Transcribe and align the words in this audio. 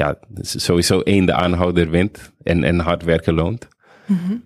ja, 0.00 0.18
sowieso 0.40 1.00
één 1.00 1.26
de 1.26 1.34
aanhouder 1.34 1.90
wint 1.90 2.32
en, 2.42 2.64
en 2.64 2.78
hard 2.78 3.02
werken 3.02 3.34
loont. 3.34 3.68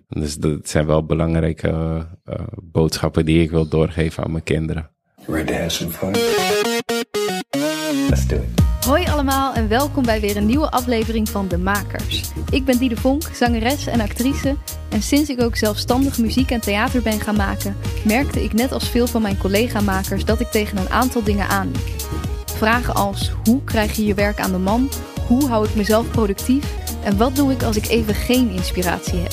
Dus 0.07 0.35
dat 0.35 0.69
zijn 0.69 0.85
wel 0.85 1.05
belangrijke 1.05 1.67
uh, 1.69 2.35
boodschappen 2.61 3.25
die 3.25 3.41
ik 3.41 3.49
wil 3.49 3.67
doorgeven 3.67 4.23
aan 4.23 4.31
mijn 4.31 4.43
kinderen. 4.43 4.89
Ready 5.27 5.45
to 5.45 5.53
have 5.53 5.69
some 5.69 5.91
fun? 5.91 6.11
Let's 8.09 8.27
do 8.27 8.35
it. 8.35 8.63
Hoi 8.85 9.05
allemaal 9.05 9.53
en 9.53 9.67
welkom 9.67 10.03
bij 10.03 10.19
weer 10.19 10.37
een 10.37 10.45
nieuwe 10.45 10.71
aflevering 10.71 11.29
van 11.29 11.47
De 11.47 11.57
Makers. 11.57 12.31
Ik 12.49 12.65
ben 12.65 12.77
Diede 12.77 12.97
Vonk, 12.97 13.23
zangeres 13.33 13.87
en 13.87 13.99
actrice. 13.99 14.55
En 14.89 15.01
sinds 15.01 15.29
ik 15.29 15.41
ook 15.41 15.55
zelfstandig 15.55 16.17
muziek 16.17 16.51
en 16.51 16.61
theater 16.61 17.01
ben 17.01 17.19
gaan 17.19 17.35
maken, 17.35 17.75
merkte 18.05 18.43
ik 18.43 18.53
net 18.53 18.71
als 18.71 18.89
veel 18.89 19.07
van 19.07 19.21
mijn 19.21 19.37
collega-makers 19.37 20.25
dat 20.25 20.39
ik 20.39 20.47
tegen 20.47 20.77
een 20.77 20.89
aantal 20.89 21.23
dingen 21.23 21.47
aanliep. 21.47 21.89
Vragen 22.45 22.95
als 22.95 23.31
hoe 23.43 23.63
krijg 23.63 23.95
je 23.95 24.05
je 24.05 24.13
werk 24.13 24.39
aan 24.39 24.51
de 24.51 24.57
man? 24.57 24.89
Hoe 25.27 25.47
hou 25.47 25.67
ik 25.67 25.75
mezelf 25.75 26.11
productief? 26.11 26.93
En 27.03 27.17
wat 27.17 27.35
doe 27.35 27.51
ik 27.51 27.63
als 27.63 27.75
ik 27.75 27.87
even 27.87 28.13
geen 28.13 28.49
inspiratie 28.49 29.19
heb? 29.19 29.31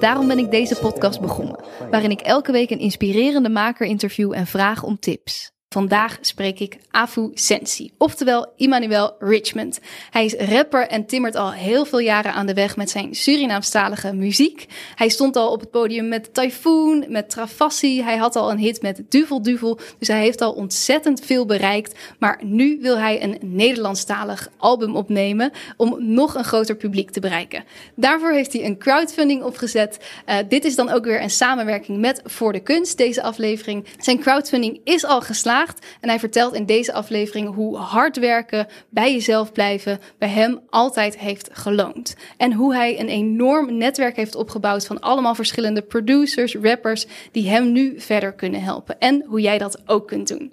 Daarom 0.00 0.26
ben 0.26 0.38
ik 0.38 0.50
deze 0.50 0.78
podcast 0.80 1.20
begonnen, 1.20 1.60
waarin 1.90 2.10
ik 2.10 2.20
elke 2.20 2.52
week 2.52 2.70
een 2.70 2.78
inspirerende 2.78 3.48
maker 3.48 3.86
interview 3.86 4.32
en 4.32 4.46
vraag 4.46 4.82
om 4.82 4.98
tips. 4.98 5.57
Vandaag 5.70 6.18
spreek 6.20 6.60
ik 6.60 6.78
Afu 6.90 7.30
Sensi, 7.34 7.90
oftewel 7.98 8.52
Immanuel 8.56 9.16
Richmond. 9.18 9.80
Hij 10.10 10.24
is 10.24 10.34
rapper 10.34 10.86
en 10.86 11.06
timmert 11.06 11.34
al 11.34 11.52
heel 11.52 11.84
veel 11.84 11.98
jaren 11.98 12.32
aan 12.32 12.46
de 12.46 12.54
weg 12.54 12.76
met 12.76 12.90
zijn 12.90 13.14
Surinaamstalige 13.14 14.12
muziek. 14.12 14.66
Hij 14.94 15.08
stond 15.08 15.36
al 15.36 15.52
op 15.52 15.60
het 15.60 15.70
podium 15.70 16.08
met 16.08 16.34
Typhoon, 16.34 17.04
met 17.08 17.30
Travassi. 17.30 18.02
Hij 18.02 18.16
had 18.16 18.36
al 18.36 18.50
een 18.50 18.58
hit 18.58 18.82
met 18.82 19.02
Duvel 19.08 19.42
Duvel, 19.42 19.78
dus 19.98 20.08
hij 20.08 20.20
heeft 20.20 20.40
al 20.40 20.52
ontzettend 20.52 21.20
veel 21.20 21.46
bereikt. 21.46 21.98
Maar 22.18 22.40
nu 22.44 22.78
wil 22.80 22.98
hij 22.98 23.22
een 23.22 23.38
Nederlandstalig 23.40 24.50
album 24.56 24.96
opnemen 24.96 25.50
om 25.76 25.96
nog 26.14 26.34
een 26.34 26.44
groter 26.44 26.76
publiek 26.76 27.10
te 27.10 27.20
bereiken. 27.20 27.64
Daarvoor 27.94 28.32
heeft 28.32 28.52
hij 28.52 28.64
een 28.64 28.78
crowdfunding 28.78 29.42
opgezet. 29.42 29.98
Uh, 30.26 30.36
dit 30.48 30.64
is 30.64 30.74
dan 30.74 30.90
ook 30.90 31.04
weer 31.04 31.22
een 31.22 31.30
samenwerking 31.30 31.98
met 31.98 32.20
Voor 32.24 32.52
de 32.52 32.60
Kunst, 32.60 32.96
deze 32.96 33.22
aflevering. 33.22 33.86
Zijn 33.98 34.20
crowdfunding 34.20 34.80
is 34.84 35.04
al 35.04 35.20
geslaagd. 35.20 35.56
En 36.00 36.08
hij 36.08 36.18
vertelt 36.18 36.54
in 36.54 36.66
deze 36.66 36.92
aflevering 36.92 37.54
hoe 37.54 37.76
hard 37.76 38.18
werken, 38.18 38.66
bij 38.88 39.12
jezelf 39.12 39.52
blijven, 39.52 40.00
bij 40.18 40.28
hem 40.28 40.60
altijd 40.70 41.18
heeft 41.18 41.48
geloond. 41.52 42.16
En 42.36 42.52
hoe 42.52 42.74
hij 42.74 43.00
een 43.00 43.08
enorm 43.08 43.76
netwerk 43.76 44.16
heeft 44.16 44.34
opgebouwd 44.34 44.86
van 44.86 45.00
allemaal 45.00 45.34
verschillende 45.34 45.82
producers, 45.82 46.54
rappers, 46.54 47.06
die 47.32 47.48
hem 47.48 47.72
nu 47.72 48.00
verder 48.00 48.32
kunnen 48.32 48.62
helpen. 48.62 48.98
En 48.98 49.24
hoe 49.26 49.40
jij 49.40 49.58
dat 49.58 49.82
ook 49.86 50.06
kunt 50.06 50.28
doen. 50.28 50.52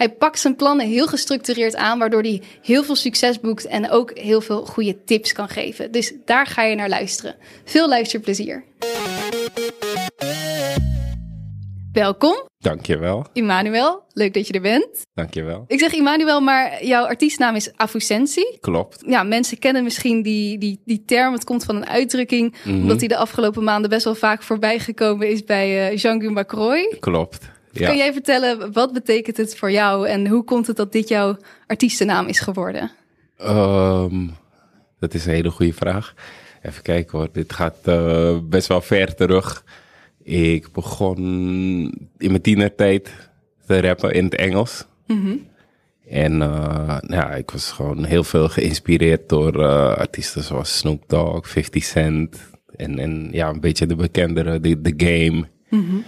Hij 0.00 0.10
pakt 0.12 0.38
zijn 0.38 0.56
plannen 0.56 0.86
heel 0.86 1.06
gestructureerd 1.06 1.76
aan, 1.76 1.98
waardoor 1.98 2.22
hij 2.22 2.42
heel 2.62 2.84
veel 2.84 2.96
succes 2.96 3.40
boekt 3.40 3.66
en 3.66 3.90
ook 3.90 4.18
heel 4.18 4.40
veel 4.40 4.66
goede 4.66 5.04
tips 5.04 5.32
kan 5.32 5.48
geven. 5.48 5.92
Dus 5.92 6.12
daar 6.24 6.46
ga 6.46 6.62
je 6.62 6.74
naar 6.74 6.88
luisteren. 6.88 7.36
Veel 7.64 7.88
luisterplezier. 7.88 8.64
Welkom. 11.92 12.49
Dankjewel. 12.60 13.26
Immanuel, 13.32 14.02
leuk 14.12 14.34
dat 14.34 14.46
je 14.46 14.52
er 14.52 14.60
bent. 14.60 15.06
Dankjewel. 15.14 15.64
Ik 15.66 15.78
zeg 15.78 15.92
Immanuel, 15.92 16.40
maar 16.40 16.84
jouw 16.84 17.04
artiestnaam 17.04 17.54
is 17.54 17.72
Afusensi. 17.76 18.56
Klopt. 18.60 19.02
Ja, 19.06 19.22
mensen 19.22 19.58
kennen 19.58 19.82
misschien 19.82 20.22
die, 20.22 20.58
die, 20.58 20.80
die 20.84 21.02
term. 21.06 21.32
Het 21.32 21.44
komt 21.44 21.64
van 21.64 21.76
een 21.76 21.86
uitdrukking, 21.86 22.54
mhm. 22.64 22.80
omdat 22.80 22.98
die 22.98 23.08
de 23.08 23.16
afgelopen 23.16 23.64
maanden 23.64 23.90
best 23.90 24.04
wel 24.04 24.14
vaak 24.14 24.42
voorbij 24.42 24.78
gekomen 24.78 25.28
is 25.28 25.44
bij 25.44 25.92
uh, 25.92 25.96
Jean-Guy 25.96 26.30
Macroy. 26.30 26.96
Klopt. 27.00 27.50
Ja. 27.72 27.86
Kan 27.86 27.96
jij 27.96 28.12
vertellen, 28.12 28.72
wat 28.72 28.92
betekent 28.92 29.36
het 29.36 29.56
voor 29.56 29.70
jou 29.70 30.08
en 30.08 30.26
hoe 30.26 30.44
komt 30.44 30.66
het 30.66 30.76
dat 30.76 30.92
dit 30.92 31.08
jouw 31.08 31.36
artiestennaam 31.66 32.26
is 32.26 32.40
geworden? 32.40 32.90
Um, 33.42 34.36
dat 34.98 35.14
is 35.14 35.26
een 35.26 35.32
hele 35.32 35.50
goede 35.50 35.72
vraag. 35.72 36.14
Even 36.62 36.82
kijken 36.82 37.18
hoor, 37.18 37.28
dit 37.32 37.52
gaat 37.52 37.76
uh, 37.84 38.38
best 38.42 38.66
wel 38.66 38.80
ver 38.80 39.14
terug. 39.14 39.64
Ik 40.22 40.72
begon 40.72 41.16
in 42.18 42.30
mijn 42.30 42.42
tienertijd 42.42 43.30
te 43.66 43.80
rappen 43.80 44.12
in 44.12 44.24
het 44.24 44.34
Engels. 44.34 44.86
Mhm. 45.06 45.36
En 46.08 46.32
uh, 46.32 46.98
ja, 47.06 47.30
ik 47.30 47.50
was 47.50 47.70
gewoon 47.72 48.04
heel 48.04 48.24
veel 48.24 48.48
geïnspireerd 48.48 49.28
door 49.28 49.56
uh, 49.56 49.94
artiesten 49.94 50.42
zoals 50.42 50.78
Snoop 50.78 51.04
Dogg, 51.06 51.48
50 51.48 51.84
Cent 51.84 52.50
en, 52.76 52.98
en 52.98 53.28
ja, 53.32 53.48
een 53.48 53.60
beetje 53.60 53.86
de 53.86 53.96
bekendere, 53.96 54.60
The, 54.60 54.80
the 54.80 54.94
Game. 54.96 55.48
Mm 55.68 56.04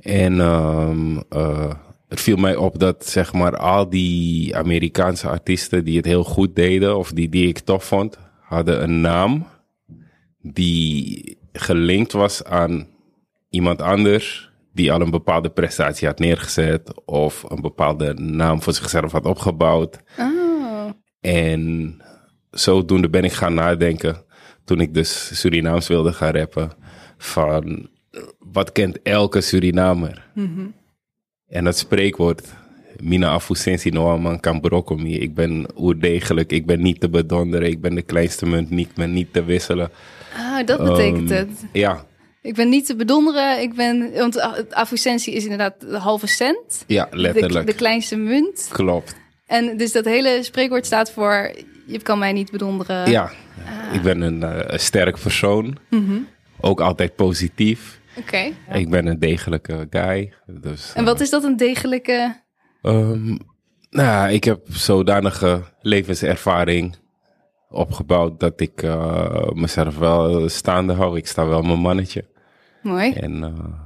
En 0.00 0.40
um, 0.40 1.22
uh, 1.30 1.72
het 2.08 2.20
viel 2.20 2.36
mij 2.36 2.56
op 2.56 2.78
dat 2.78 3.06
zeg 3.06 3.32
maar 3.32 3.56
al 3.56 3.90
die 3.90 4.56
Amerikaanse 4.56 5.28
artiesten 5.28 5.84
die 5.84 5.96
het 5.96 6.06
heel 6.06 6.24
goed 6.24 6.56
deden 6.56 6.96
of 6.96 7.12
die, 7.12 7.28
die 7.28 7.48
ik 7.48 7.58
tof 7.58 7.84
vond, 7.84 8.18
hadden 8.40 8.82
een 8.82 9.00
naam 9.00 9.46
die 10.42 11.38
gelinkt 11.52 12.12
was 12.12 12.44
aan 12.44 12.86
iemand 13.50 13.82
anders 13.82 14.50
die 14.72 14.92
al 14.92 15.00
een 15.00 15.10
bepaalde 15.10 15.50
prestatie 15.50 16.06
had 16.06 16.18
neergezet 16.18 17.04
of 17.04 17.44
een 17.48 17.60
bepaalde 17.60 18.14
naam 18.14 18.62
voor 18.62 18.72
zichzelf 18.72 19.12
had 19.12 19.24
opgebouwd. 19.24 19.98
Oh. 20.18 20.90
En 21.20 21.96
zodoende 22.50 23.08
ben 23.08 23.24
ik 23.24 23.32
gaan 23.32 23.54
nadenken 23.54 24.24
toen 24.64 24.80
ik 24.80 24.94
dus 24.94 25.40
Surinaams 25.40 25.88
wilde 25.88 26.12
gaan 26.12 26.34
rappen 26.34 26.72
van 27.18 27.88
wat 28.38 28.72
kent 28.72 29.02
elke 29.02 29.40
Surinamer? 29.40 30.26
Mm 30.34 30.74
En 31.46 31.64
dat 31.64 31.78
spreekwoord 31.78 32.54
Mina 33.02 33.28
afusensi 33.28 33.90
no 33.90 34.18
man 34.18 34.40
kan 34.40 34.60
brokomi. 34.60 35.18
Ik 35.18 35.34
ben 35.34 35.66
oerdegelijk, 35.76 36.52
ik 36.52 36.66
ben 36.66 36.82
niet 36.82 37.00
te 37.00 37.08
bedonderen, 37.08 37.68
ik 37.68 37.80
ben 37.80 37.94
de 37.94 38.02
kleinste 38.02 38.46
munt 38.46 38.70
niet, 38.70 38.94
ben 38.94 39.12
niet 39.12 39.32
te 39.32 39.44
wisselen. 39.44 39.90
Ah, 40.36 40.66
dat 40.66 40.84
betekent 40.84 41.30
um, 41.30 41.36
het. 41.36 41.64
Ja, 41.72 42.04
ik 42.42 42.54
ben 42.54 42.68
niet 42.68 42.86
te 42.86 42.96
bedonderen. 42.96 43.60
Ik 43.60 43.74
ben, 43.74 44.12
want 44.12 44.40
afusentie 44.70 45.34
is 45.34 45.42
inderdaad 45.42 45.80
de 45.80 45.98
halve 45.98 46.26
cent. 46.26 46.84
Ja, 46.86 47.08
letterlijk. 47.10 47.66
De, 47.66 47.74
kleinste 47.74 48.16
munt. 48.16 48.68
Klopt. 48.72 49.16
En 49.46 49.76
dus 49.76 49.92
dat 49.92 50.04
hele 50.04 50.42
spreekwoord 50.42 50.86
staat 50.86 51.12
voor: 51.12 51.52
je 51.86 52.02
kan 52.02 52.18
mij 52.18 52.32
niet 52.32 52.50
bedonderen. 52.50 53.10
Ja, 53.10 53.22
ah. 53.22 53.94
ik 53.94 54.02
ben 54.02 54.20
een, 54.20 54.40
uh, 54.40 54.78
sterk 54.78 55.20
persoon. 55.20 55.76
Mm 55.90 56.28
Ook 56.60 56.80
altijd 56.80 57.14
positief. 57.14 58.00
Oké. 58.16 58.52
Ik 58.72 58.90
ben 58.90 59.06
een 59.06 59.18
degelijke 59.18 59.86
guy. 59.90 60.32
Dus, 60.46 60.92
en 60.94 61.04
wat 61.04 61.16
uh, 61.16 61.22
is 61.22 61.30
dat 61.30 61.44
een 61.44 61.56
degelijke? 61.56 62.40
Um, 62.82 63.38
nou, 63.90 64.30
ik 64.30 64.44
heb 64.44 64.60
zodanige 64.68 65.62
levenservaring 65.80 66.96
opgebouwd 67.70 68.40
dat 68.40 68.60
ik 68.60 68.82
uh, 68.82 69.48
mezelf 69.52 69.98
wel 69.98 70.48
staande 70.48 70.92
hou. 70.92 71.16
Ik 71.16 71.26
sta 71.26 71.46
wel 71.46 71.62
mijn 71.62 71.78
mannetje. 71.78 72.24
Mooi. 72.82 73.12
En 73.12 73.42
uh, 73.42 73.80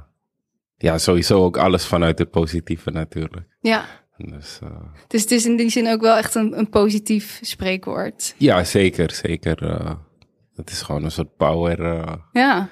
ja, 0.77 0.97
sowieso 0.97 1.43
ook 1.43 1.57
alles 1.57 1.85
vanuit 1.85 2.19
het 2.19 2.31
positieve 2.31 2.91
natuurlijk. 2.91 3.47
Ja. 3.59 3.85
Dus, 4.17 4.59
uh, 4.63 4.69
dus 5.07 5.21
het 5.21 5.31
is 5.31 5.45
in 5.45 5.55
die 5.55 5.69
zin 5.69 5.87
ook 5.87 6.01
wel 6.01 6.17
echt 6.17 6.35
een, 6.35 6.57
een 6.57 6.69
positief 6.69 7.39
spreekwoord. 7.41 8.35
Ja, 8.37 8.63
zeker, 8.63 9.11
zeker. 9.11 9.57
het 10.55 10.69
is 10.69 10.81
gewoon 10.81 11.03
een 11.03 11.11
soort 11.11 11.35
power 11.35 11.79
ja. 12.31 12.69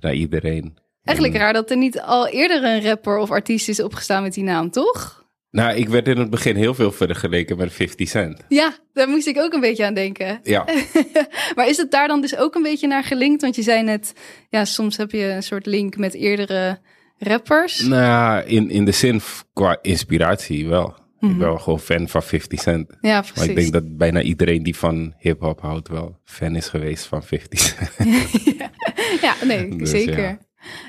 naar 0.00 0.14
iedereen. 0.14 0.78
Eigenlijk 1.04 1.38
raar 1.38 1.52
dat 1.52 1.70
er 1.70 1.76
niet 1.76 2.00
al 2.00 2.28
eerder 2.28 2.64
een 2.64 2.82
rapper 2.82 3.18
of 3.18 3.30
artiest 3.30 3.68
is 3.68 3.82
opgestaan 3.82 4.22
met 4.22 4.34
die 4.34 4.44
naam, 4.44 4.70
toch? 4.70 5.19
Nou, 5.50 5.76
ik 5.76 5.88
werd 5.88 6.08
in 6.08 6.18
het 6.18 6.30
begin 6.30 6.56
heel 6.56 6.74
veel 6.74 6.92
vergeleken 6.92 7.56
met 7.56 7.72
50 7.72 8.08
Cent. 8.08 8.44
Ja, 8.48 8.74
daar 8.92 9.08
moest 9.08 9.26
ik 9.26 9.38
ook 9.38 9.52
een 9.52 9.60
beetje 9.60 9.84
aan 9.84 9.94
denken. 9.94 10.40
Ja. 10.42 10.64
maar 11.56 11.68
is 11.68 11.76
het 11.76 11.90
daar 11.90 12.08
dan 12.08 12.20
dus 12.20 12.36
ook 12.36 12.54
een 12.54 12.62
beetje 12.62 12.86
naar 12.86 13.04
gelinkt? 13.04 13.42
Want 13.42 13.56
je 13.56 13.62
zei 13.62 13.82
net, 13.82 14.12
ja, 14.48 14.64
soms 14.64 14.96
heb 14.96 15.10
je 15.10 15.24
een 15.24 15.42
soort 15.42 15.66
link 15.66 15.96
met 15.96 16.14
eerdere 16.14 16.78
rappers. 17.18 17.80
Nou, 17.80 18.44
in, 18.44 18.70
in 18.70 18.84
de 18.84 18.92
zin 18.92 19.20
qua 19.52 19.78
inspiratie 19.82 20.68
wel. 20.68 20.88
Ik 20.88 21.28
ben 21.28 21.30
mhm. 21.36 21.40
wel 21.40 21.58
gewoon 21.58 21.80
fan 21.80 22.08
van 22.08 22.22
50 22.22 22.60
Cent. 22.60 22.96
Ja, 23.00 23.20
precies. 23.20 23.36
Maar 23.36 23.48
ik 23.48 23.54
denk 23.54 23.72
dat 23.72 23.96
bijna 23.96 24.22
iedereen 24.22 24.62
die 24.62 24.76
van 24.76 25.14
hip-hop 25.18 25.60
houdt 25.60 25.88
wel 25.88 26.18
fan 26.24 26.56
is 26.56 26.68
geweest 26.68 27.06
van 27.06 27.22
50 27.22 27.58
Cent. 27.58 27.90
ja, 29.22 29.34
nee, 29.44 29.68
dus, 29.76 29.90
zeker. 29.90 30.20
Ja. 30.20 30.38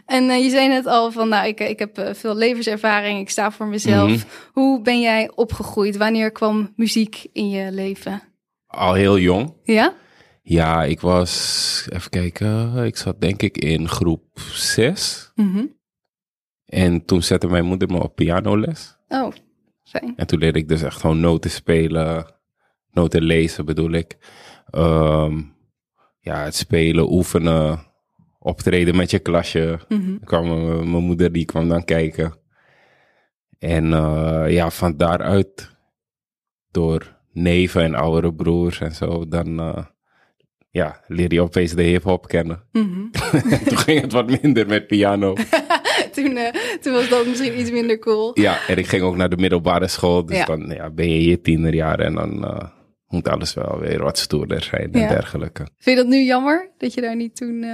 En 0.05 0.23
uh, 0.23 0.43
je 0.43 0.49
zei 0.49 0.67
net 0.67 0.85
al 0.85 1.11
van, 1.11 1.29
nou, 1.29 1.47
ik, 1.47 1.59
ik 1.59 1.79
heb 1.79 1.99
uh, 1.99 2.13
veel 2.13 2.35
levenservaring, 2.35 3.19
ik 3.19 3.29
sta 3.29 3.51
voor 3.51 3.67
mezelf. 3.67 4.09
Mm 4.09 4.15
-hmm. 4.15 4.23
Hoe 4.51 4.81
ben 4.81 5.01
jij 5.01 5.31
opgegroeid? 5.35 5.97
Wanneer 5.97 6.31
kwam 6.31 6.73
muziek 6.75 7.27
in 7.33 7.49
je 7.49 7.71
leven? 7.71 8.21
Al 8.67 8.93
heel 8.93 9.17
jong. 9.17 9.53
Ja? 9.63 9.93
Ja, 10.41 10.83
ik 10.83 11.01
was, 11.01 11.87
even 11.89 12.09
kijken, 12.09 12.75
ik 12.85 12.97
zat 12.97 13.21
denk 13.21 13.41
ik 13.41 13.57
in 13.57 13.87
groep 13.87 14.39
6. 14.53 15.31
Mm 15.35 15.53
-hmm. 15.53 15.79
En 16.65 17.05
toen 17.05 17.23
zette 17.23 17.47
mijn 17.47 17.65
moeder 17.65 17.87
me 17.87 18.03
op 18.03 18.15
pianoles. 18.15 18.97
Oh, 19.07 19.31
fijn. 19.83 20.13
En 20.15 20.27
toen 20.27 20.39
leerde 20.39 20.59
ik 20.59 20.67
dus 20.67 20.81
echt 20.81 20.99
gewoon 20.99 21.19
noten 21.19 21.51
spelen, 21.51 22.33
noten 22.91 23.23
lezen 23.23 23.65
bedoel 23.65 23.91
ik. 23.91 24.17
Um, 24.75 25.55
ja, 26.19 26.43
het 26.43 26.55
spelen, 26.55 27.11
oefenen 27.11 27.90
optreden 28.43 28.95
met 28.95 29.11
je 29.11 29.19
klasje. 29.19 29.79
Mm 29.87 30.19
kwam 30.23 30.47
mijn 30.91 31.03
moeder, 31.03 31.31
die 31.31 31.45
kwam 31.45 31.69
dan 31.69 31.83
kijken. 31.85 32.33
En 33.59 33.85
uh, 33.85 34.43
ja, 34.47 34.69
van 34.69 34.97
daaruit, 34.97 35.75
door 36.71 37.17
neven 37.33 37.83
en 37.83 37.95
oudere 37.95 38.33
broers 38.33 38.79
en 38.79 38.91
zo, 38.91 39.27
dan 39.27 39.59
eh, 39.59 39.85
ja, 40.69 41.03
leer 41.07 41.33
je 41.33 41.41
opeens 41.41 41.71
de 41.73 41.83
hip-hop 41.83 42.27
kennen. 42.27 42.63
Mhm. 42.71 43.09
Toen 43.67 43.77
ging 43.77 44.01
het 44.01 44.11
wat 44.11 44.41
minder 44.41 44.67
met 44.67 44.87
piano. 44.87 45.33
toen, 46.15 46.37
eh, 46.37 46.53
toen 46.81 46.93
was 46.93 47.09
dat 47.09 47.27
misschien 47.27 47.59
iets 47.59 47.71
minder 47.71 47.99
cool. 47.99 48.39
Ja, 48.39 48.67
en 48.67 48.77
ik 48.77 48.87
ging 48.87 49.01
ook 49.03 49.15
naar 49.15 49.29
de 49.29 49.37
middelbare 49.37 49.87
school. 49.87 50.25
Dus 50.25 50.37
Ja. 50.37 50.45
dan 50.45 50.69
ja, 50.69 50.89
ben 50.89 51.09
je 51.09 51.23
je 51.29 51.41
tienerjaren 51.41 52.05
en 52.05 52.13
dan 52.13 52.45
eh, 52.45 52.67
moet 53.07 53.27
alles 53.27 53.53
wel 53.53 53.79
weer 53.79 54.03
wat 54.03 54.17
stoerder 54.17 54.63
zijn 54.63 54.93
en 54.93 54.99
Ja. 54.99 55.07
dergelijke. 55.07 55.67
Vind 55.77 55.97
je 55.97 56.03
dat 56.03 56.11
nu 56.11 56.23
jammer 56.23 56.71
dat 56.77 56.93
je 56.93 57.01
daar 57.01 57.15
niet 57.15 57.35
toen. 57.35 57.65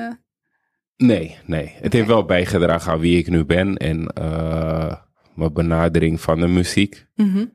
Nee, 0.98 1.38
nee. 1.46 1.72
Het 1.76 1.94
heeft 1.94 2.08
wel 2.08 2.26
bijgedragen 2.26 2.92
aan 2.92 3.00
wie 3.00 3.18
ik 3.18 3.28
nu 3.30 3.46
ben 3.46 3.78
en 3.78 4.08
eh, 4.08 4.96
mijn 5.36 5.54
benadering 5.54 6.22
van 6.22 6.40
de 6.40 6.48
muziek. 6.48 7.06
mhm. 7.16 7.46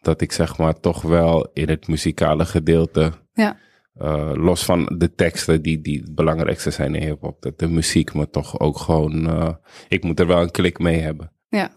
Dat 0.00 0.20
ik 0.20 0.32
zeg 0.32 0.58
maar 0.58 0.80
toch 0.80 1.02
wel 1.02 1.50
in 1.52 1.68
het 1.68 1.88
muzikale 1.88 2.44
gedeelte, 2.44 3.12
Ja. 3.32 3.56
eh, 3.94 4.32
los 4.34 4.64
van 4.64 4.92
de 4.98 5.14
teksten 5.14 5.62
die, 5.62 5.80
die 5.80 6.00
het 6.00 6.14
belangrijkste 6.14 6.70
zijn 6.70 6.94
in 6.94 7.02
hip-hop, 7.02 7.42
dat 7.42 7.58
de 7.58 7.68
muziek 7.68 8.14
me 8.14 8.30
toch 8.30 8.60
ook 8.60 8.78
gewoon, 8.78 9.26
eh, 9.28 9.54
ik 9.88 10.04
moet 10.04 10.20
er 10.20 10.26
wel 10.26 10.42
een 10.42 10.50
klik 10.50 10.78
mee 10.78 10.98
hebben. 11.00 11.32
Ja. 11.48 11.70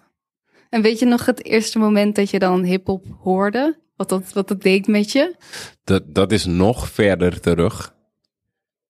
En 0.69 0.81
weet 0.81 1.00
je 1.00 1.06
nog 1.06 1.25
het 1.25 1.45
eerste 1.45 1.80
moment 1.80 2.16
dat 2.16 2.30
je 2.30 2.39
dan 2.39 2.63
hip-hop 2.63 3.06
hoorde? 3.21 3.80
Wat 3.95 4.10
dat, 4.10 4.33
wat 4.33 4.48
dat 4.48 4.62
deed 4.62 4.88
met 4.88 5.12
je? 5.12 5.36
Dat, 5.83 6.04
dat 6.16 6.31
is 6.31 6.45
nog 6.45 6.89
verder 6.89 7.39
terug. 7.39 7.95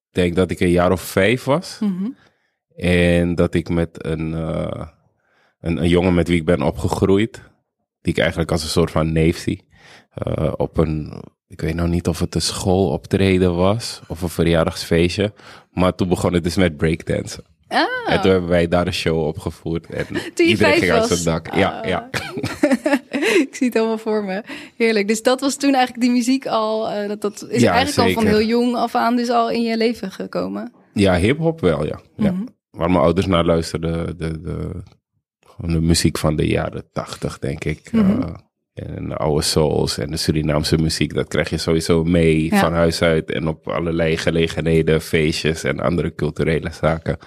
Ik 0.10 0.16
denk 0.16 0.36
dat 0.36 0.52
ik 0.52 0.60
een 0.60 0.70
jaar 0.70 0.92
of 0.92 1.02
vijf 1.02 1.44
was. 1.44 1.78
Mhm. 1.80 2.10
En 2.76 3.36
dat 3.36 3.54
ik 3.54 3.70
met 3.70 4.06
een, 4.06 4.34
eh, 4.34 4.88
een, 5.60 5.78
een 5.78 5.90
jongen 5.90 6.14
met 6.14 6.28
wie 6.28 6.38
ik 6.38 6.46
ben 6.46 6.62
opgegroeid, 6.62 7.42
die 8.02 8.14
ik 8.14 8.20
eigenlijk 8.20 8.52
als 8.52 8.64
een 8.64 8.70
soort 8.70 8.92
van 8.92 9.12
neef 9.12 9.38
zie, 9.38 9.68
eh, 10.10 10.54
op 10.58 10.78
een, 10.78 11.24
ik 11.48 11.62
weet 11.62 11.76
nou 11.76 11.90
niet 11.90 12.08
of 12.08 12.20
het 12.20 12.36
een 12.36 12.42
schooloptreden 12.42 13.56
was 13.56 14.02
of 14.08 14.22
een 14.22 14.30
verjaardagsfeestje, 14.30 15.34
maar 15.72 15.96
toen 15.96 16.08
begon 16.08 16.34
het 16.34 16.44
dus 16.44 16.56
met 16.56 16.78
breakdansen. 16.78 17.44
Ah, 17.70 18.14
En 18.14 18.22
toen 18.22 18.32
hebben 18.32 18.50
wij 18.50 18.68
daar 18.68 18.88
een 18.88 18.94
show 18.94 19.26
opgevoerd 19.28 19.86
en 19.86 20.06
Toen 20.36 20.46
iedereen 20.46 20.80
ging 20.80 20.92
uit 20.92 21.08
zijn 21.08 21.24
dak. 21.24 21.54
Ja, 21.56 21.80
Ah. 21.80 21.88
ja. 21.90 22.10
ik 23.46 23.48
zie 23.52 23.68
het 23.68 23.76
allemaal 23.76 23.98
voor 23.98 24.24
me. 24.24 24.44
Heerlijk. 24.78 25.08
Dus 25.08 25.22
dat 25.24 25.42
was 25.42 25.56
toen 25.56 25.74
eigenlijk 25.74 26.02
die 26.04 26.12
muziek 26.14 26.46
al, 26.48 26.90
eh, 26.90 27.08
dat, 27.08 27.22
dat 27.22 27.46
is 27.50 27.62
Ja, 27.62 27.72
eigenlijk 27.74 28.08
al 28.08 28.24
van 28.24 28.32
heel 28.32 28.42
jong 28.48 28.76
af 28.76 28.96
aan 28.96 29.16
dus 29.16 29.30
al 29.30 29.50
in 29.52 29.62
je 29.62 29.78
leven 29.78 30.12
gekomen. 30.12 30.74
ja 30.94 31.16
hip-hop 31.18 31.60
wel, 31.62 31.86
ja. 31.86 32.00
ja. 32.16 32.32
Mhm. 32.32 32.44
Waar 32.72 32.90
mijn 32.90 33.04
ouders 33.04 33.26
naar 33.28 33.46
luisterden, 33.46 34.18
de, 34.18 34.42
de, 34.42 34.72
de 35.58 35.82
muziek 35.82 36.18
van 36.18 36.36
de 36.36 36.48
jaren 36.48 36.90
tachtig, 36.94 37.40
denk 37.40 37.64
ik. 37.64 37.90
Eh, 37.92 38.20
en 38.80 39.10
de 39.10 39.16
oude 39.16 39.42
souls 39.42 39.98
en 39.98 40.12
de 40.12 40.18
Surinaamse 40.18 40.78
muziek, 40.78 41.14
dat 41.14 41.28
krijg 41.28 41.50
je 41.50 41.58
sowieso 41.58 42.04
mee 42.04 42.44
Ja. 42.44 42.60
van 42.60 42.74
huis 42.74 43.02
uit. 43.02 43.32
En 43.32 43.48
op 43.48 43.68
allerlei 43.68 44.18
gelegenheden, 44.18 45.02
feestjes 45.02 45.64
en 45.64 45.80
andere 45.80 46.16
culturele 46.16 46.72
zaken. 46.72 47.18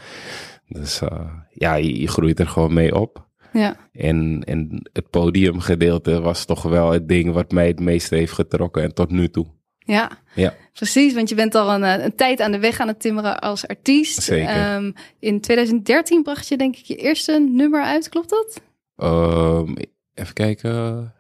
Dus 0.69 1.01
eh, 1.01 1.21
ja, 1.51 1.75
je, 1.75 2.01
je 2.01 2.09
groeit 2.09 2.41
er 2.41 2.47
gewoon 2.49 2.75
mee 2.75 2.95
op. 2.95 3.31
Ja. 3.53 3.77
En, 3.93 4.43
en 4.45 4.89
het 4.93 5.11
podiumgedeelte 5.11 6.21
was 6.21 6.45
toch 6.45 6.63
wel 6.63 6.91
het 6.91 7.09
ding 7.09 7.33
wat 7.33 7.51
mij 7.53 7.67
het 7.67 7.81
meeste 7.81 8.15
heeft 8.17 8.33
getrokken 8.33 8.83
en 8.83 8.95
tot 8.95 9.11
nu 9.11 9.29
toe. 9.29 9.47
Ja, 9.79 10.11
Ja, 10.35 10.55
precies. 10.73 11.15
Want 11.15 11.29
je 11.29 11.35
bent 11.35 11.55
al 11.55 11.75
een, 11.75 11.85
eh, 11.85 12.05
een 12.05 12.15
tijd 12.15 12.41
aan 12.41 12.53
de 12.53 12.59
weg 12.59 12.81
aan 12.81 12.89
het 12.89 13.01
timmeren 13.01 13.39
als 13.41 13.67
artiest. 13.67 14.23
Zeker. 14.23 14.49
Ehm, 14.49 14.93
in 15.19 15.41
2013 15.41 16.23
bracht 16.23 16.49
je 16.49 16.57
denk 16.57 16.77
ik 16.77 16.85
je 16.85 16.97
eerste 16.97 17.49
nummer 17.53 17.83
uit, 17.83 18.09
klopt 18.09 18.31
dat? 18.31 18.63
Ehm, 18.97 19.75
even 20.15 20.35
kijken. 20.35 21.13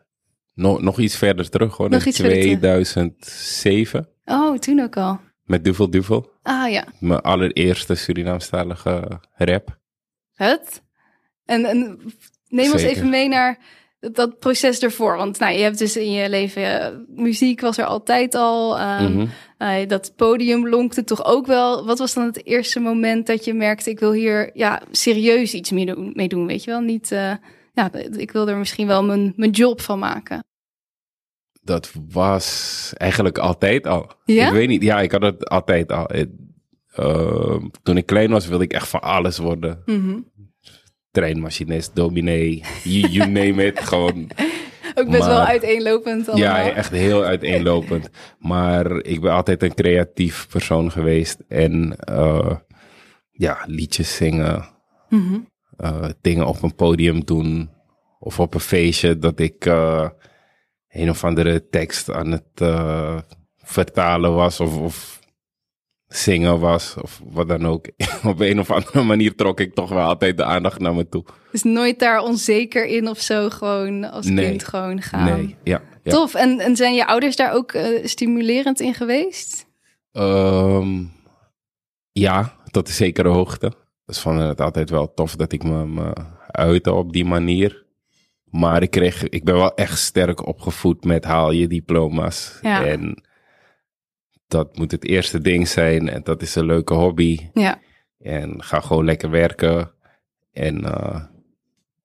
Nog, 0.54 0.82
nog 0.82 0.98
iets 0.98 1.16
verder 1.16 1.48
terug, 1.50 1.76
hoor. 1.76 1.90
Nog 1.90 2.02
in 2.02 2.08
iets 2.08 2.16
verder 2.20 2.40
terug. 2.40 2.58
2007. 2.58 4.08
Oh, 4.24 4.58
toen 4.58 4.80
ook 4.80 4.96
al. 4.96 5.20
Met 5.44 5.64
Duvel 5.64 5.90
Duvel. 5.90 6.30
Ah 6.42 6.70
ja, 6.70 6.84
Mijn 7.00 7.20
allereerste 7.20 7.94
Surinaamstalige 7.94 9.20
rap. 9.34 9.78
het. 10.34 10.82
En, 11.44 11.64
en 11.64 12.00
neem 12.48 12.72
ons 12.72 12.80
Zeker. 12.80 12.96
even 12.96 13.08
mee 13.08 13.28
naar 13.28 13.58
dat, 14.00 14.38
proces 14.38 14.78
ervoor. 14.80 15.16
Want 15.16 15.38
nou, 15.38 15.52
je 15.54 15.62
hebt 15.62 15.78
dus 15.78 15.96
in 15.96 16.10
je 16.12 16.28
leven, 16.28 16.80
eh, 16.80 16.96
muziek 17.08 17.60
was 17.60 17.78
er 17.78 17.84
altijd 17.84 18.34
al. 18.34 18.78
ehm, 18.78 19.12
Mhm. 19.12 19.26
eh, 19.58 19.88
dat 19.88 20.12
podium 20.16 20.68
lonkte 20.68 21.04
toch 21.04 21.24
ook 21.24 21.46
wel. 21.46 21.84
Wat 21.86 21.98
was 21.98 22.14
dan 22.14 22.24
het 22.26 22.46
eerste 22.46 22.80
moment 22.80 23.26
dat 23.26 23.44
je 23.44 23.54
merkte, 23.54 23.90
ik 23.90 23.98
wil 24.00 24.12
hier 24.12 24.50
ja, 24.54 24.82
serieus 24.90 25.54
iets 25.54 25.70
mee 25.70 25.86
doen, 25.86 26.12
mee 26.14 26.28
doen 26.28 26.46
weet 26.46 26.64
je 26.64 26.70
wel? 26.70 26.80
Niet, 26.80 27.12
eh, 27.12 27.32
ja, 27.72 27.92
ik 28.16 28.30
wil 28.30 28.48
er 28.48 28.56
misschien 28.56 28.86
wel 28.86 29.04
mijn, 29.04 29.32
mijn 29.36 29.50
job 29.50 29.80
van 29.80 29.98
maken. 29.98 30.44
Dat 31.62 31.92
was 32.08 32.92
eigenlijk 32.96 33.38
altijd 33.38 33.86
al. 33.86 34.12
Ja? 34.24 34.46
Ik 34.46 34.52
weet 34.52 34.68
niet. 34.68 34.82
Ja, 34.82 35.00
ik 35.00 35.12
had 35.12 35.22
het 35.22 35.48
altijd 35.48 35.92
al. 35.92 36.06
Ehm, 36.94 37.68
toen 37.82 37.96
ik 37.96 38.06
klein 38.06 38.30
was, 38.30 38.46
wilde 38.46 38.64
ik 38.64 38.72
echt 38.72 38.88
van 38.88 39.00
alles 39.00 39.38
worden. 39.38 39.82
Mhm. 39.86 40.18
Treinmachinist, 41.10 41.94
dominee, 41.94 42.64
you, 42.84 43.08
you 43.12 43.30
name 43.30 43.64
it. 43.64 43.80
Gewoon 43.88 44.30
Ook 44.94 45.06
best 45.10 45.18
Maar- 45.18 45.28
wel 45.28 45.44
uiteenlopend 45.44 46.28
allemaal. 46.28 46.46
Ja, 46.66 46.70
echt 46.72 46.90
heel 46.90 47.24
uiteenlopend. 47.24 48.08
Maar 48.38 48.96
ik 48.96 49.20
ben 49.20 49.32
altijd 49.32 49.62
een 49.62 49.74
creatief 49.74 50.48
persoon 50.48 50.90
geweest. 50.90 51.40
En 51.48 51.96
eh, 51.98 52.56
ja, 53.30 53.58
liedjes 53.66 54.16
zingen, 54.16 54.68
Mhm. 55.08 55.38
Eh, 55.82 56.08
dingen 56.20 56.46
op 56.46 56.62
een 56.62 56.74
podium 56.74 57.24
doen. 57.24 57.70
Of 58.18 58.40
op 58.40 58.54
een 58.54 58.60
feestje 58.60 59.18
dat 59.18 59.40
ik 59.40 59.66
eh, 59.66 60.08
een 60.88 61.10
of 61.10 61.24
andere 61.24 61.68
tekst 61.68 62.10
aan 62.10 62.30
het 62.30 62.48
eh, 62.54 63.18
vertalen 63.56 64.34
was. 64.34 64.60
Of, 64.60 64.78
of 64.78 65.20
zingen 66.06 66.60
was. 66.60 66.94
Of 67.02 67.20
wat 67.24 67.48
dan 67.48 67.66
ook. 67.66 67.86
op 68.24 68.40
een 68.40 68.60
of 68.60 68.70
andere 68.70 69.02
manier 69.02 69.34
trok 69.34 69.60
ik 69.60 69.74
toch 69.74 69.88
wel 69.88 70.06
altijd 70.06 70.36
de 70.36 70.44
aandacht 70.44 70.80
naar 70.80 70.94
me 70.94 71.08
toe. 71.08 71.24
Dus 71.52 71.62
nooit 71.62 71.98
daar 71.98 72.20
onzeker 72.20 72.86
in 72.86 73.08
of 73.08 73.20
zo, 73.20 73.50
gewoon 73.50 74.10
als 74.10 74.26
Nee. 74.26 74.48
kind 74.48 74.64
gewoon 74.64 75.02
gaan. 75.02 75.24
Nee, 75.24 75.56
ja. 75.64 75.82
ja. 76.02 76.12
Tof. 76.12 76.34
En, 76.34 76.60
en 76.60 76.76
zijn 76.76 76.94
je 76.94 77.06
ouders 77.06 77.36
daar 77.36 77.52
ook 77.52 77.76
stimulerend 78.02 78.80
in 78.80 78.94
geweest? 78.94 79.66
Ehm, 80.12 81.04
ja, 82.12 82.56
tot 82.70 82.88
een 82.88 82.94
zekere 82.94 83.28
hoogte. 83.28 83.72
Dus 84.04 84.20
vonden 84.20 84.48
het 84.48 84.60
altijd 84.60 84.90
wel 84.90 85.14
tof 85.14 85.36
dat 85.36 85.52
ik 85.52 85.62
me, 85.62 85.86
me 85.86 86.12
uitte 86.46 86.92
op 86.92 87.12
die 87.12 87.24
manier. 87.24 87.86
Maar 88.44 88.82
ik, 88.82 88.90
kreeg, 88.90 89.28
ik 89.28 89.44
ben 89.44 89.54
wel 89.54 89.74
echt 89.74 89.98
sterk 89.98 90.46
opgevoed 90.46 91.04
met 91.04 91.24
haal 91.24 91.50
je 91.50 91.66
diploma's. 91.66 92.58
Ja. 92.62 92.84
En 92.86 93.24
dat 94.46 94.76
moet 94.76 94.90
het 94.90 95.04
eerste 95.04 95.40
ding 95.40 95.68
zijn. 95.68 96.08
En 96.08 96.22
dat 96.22 96.42
is 96.42 96.54
een 96.54 96.66
leuke 96.66 96.94
hobby. 96.94 97.50
Ja. 97.52 97.80
En 98.18 98.62
ga 98.62 98.80
gewoon 98.80 99.04
lekker 99.04 99.30
werken. 99.30 99.90
En 100.52 100.84
eh, 100.84 101.24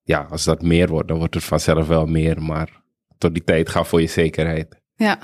ja, 0.04 0.28
als 0.30 0.44
dat 0.44 0.62
meer 0.62 0.88
wordt, 0.88 1.08
dan 1.08 1.18
wordt 1.18 1.34
het 1.34 1.44
vanzelf 1.44 1.88
wel 1.88 2.06
meer. 2.06 2.42
Maar 2.42 2.82
tot 3.18 3.34
die 3.34 3.44
tijd 3.44 3.70
ga 3.70 3.84
voor 3.84 4.02
je 4.02 4.08
zekerheid. 4.08 4.82
Ja. 4.96 5.20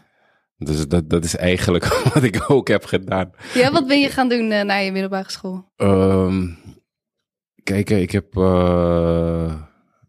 Dus 0.64 0.88
dat, 0.88 1.10
dat 1.10 1.24
is 1.24 1.36
eigenlijk 1.36 1.86
wat 2.14 2.24
ik 2.24 2.44
ook 2.48 2.68
heb 2.68 2.86
gedaan. 2.86 3.32
Ja, 3.54 3.72
wat 3.72 3.88
ben 3.88 4.00
je 4.00 4.10
gaan 4.10 4.30
doen 4.30 4.52
eh, 4.52 4.64
na 4.64 4.76
je 4.76 4.92
middelbare 4.92 5.32
school? 5.32 5.72
Ehm, 5.76 6.48
kijk, 7.64 7.90
ik 7.90 8.12
heb 8.12 8.38
eh, 8.38 9.54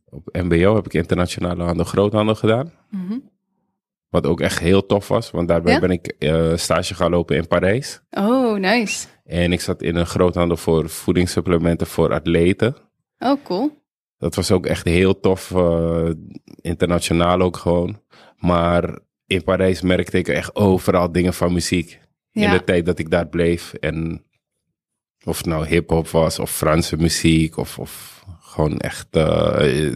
op 0.05 0.29
MBO 0.33 0.75
heb 0.75 0.87
ik 0.87 0.95
internationale 0.95 1.63
handel 1.63 1.85
groothandel 1.85 2.35
gedaan. 2.35 2.73
Mhm. 2.91 3.19
Wat 4.09 4.27
ook 4.27 4.41
echt 4.41 4.59
heel 4.59 4.87
tof 4.87 5.09
was, 5.09 5.31
want 5.31 5.49
daarbij 5.49 5.73
Ja? 5.73 5.81
ben 5.81 5.91
ik 5.91 6.07
eh, 6.07 6.53
stage 6.57 6.95
gaan 6.95 7.11
lopen 7.11 7.37
in 7.37 7.47
Parijs. 7.47 8.01
Oh, 8.11 8.59
nice. 8.59 9.07
En 9.25 9.53
ik 9.53 9.61
zat 9.61 9.83
in 9.83 9.97
een 9.97 10.07
groothandel 10.07 10.57
voor 10.57 10.89
voedingssupplementen 10.89 11.87
voor 11.87 12.13
atleten. 12.13 12.77
Oh, 13.19 13.45
cool. 13.45 13.83
Dat 14.19 14.35
was 14.35 14.51
ook 14.51 14.67
echt 14.67 14.85
heel 14.85 15.21
tof, 15.21 15.51
eh, 15.55 16.11
internationaal 16.61 17.41
ook 17.41 17.57
gewoon. 17.57 18.01
Maar 18.39 18.99
in 19.35 19.45
Parijs 19.45 19.81
merkte 19.81 20.19
ik 20.19 20.29
echt 20.29 20.57
overal 20.57 21.13
dingen 21.13 21.35
van 21.35 21.53
muziek. 21.53 22.01
In 22.33 22.51
de 22.51 22.65
tijd 22.65 22.87
dat 22.87 22.99
ik 22.99 23.11
daar 23.11 23.27
bleef. 23.27 23.75
En 23.75 24.25
of 25.25 25.37
het 25.37 25.47
nou 25.47 25.67
hip-hop 25.67 26.09
was, 26.09 26.39
of 26.39 26.51
Franse 26.51 26.97
muziek, 26.97 27.57
of, 27.57 27.79
of 27.79 28.25
gewoon 28.41 28.79
echt 28.79 29.07
eh, 29.11 29.93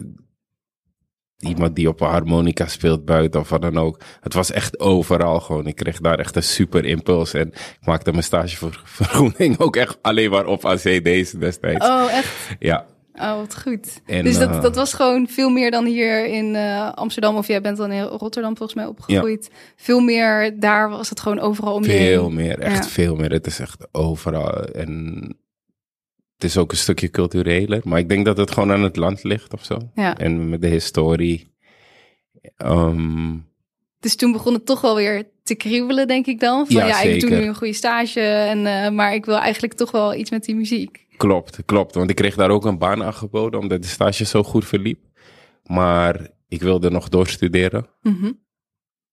iemand 1.39 1.75
die 1.75 1.87
op 1.87 2.01
een 2.01 2.07
harmonica 2.07 2.67
speelt 2.67 3.05
buiten 3.05 3.39
of 3.39 3.49
wat 3.49 3.61
dan 3.61 3.77
ook. 3.77 3.99
Het 4.19 4.33
was 4.33 4.51
echt 4.51 4.79
overal 4.79 5.39
gewoon. 5.39 5.67
Ik 5.67 5.75
kreeg 5.75 5.99
daar 5.99 6.19
echt 6.19 6.35
een 6.35 6.43
super 6.43 6.85
impuls. 6.85 7.33
En 7.33 7.47
ik 7.47 7.85
maakte 7.85 8.11
mijn 8.11 8.23
stagevergoeding 8.23 9.59
ook 9.65 9.75
echt 9.75 9.97
alleen 10.01 10.29
maar 10.29 10.45
op 10.45 10.65
aan 10.65 10.77
CD's 10.77 11.31
destijds. 11.31 11.85
Oh, 11.85 12.11
echt? 12.11 12.55
Ja, 12.59 12.85
Oh, 13.21 13.35
wat 13.35 13.61
goed. 13.61 14.01
En, 14.05 14.23
dus 14.23 14.37
dat, 14.37 14.49
eh, 14.49 14.61
dat 14.61 14.75
was 14.75 14.93
gewoon 14.93 15.27
veel 15.27 15.49
meer 15.49 15.71
dan 15.71 15.85
hier 15.85 16.25
in 16.25 16.55
eh, 16.55 16.91
Amsterdam. 16.93 17.35
Of 17.35 17.47
jij 17.47 17.61
bent 17.61 17.77
dan 17.77 17.91
in 17.91 18.03
Rotterdam 18.03 18.57
volgens 18.57 18.77
mij 18.77 18.87
opgegroeid. 18.87 19.49
Veel 19.75 19.99
meer, 19.99 20.59
daar 20.59 20.89
was 20.89 21.09
het 21.09 21.19
gewoon 21.19 21.39
overal 21.39 21.73
om 21.73 21.83
Veel 21.83 22.29
meer, 22.29 22.59
echt 22.59 22.83
Ja. 22.85 22.89
veel 22.91 23.15
meer. 23.15 23.31
Het 23.31 23.47
is 23.47 23.59
echt 23.59 23.87
overal. 23.91 24.63
En 24.63 25.21
het 26.35 26.43
is 26.43 26.57
ook 26.57 26.71
een 26.71 26.77
stukje 26.77 27.09
cultureler. 27.09 27.81
Maar 27.83 27.99
ik 27.99 28.09
denk 28.09 28.25
dat 28.25 28.37
het 28.37 28.51
gewoon 28.51 28.71
aan 28.71 28.83
het 28.83 28.95
land 28.95 29.23
ligt 29.23 29.53
of 29.53 29.63
zo. 29.65 29.77
Ja. 29.95 30.17
En 30.17 30.49
met 30.49 30.61
de 30.61 30.67
historie. 30.67 31.53
Ehm, 32.57 33.35
Dus 33.99 34.15
toen 34.15 34.31
begon 34.31 34.53
het 34.53 34.65
toch 34.65 34.81
wel 34.81 34.95
weer 34.95 35.23
te 35.43 35.55
kriebelen, 35.55 36.07
denk 36.07 36.25
ik 36.25 36.39
dan. 36.39 36.65
Van 36.67 36.75
Ja, 36.75 36.87
ja, 36.87 37.01
ik 37.01 37.19
doe 37.21 37.29
nu 37.29 37.35
een 37.35 37.55
goede 37.55 37.73
stage, 37.73 38.21
en, 38.21 38.65
eh, 38.65 38.89
maar 38.91 39.13
ik 39.13 39.25
wil 39.25 39.37
eigenlijk 39.37 39.73
toch 39.73 39.91
wel 39.91 40.13
iets 40.15 40.29
met 40.29 40.43
die 40.43 40.55
muziek. 40.55 41.07
Klopt, 41.19 41.59
klopt. 41.65 41.95
Want 41.95 42.09
ik 42.09 42.15
kreeg 42.15 42.35
daar 42.35 42.49
ook 42.49 42.65
een 42.65 42.77
baan 42.77 43.03
aangeboden, 43.03 43.59
omdat 43.59 43.81
de 43.81 43.87
stage 43.87 44.25
zo 44.25 44.43
goed 44.43 44.65
verliep. 44.65 44.99
Maar 45.65 46.29
ik 46.47 46.61
wilde 46.61 46.89
nog 46.89 47.09
doorstuderen. 47.09 47.85
Mhm. 48.01 48.31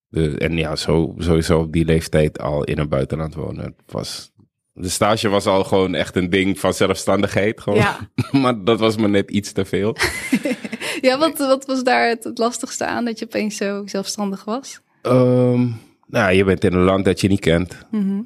De, 0.09 0.39
en 0.39 0.57
ja, 0.57 0.77
zo, 0.77 1.15
sowieso 1.19 1.61
op 1.61 1.73
die 1.73 1.85
leeftijd 1.85 2.39
al 2.39 2.65
in 2.65 2.79
een 2.79 2.89
buitenland 2.89 3.35
wonen. 3.35 3.65
Het 3.65 3.93
Was, 3.93 4.33
de 4.73 4.89
stage 4.89 5.29
was 5.29 5.47
al 5.47 5.65
gewoon 5.65 5.95
echt 5.95 6.17
een 6.17 6.31
ding 6.31 6.61
van 6.61 6.75
zelfstandigheid. 6.75 7.61
Gewoon. 7.61 7.79
Ja. 7.79 8.11
maar 8.43 8.65
dat 8.65 8.81
was 8.81 8.97
me 8.97 9.09
net 9.09 9.31
iets 9.31 9.53
te 9.53 9.65
veel. 9.65 9.97
Ja, 11.01 11.19
wat, 11.19 11.39
wat 11.39 11.67
was 11.67 11.85
daar 11.85 12.09
het, 12.09 12.25
het 12.25 12.39
lastigste 12.39 12.87
aan 12.87 13.05
dat 13.05 13.19
je 13.19 13.25
opeens 13.25 13.57
zo 13.57 13.83
zelfstandig 13.87 14.45
was? 14.45 14.81
Ehm, 15.03 15.69
nou, 16.07 16.33
je 16.33 16.45
bent 16.45 16.65
in 16.65 16.73
een 16.73 16.85
land 16.85 17.05
dat 17.05 17.21
je 17.21 17.29
niet 17.29 17.41
kent. 17.41 17.87
Mhm. 17.91 18.23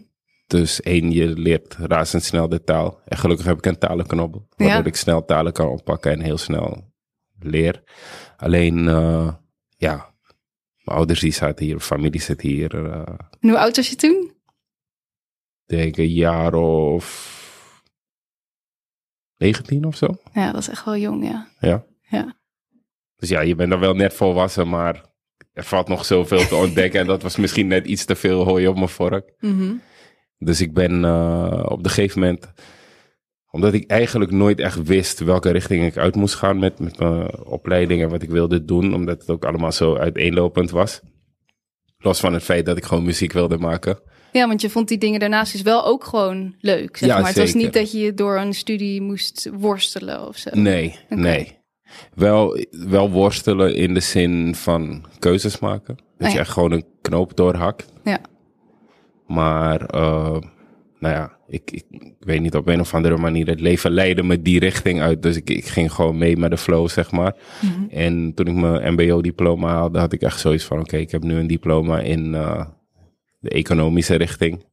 Dus 0.51 0.81
één, 0.81 1.11
je 1.11 1.27
leert 1.27 1.75
razendsnel 1.75 2.49
de 2.49 2.65
taal. 2.65 3.01
En 3.05 3.17
gelukkig 3.19 3.47
heb 3.47 3.57
ik 3.59 3.67
een 3.67 3.79
talenknobbel. 3.79 4.47
Waardoor 4.57 4.77
Ja. 4.83 4.85
ik 4.85 4.97
snel 4.97 5.25
talen 5.25 5.53
kan 5.53 5.69
oppakken 5.69 6.13
en 6.13 6.21
heel 6.21 6.39
snel 6.39 6.93
leer. 7.39 7.83
Alleen, 8.37 8.89
eh, 8.89 9.35
ja, 9.77 10.15
mijn 10.83 10.97
ouders 10.99 11.21
die 11.21 11.33
zaten 11.33 11.65
hier, 11.65 11.81
familie 11.81 12.21
zit 12.21 12.41
hier. 12.41 12.85
eh, 12.91 13.15
En 13.41 13.49
hoe 13.49 13.59
oud 13.59 13.77
was 13.77 13.89
je 13.89 13.97
toen? 13.97 14.33
denk 15.67 15.97
een 15.97 16.13
jaar 16.13 16.55
of 16.55 17.39
19 19.37 19.85
of 19.85 19.97
zo. 19.97 20.07
Ja, 20.33 20.53
dat 20.53 20.61
is 20.61 20.69
echt 20.69 20.85
wel 20.85 20.97
jong, 20.97 21.25
ja. 21.25 21.49
Ja. 21.61 21.85
Ja. 22.09 22.37
Dus 23.17 23.29
ja, 23.29 23.41
je 23.41 23.55
bent 23.55 23.71
dan 23.71 23.81
wel 23.81 23.95
net 23.95 24.15
volwassen, 24.15 24.69
maar 24.69 25.05
er 25.53 25.65
valt 25.65 25.89
nog 25.89 26.05
zoveel 26.05 26.47
te 26.47 26.55
ontdekken. 26.55 27.01
en 27.01 27.07
dat 27.07 27.23
was 27.23 27.37
misschien 27.37 27.67
net 27.67 27.87
iets 27.87 28.05
te 28.05 28.15
veel 28.15 28.45
hooi 28.45 28.67
op 28.69 28.75
mijn 28.77 28.89
vork. 28.89 29.33
Mhm. 29.41 29.75
Dus 30.45 30.61
ik 30.61 30.75
ben 30.75 31.05
eh, 31.05 31.63
op 31.69 31.85
een 31.85 31.91
gegeven 31.91 32.21
moment, 32.21 32.53
omdat 33.51 33.73
ik 33.73 33.91
eigenlijk 33.91 34.31
nooit 34.31 34.61
echt 34.61 34.83
wist 34.83 35.19
welke 35.19 35.51
richting 35.51 35.85
ik 35.85 35.97
uit 35.97 36.15
moest 36.15 36.35
gaan 36.35 36.59
met, 36.59 36.79
met 36.79 36.99
mijn 36.99 37.45
opleiding 37.45 38.03
en 38.03 38.09
wat 38.09 38.23
ik 38.23 38.31
wilde 38.31 38.65
doen, 38.65 38.95
omdat 38.95 39.21
het 39.21 39.31
ook 39.31 39.45
allemaal 39.45 39.73
zo 39.73 39.97
uiteenlopend 39.97 40.71
was. 40.71 41.01
Los 41.99 42.21
van 42.21 42.33
het 42.33 42.43
feit 42.43 42.67
dat 42.67 42.77
ik 42.77 42.85
gewoon 42.85 43.05
muziek 43.05 43.33
wilde 43.33 43.59
maken. 43.59 44.01
Ja, 44.33 44.47
want 44.47 44.61
je 44.61 44.71
vond 44.71 44.89
die 44.89 44.99
dingen 44.99 45.21
daarnaast 45.21 45.53
dus 45.53 45.63
wel 45.63 45.85
ook 45.87 46.05
gewoon 46.05 46.55
leuk. 46.61 46.97
Zeg 46.97 47.09
Ja, 47.09 47.19
maar. 47.19 47.27
Het 47.27 47.39
was 47.39 47.55
niet 47.55 47.73
dat 47.73 47.93
je 47.93 48.15
door 48.15 48.39
een 48.39 48.55
studie 48.55 49.01
moest 49.01 49.51
worstelen 49.53 50.29
of 50.29 50.37
zo. 50.37 50.51
Nee, 50.53 50.99
nee. 51.09 51.59
Wel, 52.15 52.65
wel 52.71 53.11
worstelen 53.11 53.75
in 53.75 53.95
de 53.95 54.01
zin 54.01 54.55
van 54.55 55.05
keuzes 55.19 55.59
maken. 55.59 55.97
Dat 56.19 56.29
Oh 56.29 56.35
je 56.35 56.39
echt 56.39 56.51
gewoon 56.51 56.73
een 56.73 56.85
knoop 57.01 57.37
doorhakt. 57.37 57.93
Ja. 58.05 58.21
Maar, 59.31 59.81
eh, 59.87 60.39
nou 60.99 61.15
ja, 61.15 61.37
ik, 61.47 61.71
ik, 61.71 61.85
ik 61.89 62.15
weet 62.19 62.41
niet 62.41 62.55
op 62.55 62.67
een 62.67 62.81
of 62.81 62.95
andere 62.95 63.17
manier. 63.17 63.47
Het 63.47 63.61
leven 63.61 63.91
leidde 63.91 64.23
me 64.23 64.43
die 64.43 64.59
richting 64.59 65.01
uit. 65.01 65.23
Dus 65.23 65.37
ik, 65.37 65.51
ik 65.51 65.65
ging 65.65 65.93
gewoon 65.93 66.19
mee 66.19 66.37
met 66.37 66.51
de 66.51 66.57
flow, 66.57 66.89
zeg 66.89 67.11
maar. 67.11 67.37
Mhm. 67.61 67.89
En 67.91 68.35
toen 68.35 68.47
ik 68.47 68.55
mijn 68.55 68.93
MBO-diploma 68.93 69.69
haalde, 69.69 69.99
had 69.99 70.13
ik 70.13 70.23
echt 70.23 70.41
zoiets 70.41 70.65
van: 70.65 70.79
oké, 70.79 70.97
ik 70.97 71.11
heb 71.11 71.23
nu 71.23 71.35
een 71.35 71.47
diploma 71.47 72.01
in 72.01 72.35
eh, 72.35 72.67
de 73.39 73.51
economische 73.51 74.15
richting. 74.15 74.65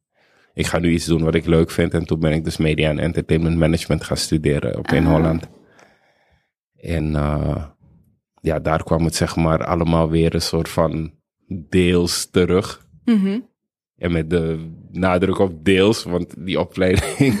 Ik 0.54 0.66
ga 0.66 0.78
nu 0.78 0.90
iets 0.90 1.06
doen 1.06 1.24
wat 1.24 1.34
ik 1.34 1.46
leuk 1.46 1.70
vind. 1.70 1.94
En 1.94 2.04
toen 2.04 2.20
ben 2.20 2.32
ik 2.32 2.44
dus 2.44 2.56
media 2.56 2.90
en 2.90 2.98
entertainment 2.98 3.56
management 3.56 4.04
gaan 4.04 4.16
studeren 4.16 4.78
op 4.78 4.88
in 4.88 5.06
Ah. 5.06 5.12
Holland. 5.12 5.48
En 6.80 7.16
eh, 7.16 7.64
ja, 8.40 8.58
daar 8.58 8.82
kwam 8.84 9.04
het 9.04 9.14
zeg 9.14 9.36
maar 9.36 9.64
allemaal 9.64 10.10
weer 10.10 10.34
een 10.34 10.42
soort 10.42 10.68
van 10.68 11.12
deels 11.68 12.30
terug. 12.30 12.86
Mhm. 13.04 13.38
En 13.98 14.12
met 14.12 14.30
de 14.30 14.70
nadruk 14.92 15.38
op 15.38 15.64
deels, 15.64 16.04
want 16.04 16.34
die 16.38 16.60
opleiding 16.60 17.40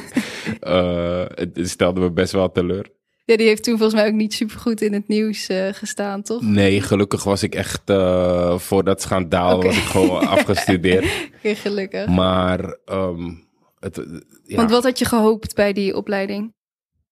het, 1.34 1.56
het 1.56 1.68
stelde 1.68 2.00
me 2.00 2.10
best 2.10 2.32
wel 2.32 2.52
teleur. 2.52 2.86
Ja, 3.24 3.36
die 3.36 3.46
heeft 3.46 3.62
toen 3.62 3.78
volgens 3.78 4.00
mij 4.00 4.08
ook 4.08 4.14
niet 4.14 4.34
supergoed 4.34 4.80
in 4.80 4.92
het 4.92 5.08
nieuws 5.08 5.46
eh, 5.46 5.68
gestaan, 5.72 6.22
toch? 6.22 6.42
Nee, 6.42 6.80
gelukkig 6.80 7.24
was 7.24 7.42
ik 7.42 7.54
echt 7.54 7.90
eh, 7.90 8.58
voor 8.58 8.84
dat 8.84 9.02
schandaal 9.02 9.62
was 9.62 9.76
ik 9.76 9.82
gewoon 9.82 10.28
afgestudeerd. 10.36 11.30
Oké, 11.36 11.54
gelukkig. 11.54 12.06
Maar 12.06 12.76
ehm, 12.84 13.34
het, 13.80 14.02
ja, 14.44 14.56
Want 14.56 14.70
wat 14.70 14.84
had 14.84 14.98
je 14.98 15.04
gehoopt 15.04 15.54
bij 15.54 15.72
die 15.72 15.96
opleiding? 15.96 16.54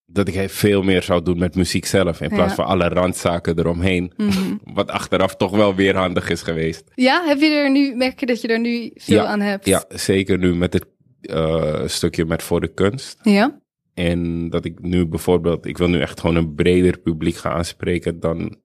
Dat 0.06 0.28
ik 0.28 0.50
veel 0.50 0.82
meer 0.82 1.02
zou 1.02 1.22
doen 1.22 1.38
met 1.38 1.54
muziek 1.54 1.84
zelf. 1.86 2.20
In 2.20 2.28
plaats 2.28 2.48
Ja. 2.48 2.54
van 2.54 2.64
alle 2.64 2.88
randzaken 2.88 3.58
eromheen. 3.58 4.12
Mhm. 4.16 4.54
Wat 4.64 4.90
achteraf 4.90 5.36
toch 5.36 5.50
wel 5.50 5.74
weer 5.74 5.96
handig 5.96 6.30
is 6.30 6.42
geweest. 6.42 6.84
Ja, 6.94 7.24
heb 7.26 7.38
je 7.40 7.46
er 7.50 7.70
nu, 7.70 7.94
merk 7.94 8.20
je 8.20 8.26
dat 8.26 8.40
je 8.40 8.48
er 8.48 8.60
nu 8.60 8.90
veel 8.94 9.22
Ja, 9.22 9.26
aan 9.26 9.40
hebt? 9.40 9.66
Ja, 9.66 9.84
zeker 9.88 10.38
nu 10.38 10.54
met 10.54 10.72
het 10.72 10.86
eh, 11.20 11.82
stukje 11.86 12.24
met 12.24 12.42
voor 12.42 12.60
de 12.60 12.72
kunst. 12.74 13.18
Ja? 13.22 13.60
En 13.94 14.50
dat 14.50 14.64
ik 14.64 14.80
nu 14.80 15.06
bijvoorbeeld, 15.06 15.66
ik 15.66 15.78
wil 15.78 15.88
nu 15.88 16.00
echt 16.00 16.20
gewoon 16.20 16.36
een 16.36 16.54
breder 16.54 16.98
publiek 16.98 17.36
gaan 17.36 17.52
aanspreken 17.52 18.20
dan 18.20 18.56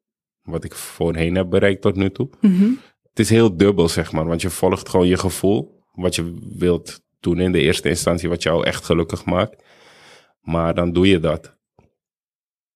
wat 0.42 0.64
ik 0.64 0.74
voorheen 0.76 1.36
heb 1.36 1.50
bereikt 1.50 1.82
tot 1.82 1.96
nu 1.96 2.10
toe. 2.12 2.30
Mhm. 2.42 2.70
Het 3.10 3.20
is 3.20 3.30
heel 3.30 3.58
dubbel, 3.58 3.90
zeg 3.90 4.12
maar, 4.12 4.26
want 4.26 4.42
je 4.42 4.50
volgt 4.50 4.90
gewoon 4.90 5.08
je 5.08 5.18
gevoel, 5.18 5.80
wat 5.94 6.16
je 6.16 6.34
wilt 6.58 7.02
doen 7.20 7.40
in 7.40 7.52
de 7.52 7.60
eerste 7.60 7.90
instantie, 7.90 8.30
wat 8.30 8.44
jou 8.44 8.66
echt 8.66 8.86
gelukkig 8.86 9.26
maakt. 9.26 9.64
Maar 10.42 10.74
dan 10.76 10.94
doe 10.94 11.08
je 11.08 11.20
dat. 11.20 11.56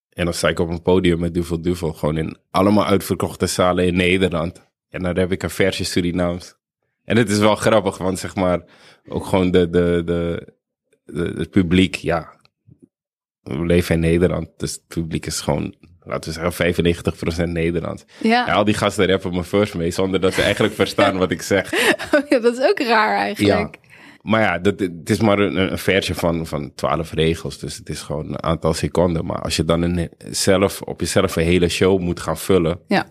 En 0.09 0.25
dan 0.25 0.33
sta 0.33 0.47
ik 0.47 0.59
op 0.59 0.69
een 0.69 0.81
podium 0.81 1.19
met 1.19 1.33
Duvel 1.33 1.61
Duvel, 1.61 1.93
gewoon 1.93 2.17
in 2.17 2.37
allemaal 2.51 2.85
uitverkochte 2.85 3.45
zalen 3.47 3.85
in 3.85 3.95
Nederland. 3.95 4.61
En 4.89 5.03
dan 5.03 5.17
heb 5.17 5.31
ik 5.31 5.43
een 5.43 5.49
versje 5.49 5.83
Surinaams. 5.83 6.55
En 7.03 7.17
het 7.17 7.29
is 7.29 7.37
wel 7.37 7.55
grappig, 7.55 7.97
want 7.97 8.19
zeg 8.19 8.35
maar, 8.35 8.63
ook 9.07 9.25
gewoon 9.25 9.51
de, 9.51 9.69
de, 9.69 10.01
de, 10.05 10.53
de- 11.05 11.33
het 11.37 11.49
publiek, 11.49 11.95
ja. 11.95 12.33
We 13.41 13.65
leven 13.65 13.95
in 13.95 14.01
Nederland, 14.01 14.49
dus 14.57 14.71
het 14.73 14.87
publiek 14.87 15.25
is 15.25 15.39
gewoon, 15.41 15.75
laten 16.03 16.33
we 16.33 16.51
zeggen, 16.53 17.47
95% 17.47 17.49
Nederlands. 17.51 18.03
Ja. 18.21 18.45
Ja, 18.47 18.53
al 18.53 18.63
die 18.63 18.73
gasten 18.73 19.07
rappen 19.07 19.33
me 19.33 19.43
first 19.43 19.75
mee, 19.75 19.91
zonder 19.91 20.19
dat 20.21 20.33
ze 20.33 20.41
eigenlijk 20.41 20.73
verstaan 20.73 21.17
wat 21.23 21.31
ik 21.31 21.41
zeg. 21.41 21.71
ja, 22.29 22.39
dat 22.39 22.57
is 22.57 22.61
ook 22.69 22.79
raar 22.79 23.15
eigenlijk. 23.17 23.77
Maar 24.25 24.41
ja, 24.41 24.59
dat, 24.59 24.79
het 24.79 25.09
is 25.09 25.19
maar 25.19 25.39
een, 25.39 25.71
een 25.71 25.77
versje 25.77 26.15
van, 26.15 26.47
van 26.47 26.73
12 26.75 27.11
regels, 27.11 27.59
dus 27.59 27.77
het 27.77 27.89
is 27.89 28.01
gewoon 28.01 28.27
een 28.29 28.43
aantal 28.43 28.73
seconden. 28.73 29.25
Maar 29.25 29.41
als 29.41 29.55
je 29.55 29.65
dan 29.65 29.81
een, 29.81 30.09
zelf, 30.31 30.81
op 30.81 30.99
jezelf 30.99 31.35
een 31.35 31.43
hele 31.43 31.69
show 31.69 31.99
moet 31.99 32.19
gaan 32.19 32.37
vullen, 32.37 32.79
Ja. 32.87 33.05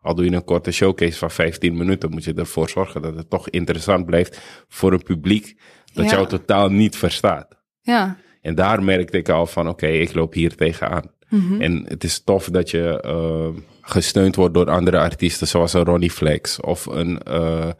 al 0.00 0.14
doe 0.14 0.24
je 0.24 0.32
een 0.32 0.44
korte 0.44 0.70
showcase 0.72 1.18
van 1.18 1.30
15 1.30 1.76
minuten, 1.76 2.10
moet 2.10 2.24
je 2.24 2.34
ervoor 2.34 2.68
zorgen 2.68 3.02
dat 3.02 3.16
het 3.16 3.30
toch 3.30 3.48
interessant 3.48 4.06
blijft 4.06 4.40
voor 4.68 4.92
een 4.92 5.02
publiek 5.02 5.60
dat 5.92 6.04
Ja. 6.04 6.10
jou 6.10 6.26
totaal 6.26 6.68
niet 6.68 6.96
verstaat. 6.96 7.62
Ja. 7.80 8.16
En 8.40 8.54
daar 8.54 8.82
merkte 8.82 9.18
ik 9.18 9.28
al 9.28 9.46
van, 9.46 9.68
oké, 9.68 9.86
ik 9.86 10.14
loop 10.14 10.32
hier 10.34 10.54
tegenaan. 10.54 11.10
Mhm. 11.28 11.60
En 11.60 11.84
het 11.88 12.04
is 12.04 12.24
tof 12.24 12.48
dat 12.50 12.70
je 12.70 13.00
eh, 13.00 13.62
gesteund 13.80 14.36
wordt 14.36 14.54
door 14.54 14.70
andere 14.70 14.98
artiesten, 14.98 15.46
zoals 15.46 15.72
een 15.72 15.84
Ronnie 15.84 16.10
Flex 16.10 16.60
of 16.60 16.86
een 16.86 17.22
eh 17.22 17.70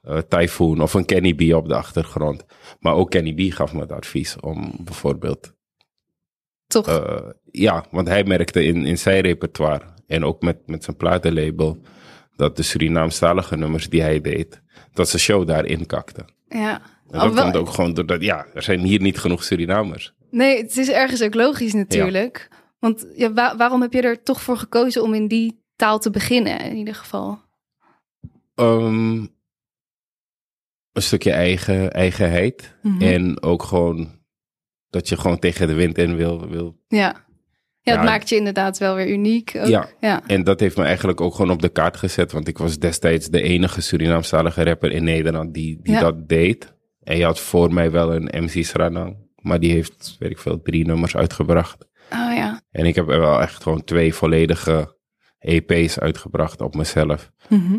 eh, 0.00 0.18
Typhoon 0.18 0.80
of 0.80 0.94
een 0.94 1.04
Kenny 1.04 1.34
B 1.34 1.54
op 1.54 1.68
de 1.68 1.74
achtergrond. 1.74 2.44
Maar 2.80 2.94
ook 2.94 3.10
Kenny 3.10 3.34
B 3.34 3.52
gaf 3.52 3.72
me 3.72 3.80
het 3.80 3.92
advies 3.92 4.36
om 4.40 4.72
bijvoorbeeld, 4.84 5.52
Toch. 6.66 6.86
eh, 6.88 7.28
ja, 7.50 7.84
want 7.90 8.08
hij 8.08 8.24
merkte 8.24 8.64
in, 8.64 8.86
in 8.86 8.98
zijn 8.98 9.20
repertoire 9.20 9.84
en 10.06 10.24
ook 10.24 10.42
met, 10.42 10.66
met 10.66 10.84
zijn 10.84 10.96
platenlabel 10.96 11.78
dat 12.36 12.56
de 12.56 12.62
Surinaamstalige 12.62 13.56
nummers 13.56 13.88
die 13.88 14.02
hij 14.02 14.20
deed, 14.20 14.62
dat 14.92 15.08
zijn 15.08 15.22
show 15.22 15.46
daarin 15.46 15.86
kakte. 15.86 16.24
ja. 16.48 16.82
En 17.10 17.18
dat 17.18 17.28
Oh, 17.28 17.34
wel- 17.34 17.42
komt 17.42 17.56
ook 17.56 17.68
gewoon 17.70 17.94
doordat, 17.94 18.22
ja, 18.22 18.46
er 18.54 18.62
zijn 18.62 18.80
hier 18.80 19.00
niet 19.00 19.18
genoeg 19.18 19.44
Surinamers. 19.44 20.14
Nee, 20.30 20.56
het 20.62 20.76
is 20.76 20.88
ergens 20.90 21.22
ook 21.22 21.34
logisch 21.34 21.72
natuurlijk. 21.72 22.48
Want 22.78 23.06
ja, 23.16 23.32
wa- 23.32 23.56
waarom 23.56 23.80
heb 23.82 23.92
je 23.92 24.00
er 24.02 24.22
toch 24.22 24.42
voor 24.42 24.56
gekozen 24.56 25.02
om 25.02 25.14
in 25.14 25.28
die 25.28 25.62
taal 25.76 25.98
te 25.98 26.10
beginnen, 26.10 26.60
in 26.60 26.76
ieder 26.76 26.94
geval? 26.94 27.38
Ehm, 28.54 29.26
een 31.00 31.06
stukje 31.06 31.32
eigen, 31.32 31.92
eigenheid. 31.92 32.76
Mhm. 32.82 33.02
En 33.02 33.42
ook 33.42 33.62
gewoon 33.62 34.18
dat 34.90 35.08
je 35.08 35.16
gewoon 35.16 35.38
tegen 35.38 35.66
de 35.66 35.74
wind 35.74 35.98
in 35.98 36.16
wil. 36.16 36.48
wil. 36.48 36.78
Ja. 36.88 37.28
Ja, 37.82 37.92
het 37.92 38.00
Ja. 38.04 38.10
maakt 38.10 38.28
je 38.28 38.36
inderdaad 38.36 38.78
wel 38.78 38.94
weer 38.94 39.08
uniek. 39.10 39.52
Ook. 39.56 39.66
Ja. 39.66 39.88
ja. 40.00 40.22
En 40.26 40.44
dat 40.44 40.60
heeft 40.60 40.76
me 40.76 40.84
eigenlijk 40.84 41.20
ook 41.20 41.34
gewoon 41.34 41.50
op 41.50 41.62
de 41.62 41.68
kaart 41.68 41.96
gezet. 41.96 42.32
Want 42.32 42.48
ik 42.48 42.58
was 42.58 42.78
destijds 42.78 43.28
de 43.28 43.42
enige 43.42 43.80
Surinaamstalige 43.80 44.62
rapper 44.64 44.92
in 44.92 45.04
Nederland 45.04 45.54
die, 45.54 45.78
die 45.82 45.92
Ja. 45.92 46.00
dat 46.00 46.28
deed. 46.28 46.74
En 47.02 47.16
je 47.16 47.24
had 47.24 47.40
voor 47.40 47.72
mij 47.72 47.90
wel 47.90 48.14
een 48.14 48.42
MC 48.44 48.64
Sranang. 48.64 49.16
Maar 49.36 49.60
die 49.60 49.72
heeft, 49.72 50.16
weet 50.18 50.30
ik 50.30 50.38
veel, 50.38 50.62
drie 50.62 50.86
nummers 50.86 51.16
uitgebracht. 51.16 51.88
Oh 52.12 52.34
ja. 52.34 52.60
En 52.70 52.84
ik 52.86 52.94
heb 52.94 53.08
er 53.08 53.20
wel 53.20 53.40
echt 53.40 53.62
gewoon 53.62 53.84
twee 53.84 54.14
volledige 54.14 54.96
EP's 55.38 55.98
uitgebracht 55.98 56.60
op 56.60 56.74
mezelf. 56.74 57.30
Mhm. 57.48 57.78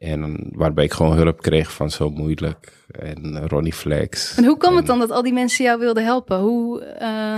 En 0.00 0.48
waarbij 0.52 0.84
ik 0.84 0.92
gewoon 0.92 1.16
hulp 1.16 1.40
kreeg 1.42 1.72
van 1.72 1.90
Zo 1.90 2.10
Moeilijk 2.10 2.84
en 2.88 3.48
Ronnie 3.48 3.72
Flex. 3.72 4.36
En 4.36 4.44
hoe 4.44 4.56
kwam 4.56 4.76
het 4.76 4.86
dan 4.86 4.98
dat 4.98 5.10
al 5.10 5.22
die 5.22 5.32
mensen 5.32 5.64
jou 5.64 5.78
wilden 5.78 6.04
helpen? 6.04 6.38
Hoe, 6.38 6.82
eh, 6.84 7.32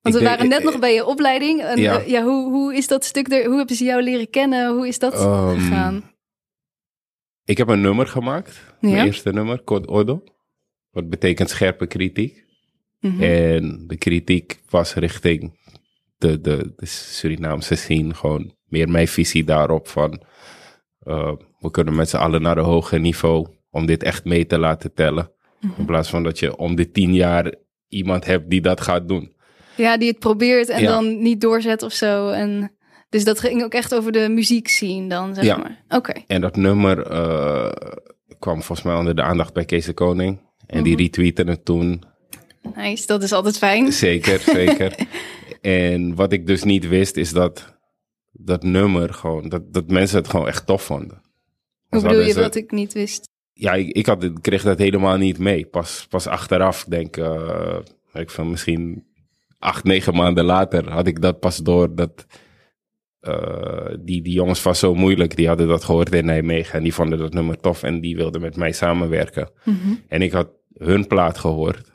want 0.00 0.14
we 0.14 0.20
denk- 0.20 0.24
waren 0.24 0.48
net 0.48 0.58
ik- 0.58 0.64
nog 0.64 0.78
bij 0.78 0.94
je 0.94 1.04
opleiding. 1.04 1.62
En, 1.62 1.80
Ja. 1.80 1.98
eh, 2.00 2.08
ja, 2.08 2.22
hoe, 2.22 2.50
hoe 2.50 2.74
is 2.74 2.86
dat 2.88 3.04
stuk 3.04 3.32
er? 3.32 3.44
Hoe 3.46 3.56
hebben 3.56 3.76
ze 3.76 3.84
jou 3.84 4.02
leren 4.02 4.30
kennen? 4.30 4.74
Hoe 4.74 4.88
is 4.88 4.98
dat 4.98 5.12
Ehm, 5.14 5.58
gegaan? 5.58 6.10
ik 7.44 7.56
heb 7.58 7.68
een 7.68 7.80
nummer 7.80 8.06
gemaakt. 8.06 8.60
Ja. 8.80 8.90
Mijn 8.90 9.06
eerste 9.06 9.32
nummer, 9.32 9.64
Code 9.64 9.88
Odo. 9.88 10.22
Wat 10.90 11.08
betekent 11.08 11.50
scherpe 11.50 11.86
kritiek. 11.86 12.44
Mhm. 13.00 13.22
En 13.22 13.84
de 13.86 13.96
kritiek 13.96 14.60
was 14.68 14.94
richting 14.94 15.58
de, 16.18 16.40
de, 16.40 16.72
de 16.76 16.86
Surinaamse 16.86 17.74
scene. 17.74 18.14
Gewoon 18.14 18.54
meer 18.64 18.88
mijn 18.88 19.08
visie 19.08 19.44
daarop 19.44 19.88
van... 19.88 20.22
eh, 21.00 21.32
we 21.58 21.70
kunnen 21.70 21.94
met 21.94 22.08
z'n 22.08 22.16
allen 22.16 22.42
naar 22.42 22.58
een 22.58 22.64
hoger 22.64 23.00
niveau 23.00 23.46
om 23.70 23.86
dit 23.86 24.02
echt 24.02 24.24
mee 24.24 24.46
te 24.46 24.58
laten 24.58 24.94
tellen. 24.94 25.30
Mhm. 25.60 25.72
In 25.78 25.84
plaats 25.84 26.10
van 26.10 26.22
dat 26.22 26.38
je 26.38 26.56
om 26.56 26.74
de 26.74 26.90
tien 26.90 27.14
jaar 27.14 27.54
iemand 27.88 28.24
hebt 28.24 28.50
die 28.50 28.60
dat 28.60 28.80
gaat 28.80 29.08
doen. 29.08 29.32
Ja, 29.76 29.96
die 29.98 30.08
het 30.08 30.18
probeert 30.18 30.68
en 30.68 30.82
Ja. 30.82 30.90
dan 30.90 31.22
niet 31.22 31.40
doorzet 31.40 31.82
of 31.82 31.92
zo. 31.92 32.28
En 32.28 32.72
dus 33.08 33.24
dat 33.24 33.40
ging 33.40 33.62
ook 33.64 33.72
echt 33.72 33.94
over 33.94 34.12
de 34.12 34.28
muziek 34.28 34.68
zien 34.68 35.08
dan, 35.08 35.34
zeg 35.34 35.44
Ja. 35.44 35.56
maar. 35.56 35.84
Oké. 35.88 36.12
En 36.26 36.40
dat 36.40 36.56
nummer 36.56 37.06
eh, 37.06 37.72
kwam 38.38 38.62
volgens 38.62 38.82
mij 38.82 38.96
onder 38.96 39.14
de 39.14 39.22
aandacht 39.22 39.52
bij 39.54 39.64
Kees 39.64 39.84
de 39.84 39.92
Koning. 39.92 40.38
En 40.66 40.82
die 40.82 40.92
Mhm. 40.92 41.02
retweette 41.02 41.42
het 41.42 41.64
toen. 41.64 42.02
Nice, 42.76 43.06
dat 43.06 43.22
is 43.22 43.32
altijd 43.32 43.58
fijn. 43.58 43.92
Zeker, 43.92 44.38
zeker. 44.40 44.94
en 45.60 46.14
wat 46.14 46.32
ik 46.32 46.46
dus 46.46 46.62
niet 46.64 46.88
wist, 46.88 47.16
is 47.16 47.32
dat 47.32 47.78
dat 48.44 48.62
nummer 48.62 49.14
gewoon, 49.14 49.48
dat, 49.48 49.72
dat 49.72 49.90
mensen 49.90 50.18
het 50.18 50.28
gewoon 50.28 50.48
echt 50.48 50.66
tof 50.66 50.82
vonden. 50.82 51.20
Hoe 51.88 52.02
bedoel 52.02 52.20
je 52.20 52.34
wat 52.34 52.54
ik 52.54 52.70
niet 52.70 52.92
wist? 52.92 53.28
Ja, 53.52 53.74
ik, 53.74 53.88
ik, 53.88 54.06
had, 54.06 54.22
ik 54.22 54.38
kreeg 54.40 54.62
dat 54.62 54.78
helemaal 54.78 55.16
niet 55.16 55.38
mee. 55.38 55.66
Pas, 55.66 56.06
pas 56.08 56.26
achteraf, 56.26 56.80
ik 56.82 56.90
denk 56.90 57.16
eh, 57.16 57.78
ik 58.12 58.30
van 58.30 58.50
misschien 58.50 59.04
acht, 59.58 59.84
negen 59.84 60.14
maanden 60.14 60.44
later 60.44 60.90
had 60.90 61.06
ik 61.06 61.22
dat 61.22 61.40
pas 61.40 61.56
door 61.56 61.94
dat 61.94 62.26
eh, 63.20 63.94
die, 64.00 64.22
die 64.22 64.32
jongens 64.32 64.60
van 64.60 64.74
Zo 64.74 64.94
Moeilijk, 64.94 65.36
die 65.36 65.48
hadden 65.48 65.68
dat 65.68 65.84
gehoord 65.84 66.14
in 66.14 66.24
Nijmegen 66.24 66.74
en 66.74 66.82
die 66.82 66.94
vonden 66.94 67.18
dat 67.18 67.32
nummer 67.32 67.56
tof 67.56 67.82
en 67.82 68.00
die 68.00 68.16
wilden 68.16 68.40
met 68.40 68.56
mij 68.56 68.72
samenwerken. 68.72 69.50
Mhm. 69.64 69.94
En 70.08 70.22
ik 70.22 70.32
had 70.32 70.48
hun 70.74 71.06
plaat 71.06 71.38
gehoord. 71.38 71.89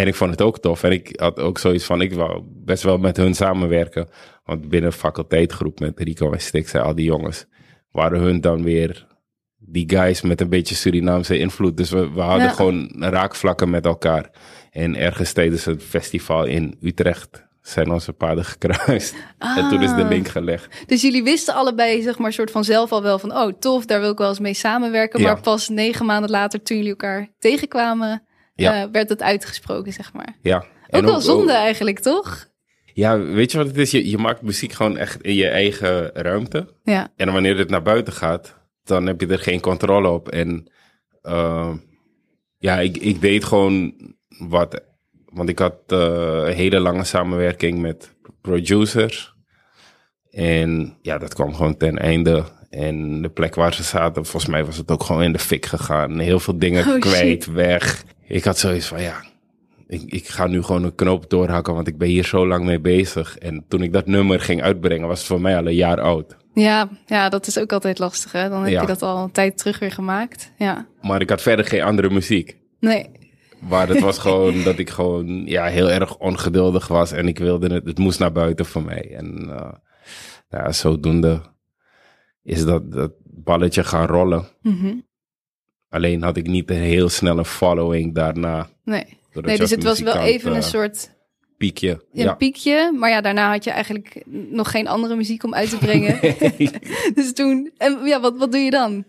En 0.00 0.06
ik 0.06 0.14
vond 0.14 0.30
het 0.30 0.42
ook 0.42 0.58
tof. 0.58 0.82
En 0.82 0.92
ik 0.92 1.12
had 1.20 1.38
ook 1.38 1.58
zoiets 1.58 1.84
van, 1.84 2.00
ik 2.00 2.12
wou 2.12 2.42
best 2.44 2.82
wel 2.82 2.98
met 2.98 3.16
hun 3.16 3.34
samenwerken. 3.34 4.08
Want 4.44 4.68
binnen 4.68 4.92
faculteitgroep 4.92 5.80
met 5.80 6.00
Rico 6.00 6.32
en 6.32 6.40
Stix 6.40 6.72
en 6.72 6.82
al 6.82 6.94
die 6.94 7.04
jongens, 7.04 7.46
waren 7.92 8.20
hun 8.20 8.40
dan 8.40 8.62
weer 8.62 9.06
die 9.58 9.90
guys 9.90 10.20
met 10.20 10.40
een 10.40 10.48
beetje 10.48 10.74
Surinaamse 10.74 11.38
invloed. 11.38 11.76
Dus 11.76 11.90
we, 11.90 12.10
we 12.12 12.20
hadden 12.20 12.46
Ja. 12.46 12.52
gewoon 12.52 12.92
raakvlakken 12.98 13.70
met 13.70 13.84
elkaar. 13.84 14.30
En 14.70 14.96
ergens 14.96 15.32
tijdens 15.32 15.64
het 15.64 15.82
festival 15.82 16.44
in 16.44 16.76
Utrecht 16.80 17.48
zijn 17.62 17.90
onze 17.90 18.12
paden 18.12 18.44
gekruist. 18.44 19.14
En 19.38 19.68
toen 19.68 19.82
is 19.82 19.90
de 19.94 20.02
Ah. 20.02 20.08
link 20.08 20.28
gelegd. 20.28 20.82
Dus 20.86 21.02
jullie 21.02 21.22
wisten 21.22 21.54
allebei, 21.54 22.02
zeg 22.02 22.18
maar, 22.18 22.32
soort 22.32 22.50
van 22.50 22.64
zelf 22.64 22.92
al 22.92 23.02
wel 23.02 23.18
van, 23.18 23.32
oh 23.36 23.52
tof, 23.58 23.86
daar 23.86 24.00
wil 24.00 24.10
ik 24.10 24.18
wel 24.18 24.28
eens 24.28 24.38
mee 24.38 24.54
samenwerken. 24.54 25.20
Ja. 25.20 25.26
Maar 25.26 25.40
pas 25.40 25.68
negen 25.68 26.06
maanden 26.06 26.30
later, 26.30 26.62
toen 26.62 26.76
jullie 26.76 26.90
elkaar 26.92 27.28
tegenkwamen, 27.38 28.22
Ja. 28.60 28.82
eh, 28.82 28.88
werd 28.92 29.08
het 29.08 29.22
uitgesproken, 29.22 29.92
zeg 29.92 30.12
maar. 30.12 30.36
Ja. 30.42 30.64
Ook 30.90 31.04
wel 31.04 31.20
zonde 31.20 31.52
eigenlijk, 31.52 31.98
toch? 31.98 32.48
Ja, 32.94 33.18
weet 33.18 33.52
je 33.52 33.58
wat 33.58 33.66
het 33.66 33.76
is? 33.76 33.90
Je, 33.90 34.10
je 34.10 34.18
maakt 34.18 34.42
muziek 34.42 34.72
gewoon 34.72 34.96
echt 34.96 35.22
in 35.22 35.34
je 35.34 35.48
eigen 35.48 36.10
ruimte. 36.12 36.74
Ja. 36.82 37.08
En 37.16 37.32
wanneer 37.32 37.58
het 37.58 37.70
naar 37.70 37.82
buiten 37.82 38.12
gaat, 38.12 38.56
dan 38.84 39.06
heb 39.06 39.20
je 39.20 39.26
er 39.26 39.38
geen 39.38 39.60
controle 39.60 40.08
op. 40.08 40.28
En 40.28 40.70
eh, 41.22 41.72
ja, 42.58 42.78
ik, 42.78 42.96
ik 42.96 43.20
deed 43.20 43.44
gewoon 43.44 43.94
wat. 44.48 44.80
Want 45.24 45.48
ik 45.48 45.58
had 45.58 45.76
eh, 45.86 45.98
een 46.44 46.54
hele 46.54 46.80
lange 46.80 47.04
samenwerking 47.04 47.78
met 47.78 48.14
producers. 48.40 49.34
En 50.30 50.96
ja, 51.02 51.18
dat 51.18 51.34
kwam 51.34 51.54
gewoon 51.54 51.76
ten 51.76 51.98
einde. 51.98 52.44
En 52.70 53.22
de 53.22 53.28
plek 53.28 53.54
waar 53.54 53.74
ze 53.74 53.82
zaten, 53.82 54.24
volgens 54.26 54.52
mij 54.52 54.64
was 54.64 54.76
het 54.76 54.90
ook 54.90 55.02
gewoon 55.02 55.22
in 55.22 55.32
de 55.32 55.38
fik 55.38 55.66
gegaan. 55.66 56.18
Heel 56.18 56.40
veel 56.40 56.58
dingen 56.58 56.86
Oh, 56.88 56.98
kwijt, 57.00 57.46
weg. 57.46 58.04
Ik 58.30 58.44
had 58.44 58.58
zoiets 58.58 58.86
van, 58.86 59.02
ja, 59.02 59.24
ik, 59.86 60.02
ik 60.02 60.28
ga 60.28 60.46
nu 60.46 60.62
gewoon 60.62 60.84
een 60.84 60.94
knoop 60.94 61.30
doorhakken, 61.30 61.74
want 61.74 61.86
ik 61.88 61.98
ben 61.98 62.08
hier 62.08 62.24
zo 62.24 62.46
lang 62.46 62.64
mee 62.64 62.80
bezig. 62.80 63.38
En 63.38 63.64
toen 63.68 63.82
ik 63.82 63.92
dat 63.92 64.06
nummer 64.06 64.40
ging 64.40 64.62
uitbrengen, 64.62 65.08
was 65.08 65.18
het 65.18 65.26
voor 65.28 65.40
mij 65.40 65.56
al 65.56 65.66
een 65.66 65.74
jaar 65.74 66.00
oud. 66.00 66.36
Ja, 66.54 66.88
ja, 67.06 67.28
dat 67.28 67.46
is 67.46 67.58
ook 67.58 67.72
altijd 67.72 67.98
lastig, 67.98 68.32
hè? 68.32 68.48
Dan 68.48 68.62
heb 68.62 68.70
Ja. 68.72 68.80
je 68.80 68.86
dat 68.86 69.02
al 69.02 69.22
een 69.24 69.30
tijd 69.30 69.58
terug 69.58 69.78
weer 69.78 69.92
gemaakt. 69.92 70.52
Ja. 70.58 70.86
Maar 71.02 71.20
ik 71.20 71.30
had 71.30 71.42
verder 71.42 71.64
geen 71.64 71.82
andere 71.82 72.10
muziek. 72.10 72.56
Nee. 72.80 73.10
Maar 73.68 73.88
het 73.88 74.00
was 74.00 74.18
gewoon 74.28 74.62
dat 74.62 74.78
ik 74.78 74.90
gewoon 74.90 75.42
ja, 75.46 75.64
heel 75.64 75.90
erg 75.90 76.16
ongeduldig 76.16 76.88
was. 76.88 77.12
En 77.12 77.28
ik 77.28 77.38
wilde 77.38 77.74
het, 77.74 77.84
het 77.84 77.98
moest 77.98 78.18
naar 78.18 78.32
buiten 78.32 78.66
voor 78.66 78.82
mij. 78.82 79.14
En 79.16 79.48
eh, 79.50 79.72
ja, 80.48 80.72
zodoende 80.72 81.40
is 82.42 82.64
dat, 82.64 82.92
dat 82.92 83.12
balletje 83.24 83.84
gaan 83.84 84.06
rollen. 84.06 84.44
Mhm. 84.62 84.92
Alleen 85.90 86.22
had 86.22 86.36
ik 86.36 86.46
niet 86.46 86.70
een 86.70 86.76
heel 86.76 87.08
snelle 87.08 87.44
following 87.44 88.14
daarna. 88.14 88.68
Nee. 88.84 89.04
Nee, 89.32 89.58
dus 89.58 89.70
het 89.70 89.82
was 89.82 90.00
wel 90.00 90.16
even 90.16 90.50
een 90.50 90.56
eh, 90.56 90.62
soort 90.62 91.10
piekje. 91.56 91.90
een 91.90 92.22
Ja. 92.22 92.34
piekje. 92.34 92.92
Maar 92.98 93.10
ja, 93.10 93.20
daarna 93.20 93.50
had 93.50 93.64
je 93.64 93.70
eigenlijk 93.70 94.22
nog 94.50 94.70
geen 94.70 94.88
andere 94.88 95.16
muziek 95.16 95.44
om 95.44 95.54
uit 95.54 95.70
te 95.70 95.76
brengen. 95.78 96.18
dus 97.14 97.32
toen, 97.32 97.70
en 97.76 97.98
ja, 98.04 98.20
wat, 98.20 98.36
wat 98.38 98.52
doe 98.52 98.60
je 98.60 98.70
dan? 98.70 99.04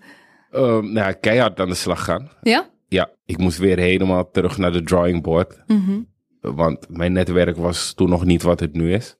Ehm, 0.51 0.91
nou, 0.93 1.13
keihard 1.13 1.59
aan 1.59 1.69
de 1.69 1.75
slag 1.75 2.03
gaan. 2.03 2.31
Ja? 2.41 2.69
Ja, 2.87 3.09
ik 3.25 3.37
moest 3.37 3.57
weer 3.57 3.77
helemaal 3.77 4.31
terug 4.31 4.57
naar 4.57 4.71
de 4.71 4.83
drawing 4.83 5.23
board. 5.23 5.57
Mhm. 5.67 5.99
Want 6.41 6.85
mijn 6.89 7.13
netwerk 7.13 7.57
was 7.57 7.93
toen 7.93 8.09
nog 8.09 8.25
niet 8.25 8.41
wat 8.41 8.59
het 8.59 8.73
nu 8.73 8.93
is. 8.93 9.15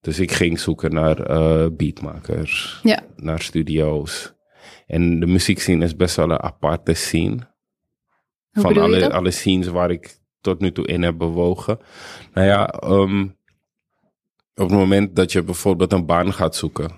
Dus 0.00 0.18
ik 0.20 0.32
ging 0.32 0.60
zoeken 0.60 0.94
naar 0.94 1.20
eh, 1.20 1.66
beatmakers, 1.72 2.80
Ja. 2.82 3.00
naar 3.16 3.40
studio's. 3.40 4.32
En 4.86 5.20
de 5.20 5.26
muziekscene 5.26 5.84
is 5.84 5.96
best 5.96 6.16
wel 6.16 6.30
een 6.30 6.42
aparte 6.42 6.94
scene. 6.94 7.52
Hoe 8.50 8.62
van 8.62 8.78
alle, 8.78 9.12
alle 9.12 9.30
scenes 9.30 9.66
waar 9.66 9.90
ik 9.90 10.18
tot 10.40 10.60
nu 10.60 10.72
toe 10.72 10.86
in 10.86 11.02
heb 11.02 11.18
bewogen. 11.18 11.78
Nou 12.32 12.46
ja, 12.46 12.68
ehm, 12.68 13.22
op 14.54 14.68
het 14.68 14.70
moment 14.78 15.16
dat 15.16 15.32
je 15.32 15.42
bijvoorbeeld 15.42 15.92
een 15.92 16.06
baan 16.06 16.32
gaat 16.32 16.56
zoeken, 16.56 16.90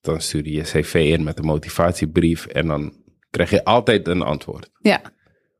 dan 0.00 0.20
stuur 0.20 0.44
je 0.44 0.52
je 0.52 0.62
cv 0.62 0.94
in 0.94 1.24
met 1.24 1.38
een 1.38 1.44
motivatiebrief 1.44 2.46
en 2.46 2.66
dan 2.66 2.92
krijg 3.30 3.50
je 3.50 3.64
altijd 3.64 4.08
een 4.08 4.22
antwoord. 4.22 4.70
Ja. 4.80 5.00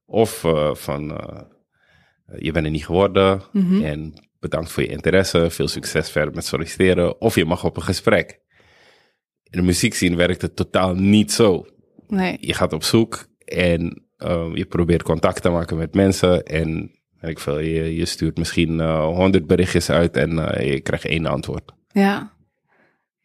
Of 0.07 0.45
eh, 0.45 0.75
van, 0.75 1.17
eh, 1.19 1.41
je 2.39 2.53
bent 2.53 2.65
er 2.65 2.71
niet 2.73 2.87
geworden 2.87 3.43
Mhm. 3.53 3.83
en 3.85 4.15
bedankt 4.41 4.71
voor 4.73 4.83
je 4.83 4.89
interesse, 4.89 5.51
veel 5.51 5.69
succes 5.69 6.11
verder 6.11 6.35
met 6.35 6.45
solliciteren. 6.45 7.21
Of 7.21 7.35
je 7.35 7.45
mag 7.45 7.65
op 7.65 7.77
een 7.77 7.83
gesprek. 7.83 8.41
In 9.51 9.59
de 9.59 9.63
muziekscene 9.63 10.17
werkt 10.17 10.43
het 10.43 10.57
totaal 10.57 10.95
niet 10.95 11.33
zo. 11.33 11.67
Nee. 12.09 12.37
Je 12.41 12.55
gaat 12.55 12.73
op 12.73 12.83
zoek 12.83 13.27
en 13.45 14.03
eh, 14.17 14.51
je 14.55 14.65
probeert 14.65 15.03
contact 15.03 15.43
te 15.43 15.49
maken 15.49 15.77
met 15.77 15.95
mensen. 15.95 16.43
En 16.43 16.91
ik 17.21 17.39
veel, 17.39 17.59
je, 17.59 17.97
je 17.97 18.05
stuurt 18.05 18.39
misschien 18.39 18.81
honderd 18.91 19.47
berichtjes 19.47 19.91
uit 19.91 20.17
en 20.17 20.55
eh, 20.55 20.73
je 20.73 20.81
krijgt 20.81 21.05
één 21.05 21.27
antwoord. 21.27 21.73
Ja. 21.93 22.35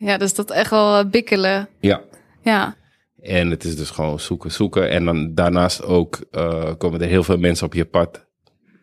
Ja, 0.01 0.17
dus 0.17 0.33
dat 0.33 0.51
echt 0.51 0.69
wel 0.69 0.97
eh, 0.97 1.05
bikkelen. 1.09 1.69
Ja. 1.79 2.01
Ja. 2.41 2.75
En 3.21 3.49
het 3.49 3.63
is 3.63 3.75
dus 3.75 3.89
gewoon 3.89 4.19
zoeken, 4.19 4.51
zoeken. 4.51 4.89
En 4.89 5.05
dan 5.05 5.35
daarnaast 5.35 5.83
ook 5.83 6.19
eh, 6.31 6.71
komen 6.77 7.01
er 7.01 7.07
heel 7.07 7.23
veel 7.23 7.37
mensen 7.37 7.65
op 7.65 7.73
je 7.73 7.85
pad. 7.85 8.25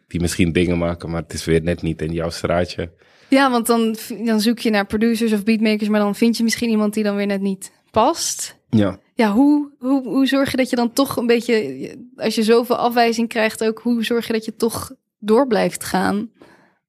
Die 0.06 0.20
misschien 0.20 0.52
dingen 0.52 0.78
maken, 0.78 1.10
maar 1.10 1.22
het 1.22 1.32
is 1.32 1.44
weer 1.44 1.62
net 1.62 1.82
niet 1.82 2.02
in 2.02 2.12
jouw 2.12 2.30
straatje. 2.30 2.92
Ja, 3.28 3.50
want 3.50 3.66
dan, 3.66 3.96
dan 4.24 4.40
zoek 4.40 4.58
je 4.58 4.70
naar 4.70 4.86
producers 4.86 5.32
of 5.32 5.44
beatmakers, 5.44 5.88
maar 5.88 6.00
dan 6.00 6.14
vind 6.14 6.36
je 6.36 6.42
misschien 6.42 6.70
iemand 6.70 6.94
die 6.94 7.04
dan 7.04 7.16
weer 7.16 7.26
net 7.26 7.40
niet 7.40 7.72
past. 7.90 8.56
Ja. 8.70 8.98
Ja, 9.14 9.32
hoe, 9.32 9.70
hoe, 9.78 10.02
hoe 10.08 10.26
zorg 10.26 10.50
je 10.50 10.56
dat 10.56 10.70
je 10.70 10.76
dan 10.76 10.92
toch 10.92 11.16
een 11.16 11.26
beetje, 11.26 11.96
als 12.16 12.34
je 12.34 12.42
zoveel 12.42 12.76
afwijzing 12.76 13.28
krijgt 13.28 13.64
ook, 13.64 13.78
hoe 13.78 14.04
zorg 14.04 14.26
je 14.26 14.32
dat 14.32 14.44
je 14.44 14.54
toch 14.54 14.92
door 15.18 15.46
blijft 15.46 15.84
gaan? 15.84 16.30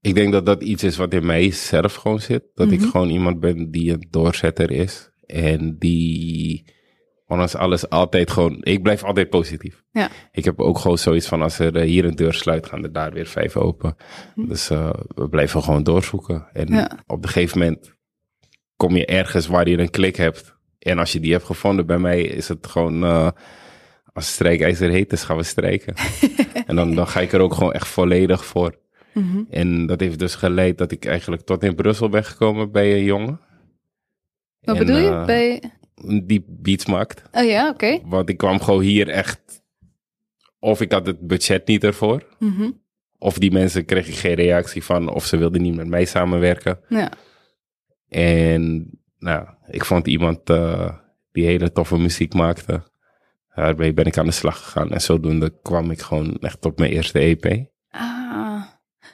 Ik 0.02 0.16
denk 0.16 0.32
dat 0.32 0.46
dat 0.46 0.64
iets 0.64 0.84
is 0.84 0.98
wat 0.98 1.14
in 1.14 1.26
mij 1.26 1.52
zelf 1.52 1.94
gewoon 1.94 2.20
zit. 2.20 2.44
Dat 2.54 2.72
ik 2.72 2.80
Mhm. 2.80 2.90
gewoon 2.90 3.10
iemand 3.10 3.40
ben 3.40 3.72
die 3.72 3.92
een 3.92 4.08
doorzetter 4.10 4.72
is. 4.72 5.10
En 5.26 5.76
die, 5.80 6.66
ondanks 7.30 7.56
alles, 7.56 7.90
altijd 7.90 8.32
gewoon... 8.32 8.58
Ik 8.62 8.84
blijf 8.84 9.04
altijd 9.04 9.30
positief. 9.30 9.84
Ja. 9.92 10.10
Ik 10.32 10.46
heb 10.46 10.60
ook 10.60 10.78
gewoon 10.80 10.98
zoiets 10.98 11.28
van, 11.28 11.42
als 11.42 11.60
er 11.60 11.76
eh, 11.76 11.84
hier 11.84 12.06
een 12.06 12.16
deur 12.16 12.34
sluit, 12.34 12.66
gaan 12.66 12.84
er 12.84 12.92
daar 12.92 13.14
weer 13.14 13.28
vijf 13.28 13.58
open. 13.58 13.96
Dus 14.36 14.70
eh, 14.70 14.94
we 15.16 15.30
blijven 15.30 15.64
gewoon 15.64 15.84
doorzoeken. 15.84 16.48
En. 16.54 16.68
Ja. 16.68 17.00
op 17.08 17.24
een 17.24 17.30
gegeven 17.30 17.60
moment 17.60 17.94
kom 18.76 18.96
je 18.96 19.06
ergens 19.06 19.48
waar 19.48 19.70
je 19.70 19.78
een 19.78 19.90
klik 19.90 20.16
hebt. 20.16 20.58
En 20.80 21.00
als 21.00 21.12
je 21.12 21.20
die 21.20 21.32
hebt 21.32 21.46
gevonden, 21.46 21.86
bij 21.86 22.00
mij 22.00 22.22
is 22.22 22.48
het 22.48 22.68
gewoon... 22.68 23.04
eh, 23.04 23.30
als 24.14 24.34
strijkijzer 24.34 24.90
heet 24.90 25.12
is, 25.12 25.24
gaan 25.24 25.38
we 25.38 25.44
strijken. 25.44 25.94
en 26.68 26.76
dan, 26.76 26.96
dan 26.96 27.08
ga 27.08 27.20
ik 27.20 27.32
er 27.32 27.40
ook 27.40 27.54
gewoon 27.54 27.74
echt 27.74 27.88
volledig 27.88 28.46
voor. 28.46 28.80
Mhm. 29.14 29.44
En 29.50 29.86
dat 29.86 30.00
heeft 30.00 30.20
dus 30.20 30.36
geleid 30.36 30.78
dat 30.78 30.92
ik 30.92 31.06
eigenlijk 31.06 31.42
tot 31.42 31.64
in 31.64 31.76
Brussel 31.76 32.10
ben 32.10 32.24
gekomen 32.24 32.72
bij 32.72 32.94
een 32.94 33.04
jongen. 33.04 33.40
Wat 34.60 34.76
En, 34.76 34.86
bedoel 34.86 35.02
je? 35.02 35.24
Bij... 35.26 35.64
Die 36.26 36.46
beats 36.48 36.86
maakt. 36.86 37.22
Oh 37.32 37.44
ja, 37.44 37.70
oké. 37.70 38.00
Want 38.06 38.30
ik 38.30 38.38
kwam 38.38 38.62
gewoon 38.62 38.82
hier 38.82 39.10
echt... 39.10 39.40
Of 40.60 40.82
ik 40.82 40.92
had 40.92 41.06
het 41.06 41.28
budget 41.28 41.68
niet 41.68 41.84
ervoor. 41.84 42.24
Mhm. 42.40 42.72
Of 43.18 43.38
die 43.38 43.52
mensen 43.52 43.86
kreeg 43.86 44.08
ik 44.08 44.16
geen 44.16 44.34
reactie 44.34 44.84
van. 44.84 45.10
Of 45.10 45.26
ze 45.26 45.38
wilden 45.38 45.62
niet 45.62 45.76
met 45.76 45.88
mij 45.88 46.06
samenwerken. 46.06 46.80
Ja. 46.90 47.12
En 48.08 48.90
nou, 49.20 49.48
ik 49.68 49.86
vond 49.86 50.08
iemand 50.08 50.50
eh, 50.50 50.90
die 51.32 51.46
hele 51.46 51.72
toffe 51.72 51.98
muziek 51.98 52.34
maakte. 52.34 52.84
Daarmee 53.56 53.94
ben 53.94 54.06
ik 54.06 54.18
aan 54.18 54.26
de 54.26 54.32
slag 54.32 54.64
gegaan. 54.64 54.92
En 54.92 55.02
zodoende 55.02 55.60
kwam 55.62 55.92
ik 55.92 56.02
gewoon 56.02 56.38
echt 56.40 56.66
op 56.66 56.80
mijn 56.80 56.92
eerste 56.92 57.20
EP. 57.20 57.66
Ah, 57.90 58.64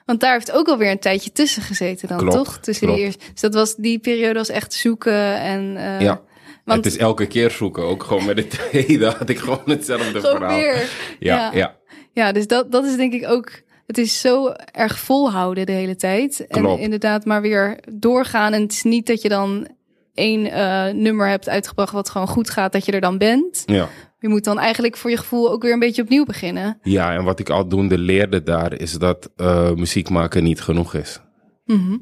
want 0.05 0.19
daar 0.19 0.33
heeft 0.33 0.51
ook 0.51 0.67
alweer 0.67 0.91
een 0.91 0.99
tijdje 0.99 1.31
tussen 1.31 1.61
gezeten 1.61 2.07
dan, 2.07 2.17
Klopt, 2.17 2.35
toch? 2.35 2.57
Tussen 2.59 2.87
die 2.87 2.95
klopt. 2.95 3.15
eerste. 3.15 3.31
Dus 3.31 3.41
dat 3.41 3.53
was 3.53 3.75
die 3.75 3.99
periode 3.99 4.33
was 4.39 4.49
echt 4.49 4.73
zoeken 4.73 5.39
en. 5.39 5.77
eh, 5.77 6.01
ja, 6.01 6.21
want 6.65 6.83
het 6.85 6.93
is 6.93 6.99
elke 6.99 7.25
keer 7.27 7.51
zoeken. 7.51 7.83
Ook 7.83 8.03
gewoon 8.03 8.25
met 8.25 8.35
de 8.35 8.47
tweede 8.47 9.05
had 9.05 9.29
ik 9.29 9.37
gewoon 9.39 9.61
hetzelfde 9.65 10.19
gewoon 10.19 10.35
verhaal. 10.37 10.57
weer. 10.57 10.89
Ja, 11.19 11.35
Ja. 11.35 11.51
ja. 11.53 11.75
Ja, 12.11 12.31
dus 12.31 12.47
dat, 12.47 12.71
dat 12.71 12.85
is 12.85 12.95
denk 12.95 13.13
ik 13.13 13.27
ook. 13.27 13.51
Het 13.87 13.97
is 13.97 14.21
zo 14.21 14.51
erg 14.71 14.99
volhouden 14.99 15.65
de 15.65 15.71
hele 15.71 15.95
tijd. 15.95 16.47
En 16.47 16.65
inderdaad, 16.79 17.25
maar 17.25 17.41
weer 17.41 17.79
doorgaan. 17.93 18.53
En 18.53 18.61
het 18.61 18.71
is 18.71 18.83
niet 18.83 19.07
dat 19.07 19.21
je 19.21 19.29
dan 19.29 19.67
één 20.13 20.51
eh, 20.51 20.93
nummer 20.93 21.27
hebt 21.27 21.49
uitgebracht 21.49 21.91
wat 21.93 22.09
gewoon 22.09 22.27
goed 22.27 22.49
gaat, 22.49 22.71
dat 22.71 22.85
je 22.85 22.91
er 22.91 23.01
dan 23.01 23.17
bent. 23.17 23.63
ja. 23.65 23.89
Je 24.19 24.31
moet 24.31 24.43
dan 24.43 24.59
eigenlijk 24.59 24.97
voor 24.97 25.09
je 25.09 25.17
gevoel 25.17 25.51
ook 25.51 25.61
weer 25.61 25.73
een 25.73 25.79
beetje 25.79 26.01
opnieuw 26.01 26.25
beginnen. 26.25 26.79
Ja, 26.83 27.13
en 27.13 27.23
wat 27.23 27.39
ik 27.39 27.49
aldoende 27.49 27.97
leerde 27.97 28.43
daar 28.43 28.73
is 28.73 28.93
dat 28.93 29.31
eh, 29.35 29.71
muziek 29.71 30.09
maken 30.09 30.43
niet 30.43 30.61
genoeg 30.61 30.93
is. 30.93 31.21
Mhm. 31.65 31.97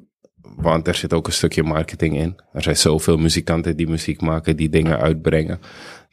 Want 0.55 0.87
er 0.87 0.95
zit 0.95 1.13
ook 1.13 1.27
een 1.27 1.33
stukje 1.33 1.63
marketing 1.63 2.17
in. 2.17 2.39
Er 2.53 2.61
zijn 2.61 2.77
zoveel 2.77 3.17
muzikanten 3.17 3.77
die 3.77 3.87
muziek 3.87 4.21
maken, 4.21 4.57
die 4.57 4.69
dingen 4.69 4.99
uitbrengen. 4.99 5.59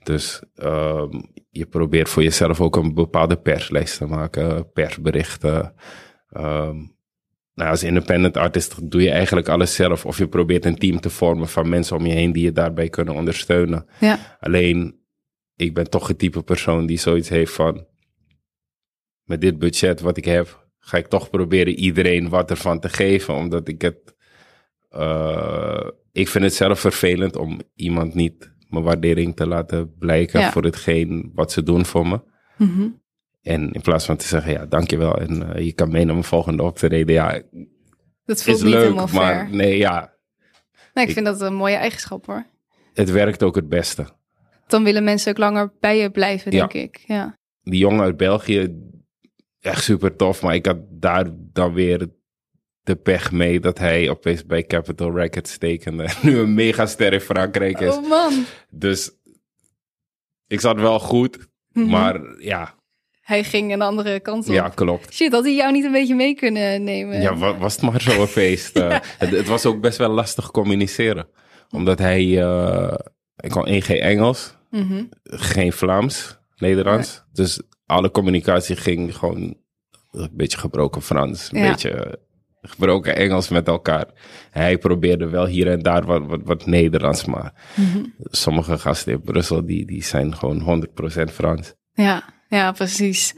Dus 0.03 0.43
ehm, 0.55 1.21
je 1.51 1.67
probeert 1.67 2.09
voor 2.09 2.23
jezelf 2.23 2.61
ook 2.61 2.77
een 2.77 2.95
bepaalde 2.95 3.37
perslijst 3.37 3.99
te 3.99 4.07
maken, 4.07 4.73
persberichten. 4.73 5.75
Ehm, 6.31 6.77
nou, 7.55 7.71
als 7.71 7.83
independent 7.83 8.37
artist 8.37 8.91
doe 8.91 9.03
je 9.03 9.11
eigenlijk 9.11 9.49
alles 9.49 9.75
zelf. 9.75 10.07
Of 10.07 10.19
je 10.19 10.29
probeert 10.29 10.65
een 10.65 10.79
team 10.79 11.01
te 11.01 11.11
vormen 11.11 11.49
van 11.49 11.69
mensen 11.69 11.97
om 11.97 12.07
je 12.07 12.13
heen 12.13 12.33
die 12.33 12.45
je 12.45 12.53
daarbij 12.53 12.89
kunnen 12.89 13.15
ondersteunen. 13.15 13.87
Ja. 14.01 14.37
Alleen, 14.41 15.01
ik 15.57 15.75
ben 15.75 15.91
toch 15.91 16.09
het 16.09 16.19
type 16.19 16.43
persoon 16.43 16.87
die 16.87 16.99
zoiets 16.99 17.29
heeft 17.29 17.53
van... 17.53 17.89
Met 19.25 19.41
dit 19.41 19.59
budget 19.59 20.01
wat 20.01 20.17
ik 20.17 20.25
heb, 20.25 20.67
ga 20.79 20.97
ik 20.97 21.07
toch 21.07 21.31
proberen 21.31 21.75
iedereen 21.75 22.29
wat 22.29 22.51
ervan 22.51 22.81
te 22.81 22.89
geven. 22.89 23.35
Omdat 23.35 23.69
ik 23.69 23.83
het... 23.83 24.19
eh, 24.91 25.89
ik 26.13 26.29
vind 26.29 26.45
het 26.45 26.55
zelf 26.55 26.81
vervelend 26.81 27.37
om 27.37 27.61
iemand 27.75 28.15
niet 28.15 28.53
mijn 28.69 28.85
waardering 28.85 29.37
te 29.37 29.47
laten 29.47 29.95
blijken 29.99 30.41
Ja. 30.41 30.51
voor 30.53 30.65
hetgeen 30.65 31.31
wat 31.35 31.53
ze 31.53 31.63
doen 31.63 31.85
voor 31.87 32.07
me. 32.07 32.21
Mhm. 32.57 32.89
En 33.43 33.73
in 33.73 33.81
plaats 33.81 34.05
van 34.05 34.17
te 34.17 34.27
zeggen, 34.27 34.53
ja, 34.53 34.67
dankjewel 34.67 35.19
en 35.19 35.55
eh, 35.55 35.65
je 35.65 35.73
kan 35.73 35.91
mee 35.91 36.05
naar 36.05 36.15
mijn 36.15 36.27
volgende 36.27 36.63
optreden. 36.63 37.15
Ja, 37.15 37.43
Dat 38.25 38.43
voelt 38.43 38.57
is 38.57 38.63
niet 38.63 38.73
leuk, 38.73 38.83
helemaal 38.83 39.09
maar 39.13 39.35
fair. 39.47 39.51
nee, 39.57 39.77
ja, 39.79 40.15
Nee, 40.95 41.05
ik 41.05 41.11
ik- 41.11 41.15
vind 41.17 41.27
dat 41.27 41.41
een 41.41 41.55
mooie 41.55 41.75
eigenschap 41.77 42.27
hoor. 42.27 42.47
het 42.95 43.11
werkt 43.11 43.43
ook 43.43 43.55
het 43.55 43.69
beste. 43.69 44.07
Dan 44.67 44.85
willen 44.85 45.05
mensen 45.05 45.31
ook 45.31 45.39
langer 45.39 45.73
bij 45.81 45.99
je 45.99 46.11
blijven, 46.11 46.53
Ja. 46.53 46.59
denk 46.59 46.73
ik. 46.73 47.05
Ja. 47.07 47.39
die 47.63 47.79
jongen 47.79 48.01
uit 48.01 48.17
België, 48.17 48.79
echt 49.61 49.83
super 49.85 50.17
tof. 50.17 50.43
Maar 50.43 50.55
ik 50.55 50.67
had 50.67 50.77
daar 50.91 51.25
dan 51.53 51.73
weer 51.73 52.09
de 52.83 52.97
pech 52.97 53.33
mee 53.33 53.61
dat 53.61 53.79
hij 53.79 54.11
opeens 54.11 54.47
bij 54.47 54.65
Capitol 54.65 55.13
Records 55.15 55.59
tekende. 55.59 56.03
En 56.05 56.15
nu 56.23 56.39
een 56.39 56.55
megaster 56.55 57.13
in 57.13 57.21
Frankrijk 57.21 57.81
is. 57.81 57.95
Oh 57.95 58.09
man. 58.09 58.45
Dus 58.71 59.11
ik 60.47 60.61
zat 60.61 60.81
wel 60.81 60.99
goed, 61.01 61.39
Mhm. 61.73 61.87
maar 61.89 62.21
ja, 62.39 62.75
Hij 63.21 63.45
ging 63.45 63.73
een 63.73 63.83
andere 63.83 64.21
kant 64.21 64.49
op. 64.49 64.55
ja, 64.55 64.69
klopt. 64.69 65.15
Shit, 65.15 65.33
had 65.33 65.45
hij 65.45 65.55
jou 65.55 65.73
niet 65.73 65.85
een 65.85 65.93
beetje 65.93 66.15
mee 66.15 66.35
kunnen 66.35 66.85
nemen? 66.85 67.21
Ja, 67.21 67.37
wa- 67.37 67.57
was 67.59 67.73
het 67.77 67.83
maar 67.91 68.01
zo'n 68.01 68.27
feest. 68.27 68.77
eh. 68.77 68.99
het, 69.19 69.31
het 69.31 69.47
was 69.47 69.67
ook 69.67 69.81
best 69.81 69.99
wel 69.99 70.09
lastig 70.11 70.51
communiceren. 70.51 71.29
Omdat 71.71 71.99
hij, 71.99 72.43
eh 72.43 72.95
ik 73.37 73.51
kon 73.51 73.67
één 73.67 73.83
geen 73.83 74.01
Engels, 74.01 74.55
Mhm. 74.71 75.05
geen 75.25 75.73
Vlaams, 75.73 76.39
Nederlands. 76.57 77.25
Dus 77.33 77.61
alle 77.87 78.11
communicatie 78.11 78.77
ging 78.77 79.17
gewoon 79.17 79.57
een 80.11 80.31
beetje 80.33 80.59
gebroken 80.59 81.03
Frans, 81.03 81.49
een 81.53 81.61
Ja. 81.63 81.71
beetje 81.71 82.19
gebroken 82.63 83.17
Engels 83.17 83.49
met 83.49 83.69
elkaar. 83.69 84.07
Hij 84.51 84.79
probeerde 84.79 85.29
wel 85.29 85.47
hier 85.47 85.71
en 85.71 85.83
daar 85.83 86.05
wat, 86.05 86.27
wat, 86.27 86.41
wat 86.45 86.67
Nederlands, 86.67 87.25
maar 87.25 87.53
Mhm. 87.77 88.05
sommige 88.19 88.79
gasten 88.79 89.13
in 89.13 89.21
Brussel, 89.21 89.67
die, 89.67 89.87
die 89.87 90.05
zijn 90.05 90.37
gewoon 90.37 90.61
100% 90.61 91.31
Frans. 91.33 91.75
Ja, 91.93 92.25
ja, 92.49 92.73
precies. 92.73 93.35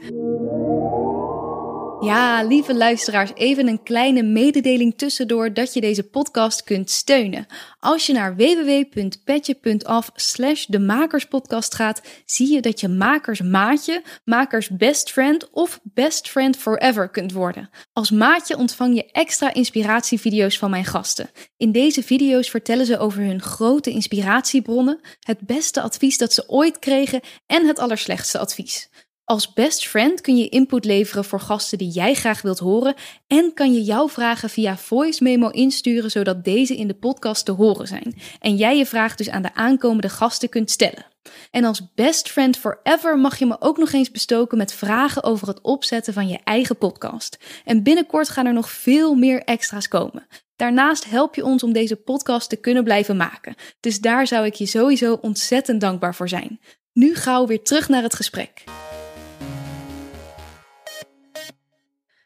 Ja, 2.03 2.43
lieve 2.43 2.75
luisteraars, 2.75 3.31
even 3.33 3.67
een 3.67 3.83
kleine 3.83 4.23
mededeling 4.23 4.97
tussendoor 4.97 5.53
dat 5.53 5.73
je 5.73 5.81
deze 5.81 6.03
podcast 6.03 6.63
kunt 6.63 6.89
steunen. 6.89 7.45
Als 7.79 8.05
je 8.05 8.13
naar 8.13 8.35
www.petje.af 8.35 10.09
slash 10.15 10.65
de 10.65 10.79
Makerspodcast 10.79 11.75
gaat, 11.75 12.01
zie 12.25 12.53
je 12.53 12.61
dat 12.61 12.79
je 12.79 12.87
Makers 12.87 13.41
Maatje, 13.41 14.03
Makers 14.23 14.69
Best 14.69 15.11
Friend 15.11 15.49
of 15.51 15.79
Best 15.83 16.29
Friend 16.29 16.57
Forever 16.57 17.09
kunt 17.09 17.31
worden. 17.31 17.69
Als 17.93 18.11
maatje 18.11 18.57
ontvang 18.57 18.95
je 18.95 19.11
extra 19.11 19.53
inspiratievideo's 19.53 20.57
van 20.57 20.69
mijn 20.69 20.85
gasten. 20.85 21.29
In 21.57 21.71
deze 21.71 22.03
video's 22.03 22.49
vertellen 22.49 22.85
ze 22.85 22.97
over 22.97 23.21
hun 23.21 23.41
grote 23.41 23.89
inspiratiebronnen, 23.89 24.99
het 25.19 25.39
beste 25.39 25.81
advies 25.81 26.17
dat 26.17 26.33
ze 26.33 26.49
ooit 26.49 26.79
kregen 26.79 27.21
en 27.45 27.67
het 27.67 27.79
allerslechtste 27.79 28.39
advies. 28.39 28.89
Als 29.25 29.53
best 29.53 29.87
friend 29.87 30.21
kun 30.21 30.37
je 30.37 30.49
input 30.49 30.85
leveren 30.85 31.25
voor 31.25 31.39
gasten 31.39 31.77
die 31.77 31.89
jij 31.89 32.13
graag 32.13 32.41
wilt 32.41 32.59
horen 32.59 32.95
en 33.27 33.53
kan 33.53 33.73
je 33.73 33.83
jouw 33.83 34.09
vragen 34.09 34.49
via 34.49 34.77
voice 34.77 35.23
memo 35.23 35.49
insturen 35.49 36.11
zodat 36.11 36.43
deze 36.43 36.75
in 36.75 36.87
de 36.87 36.93
podcast 36.93 37.45
te 37.45 37.51
horen 37.51 37.87
zijn 37.87 38.15
en 38.39 38.55
jij 38.55 38.77
je 38.77 38.85
vraag 38.85 39.15
dus 39.15 39.29
aan 39.29 39.41
de 39.41 39.53
aankomende 39.53 40.09
gasten 40.09 40.49
kunt 40.49 40.71
stellen. 40.71 41.05
En 41.51 41.63
als 41.63 41.93
best 41.93 42.31
friend 42.31 42.57
forever 42.57 43.19
mag 43.19 43.39
je 43.39 43.45
me 43.45 43.55
ook 43.59 43.77
nog 43.77 43.91
eens 43.91 44.11
bestoken 44.11 44.57
met 44.57 44.73
vragen 44.73 45.23
over 45.23 45.47
het 45.47 45.61
opzetten 45.61 46.13
van 46.13 46.27
je 46.27 46.39
eigen 46.43 46.77
podcast. 46.77 47.37
En 47.65 47.83
binnenkort 47.83 48.29
gaan 48.29 48.45
er 48.45 48.53
nog 48.53 48.69
veel 48.69 49.15
meer 49.15 49.43
extra's 49.43 49.87
komen. 49.87 50.27
Daarnaast 50.55 51.05
help 51.05 51.35
je 51.35 51.45
ons 51.45 51.63
om 51.63 51.73
deze 51.73 51.95
podcast 51.95 52.49
te 52.49 52.55
kunnen 52.55 52.83
blijven 52.83 53.17
maken. 53.17 53.55
Dus 53.79 53.99
daar 53.99 54.27
zou 54.27 54.45
ik 54.45 54.53
je 54.53 54.65
sowieso 54.65 55.17
ontzettend 55.21 55.81
dankbaar 55.81 56.15
voor 56.15 56.29
zijn. 56.29 56.59
Nu 56.93 57.15
gauw 57.15 57.47
weer 57.47 57.63
terug 57.63 57.89
naar 57.89 58.03
het 58.03 58.15
gesprek. 58.15 58.63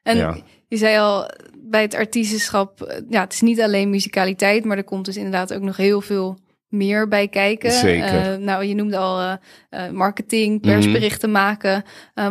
En 0.07 0.17
Ja. 0.17 0.37
je 0.67 0.77
zei 0.77 0.97
al, 0.97 1.29
bij 1.61 1.81
het 1.81 1.95
artiestenschap, 1.95 2.81
eh, 2.81 3.01
ja, 3.09 3.21
het 3.21 3.33
is 3.33 3.41
niet 3.41 3.61
alleen 3.61 3.89
muzikaliteit, 3.89 4.65
maar 4.65 4.77
er 4.77 4.83
komt 4.83 5.05
dus 5.05 5.17
inderdaad 5.17 5.53
ook 5.53 5.61
nog 5.61 5.77
heel 5.77 6.01
veel 6.01 6.39
meer 6.67 7.07
bij 7.07 7.27
kijken. 7.27 7.71
Zeker. 7.71 8.33
Eh, 8.33 8.37
nou, 8.37 8.63
je 8.63 8.75
noemde 8.75 8.97
al 8.97 9.37
eh, 9.69 9.89
marketing, 9.89 10.61
persberichten 10.61 11.31
maken. 11.31 11.83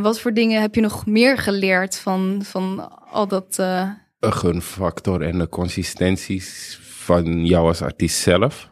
Wat 0.02 0.20
voor 0.20 0.32
dingen 0.32 0.60
heb 0.60 0.74
je 0.74 0.80
nog 0.80 1.06
meer 1.06 1.38
geleerd 1.38 1.96
van, 1.96 2.40
van 2.42 2.90
al 3.10 3.28
dat? 3.28 3.56
Een 3.58 4.32
gunfactor 4.32 5.22
en 5.22 5.38
de 5.38 5.48
consistenties 5.48 6.78
van 6.82 7.46
jou 7.46 7.66
als 7.66 7.82
artiest 7.82 8.18
zelf. 8.18 8.70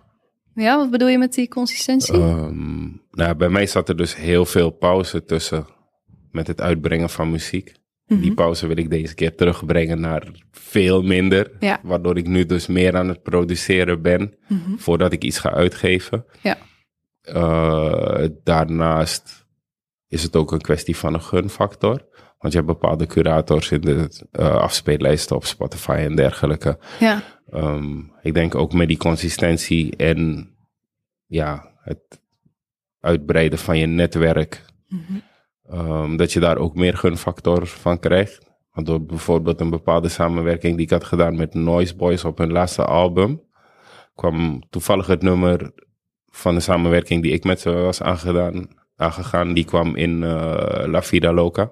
ja, 0.55 0.77
wat 0.77 0.91
bedoel 0.91 1.09
je 1.09 1.19
met 1.19 1.35
die 1.35 1.49
consistentie? 1.49 2.15
Ehm, 2.15 2.89
nou, 3.11 3.35
bij 3.35 3.49
mij 3.49 3.67
zat 3.67 3.89
er 3.89 3.97
dus 3.97 4.17
heel 4.17 4.45
veel 4.45 4.71
pauze 4.71 5.25
tussen 5.25 5.67
met 6.31 6.47
het 6.47 6.61
uitbrengen 6.61 7.11
van 7.11 7.31
muziek. 7.31 7.75
Mhm. 8.07 8.21
Die 8.21 8.35
pauze 8.35 8.67
wil 8.67 8.77
ik 8.77 8.91
deze 8.91 9.15
keer 9.15 9.35
terugbrengen 9.35 10.01
naar 10.01 10.29
veel 10.51 11.03
minder. 11.03 11.51
Ja. 11.61 11.81
Waardoor 11.83 12.17
ik 12.17 12.27
nu 12.27 12.47
dus 12.47 12.67
meer 12.67 12.97
aan 12.97 13.09
het 13.09 13.23
produceren 13.23 14.03
ben 14.03 14.35
Mhm. 14.49 14.77
voordat 14.77 15.13
ik 15.13 15.25
iets 15.25 15.39
ga 15.39 15.51
uitgeven. 15.53 16.25
Ja. 16.43 16.57
Eh, 17.23 18.25
daarnaast 18.43 19.47
is 20.09 20.23
het 20.23 20.37
ook 20.37 20.53
een 20.53 20.61
kwestie 20.61 20.97
van 20.97 21.15
een 21.15 21.23
gunfactor. 21.23 22.07
Want 22.39 22.53
je 22.57 22.63
hebt 22.63 22.73
bepaalde 22.81 23.07
curators 23.07 23.71
in 23.71 23.81
de 23.81 24.27
eh, 24.31 24.55
afspeellijsten 24.55 25.37
op 25.37 25.45
Spotify 25.45 25.91
en 25.99 26.15
dergelijke. 26.17 26.79
Ja, 27.01 27.23
Ehm, 27.51 27.99
ik 28.23 28.35
denk 28.35 28.55
ook 28.55 28.73
met 28.73 28.89
die 28.89 28.97
consistentie 28.97 29.97
en 29.97 30.49
ja, 31.27 31.71
het 31.83 32.21
uitbreiden 33.01 33.59
van 33.59 33.79
je 33.79 33.87
netwerk, 33.87 34.65
Mhm. 34.89 35.03
Ehm, 35.71 36.17
dat 36.17 36.33
je 36.33 36.41
daar 36.41 36.57
ook 36.59 36.75
meer 36.75 36.97
gunfactor 36.97 37.67
van 37.67 37.99
krijgt. 37.99 38.53
Want 38.73 38.87
door 38.87 39.03
bijvoorbeeld 39.03 39.61
een 39.61 39.71
bepaalde 39.71 40.09
samenwerking 40.09 40.77
die 40.77 40.85
ik 40.85 40.91
had 40.91 41.05
gedaan 41.05 41.37
met 41.37 41.55
Noise 41.55 41.97
Boys 41.97 42.25
op 42.25 42.39
hun 42.39 42.53
laatste 42.53 42.85
album, 42.85 43.43
kwam 44.15 44.63
toevallig 44.71 45.07
het 45.07 45.23
nummer 45.23 45.73
van 46.31 46.55
de 46.55 46.61
samenwerking 46.61 47.23
die 47.23 47.33
ik 47.33 47.45
met 47.45 47.61
ze 47.61 47.71
was 47.73 48.03
aangedaan, 48.03 48.69
aangegaan, 48.97 49.53
die 49.55 49.65
kwam 49.65 49.97
in 49.97 50.23
eh, 50.23 50.83
La 50.87 51.03
Vida 51.03 51.33
Loca. 51.33 51.71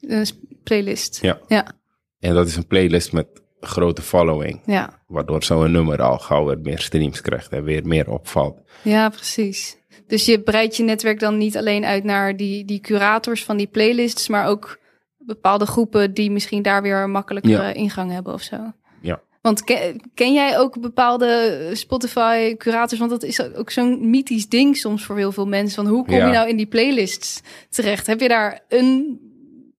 een 0.00 0.26
playlist. 0.62 1.18
Ja. 1.22 1.38
Ja, 1.48 1.72
En 2.18 2.34
dat 2.34 2.46
is 2.46 2.56
een 2.56 2.66
playlist 2.66 3.12
met 3.12 3.42
grote 3.60 4.02
following. 4.02 4.60
ja. 4.66 4.98
Waardoor 5.06 5.42
zo'n 5.42 5.70
nummer 5.72 6.02
al 6.02 6.18
gauw 6.18 6.44
weer 6.46 6.58
meer 6.60 6.78
streams 6.78 7.20
krijgt 7.20 7.52
en 7.52 7.64
weer 7.64 7.86
meer 7.86 8.10
opvalt. 8.10 8.60
Ja, 8.82 9.08
precies. 9.08 9.78
Dus 10.10 10.24
je 10.24 10.40
breidt 10.40 10.76
je 10.76 10.82
netwerk 10.82 11.20
dan 11.20 11.38
niet 11.38 11.56
alleen 11.56 11.84
uit 11.84 12.04
naar 12.04 12.36
die, 12.36 12.64
die 12.64 12.80
curators 12.80 13.44
van 13.44 13.56
die 13.56 13.66
playlists, 13.66 14.28
maar 14.28 14.46
ook 14.46 14.78
bepaalde 15.18 15.66
groepen 15.66 16.14
die 16.14 16.30
misschien 16.30 16.62
daar 16.62 16.82
weer 16.82 17.02
een 17.02 17.10
makkelijkere 17.10 17.54
Ja. 17.62 17.72
ingang 17.72 18.10
hebben 18.10 18.32
of 18.32 18.42
zo. 18.42 18.56
Ja. 19.00 19.20
Want 19.40 19.64
ken, 19.64 20.00
ken 20.14 20.32
jij 20.32 20.58
ook 20.58 20.80
bepaalde 20.80 21.70
Spotify-curators? 21.72 22.98
Want 22.98 23.10
dat 23.10 23.22
is 23.22 23.54
ook 23.54 23.70
zo'n 23.70 24.10
mythisch 24.10 24.48
ding 24.48 24.76
soms 24.76 25.04
voor 25.04 25.16
heel 25.16 25.32
veel 25.32 25.46
mensen. 25.46 25.84
Van 25.84 25.92
hoe 25.92 26.04
kom 26.04 26.14
Ja. 26.14 26.26
je 26.26 26.32
nou 26.32 26.48
in 26.48 26.56
die 26.56 26.66
playlists 26.66 27.40
terecht? 27.68 28.06
Heb 28.06 28.20
je 28.20 28.28
daar 28.28 28.60
een 28.68 29.20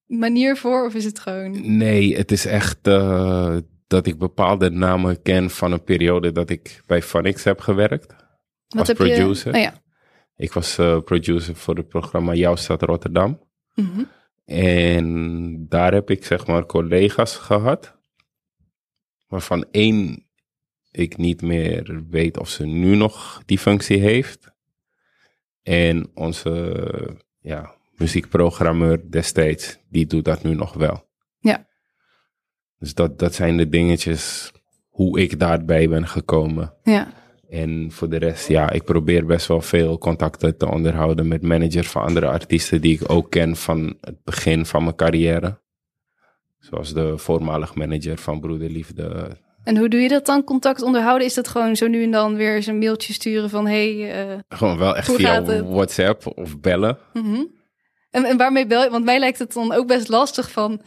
manier 0.08 0.58
voor 0.58 0.86
of 0.86 0.94
is 0.94 1.06
het 1.06 1.20
gewoon... 1.20 1.78
Nee, 1.78 2.16
het 2.18 2.32
is 2.32 2.46
echt 2.46 2.78
eh, 2.88 3.56
dat 3.88 4.06
ik 4.06 4.18
bepaalde 4.18 4.70
namen 4.70 5.22
ken 5.22 5.50
van 5.50 5.72
een 5.72 5.84
periode 5.84 6.32
dat 6.32 6.50
ik 6.50 6.82
bij 6.88 7.02
Phonics 7.02 7.44
heb 7.44 7.60
gewerkt. 7.60 8.14
Wat 8.68 8.80
als 8.80 8.88
heb 8.88 8.98
producer. 8.98 9.52
Je, 9.52 9.58
oh 9.58 9.64
ja. 9.64 9.74
Ik 10.42 10.54
was 10.54 10.78
eh, 10.78 11.02
producer 11.02 11.56
voor 11.56 11.76
het 11.76 11.88
programma 11.88 12.34
Jouw 12.34 12.56
Stad 12.56 12.82
Rotterdam. 12.82 13.40
Mhm. 13.76 14.04
En 14.46 15.68
daar 15.70 15.94
heb 15.94 16.10
ik 16.10 16.26
zeg 16.26 16.48
maar 16.48 16.66
collega's 16.66 17.36
gehad. 17.36 17.98
Waarvan 19.28 19.66
één 19.72 20.26
ik 20.92 21.18
niet 21.18 21.42
meer 21.42 22.04
weet 22.10 22.38
of 22.38 22.50
ze 22.50 22.66
nu 22.66 22.96
nog 22.96 23.42
die 23.46 23.58
functie 23.58 24.00
heeft. 24.00 24.52
En 25.62 26.12
onze 26.14 27.20
ja, 27.40 27.76
muziekprogrammeur 27.96 29.12
destijds, 29.12 29.78
die 29.90 30.06
doet 30.06 30.26
dat 30.26 30.44
nu 30.44 30.56
nog 30.56 30.74
wel. 30.74 31.10
Ja. 31.40 31.68
Dus 32.78 32.94
dat, 32.94 33.20
dat 33.20 33.34
zijn 33.34 33.58
de 33.58 33.70
dingetjes 33.70 34.52
hoe 34.90 35.20
ik 35.20 35.40
daarbij 35.40 35.90
ben 35.90 36.08
gekomen. 36.08 36.74
ja. 36.84 37.20
En 37.52 37.92
voor 37.92 38.10
de 38.10 38.18
rest, 38.18 38.48
ja, 38.48 38.70
ik 38.70 38.84
probeer 38.84 39.26
best 39.26 39.48
wel 39.48 39.62
veel 39.62 39.98
contacten 39.98 40.58
te 40.58 40.70
onderhouden 40.70 41.28
met 41.28 41.42
managers 41.42 41.88
van 41.88 42.02
andere 42.02 42.28
artiesten 42.28 42.82
die 42.82 42.94
ik 42.94 43.12
ook 43.12 43.30
ken 43.30 43.56
van 43.56 43.98
het 44.02 44.24
begin 44.24 44.66
van 44.66 44.84
mijn 44.84 44.96
carrière. 44.96 45.60
Zoals 46.60 46.94
de 46.94 47.18
voormalig 47.18 47.76
manager 47.76 48.18
van 48.18 48.40
Broederliefde. 48.40 49.28
En 49.64 49.78
hoe 49.78 49.90
doe 49.90 50.00
je 50.00 50.08
dat 50.08 50.26
dan? 50.26 50.44
Contact 50.44 50.82
onderhouden? 50.82 51.28
Is 51.28 51.34
dat 51.34 51.48
gewoon 51.48 51.76
zo 51.76 51.88
nu 51.88 52.04
en 52.04 52.12
dan 52.12 52.36
weer 52.36 52.56
eens 52.56 52.68
een 52.68 52.78
mailtje 52.78 53.14
sturen 53.14 53.50
van... 53.50 53.68
Hey, 53.68 54.12
eh, 54.12 54.38
Gewoon 54.50 54.78
wel 54.78 54.96
echt 54.96 55.12
via 55.12 55.44
het? 55.44 55.70
WhatsApp 55.70 56.38
of 56.38 56.60
bellen. 56.60 56.98
mhm. 57.14 57.44
en, 58.12 58.24
en 58.24 58.38
waarmee 58.38 58.68
bel 58.68 58.84
je? 58.84 58.90
Want 58.90 59.06
mij 59.06 59.20
lijkt 59.20 59.40
het 59.40 59.54
dan 59.54 59.74
ook 59.74 59.88
best 59.88 60.08
lastig 60.08 60.52
van... 60.52 60.82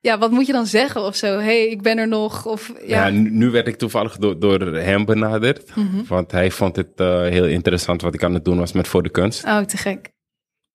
Ja, 0.00 0.18
wat 0.18 0.30
moet 0.30 0.46
je 0.46 0.52
dan 0.52 0.66
zeggen 0.66 1.02
of 1.02 1.16
zo? 1.16 1.38
hey, 1.38 1.68
ik 1.68 1.82
ben 1.82 1.98
er 1.98 2.08
nog. 2.08 2.46
Of, 2.46 2.72
Ja, 2.86 3.06
ja. 3.06 3.10
nu, 3.10 3.50
werd 3.50 3.66
ik 3.66 3.76
toevallig 3.76 4.16
door, 4.16 4.38
door 4.38 4.60
hem 4.60 5.04
benaderd. 5.04 5.76
Mhm. 5.76 6.04
Want 6.08 6.32
hij 6.32 6.50
vond 6.50 6.76
het 6.76 6.92
eh, 6.96 7.20
heel 7.20 7.46
interessant 7.46 8.02
wat 8.02 8.14
ik 8.14 8.24
aan 8.24 8.34
het 8.34 8.44
doen 8.44 8.58
was 8.58 8.72
met 8.72 8.88
Voor 8.88 9.02
de 9.02 9.10
Kunst. 9.10 9.44
Oh, 9.44 9.60
te 9.60 9.76
gek. 9.76 10.14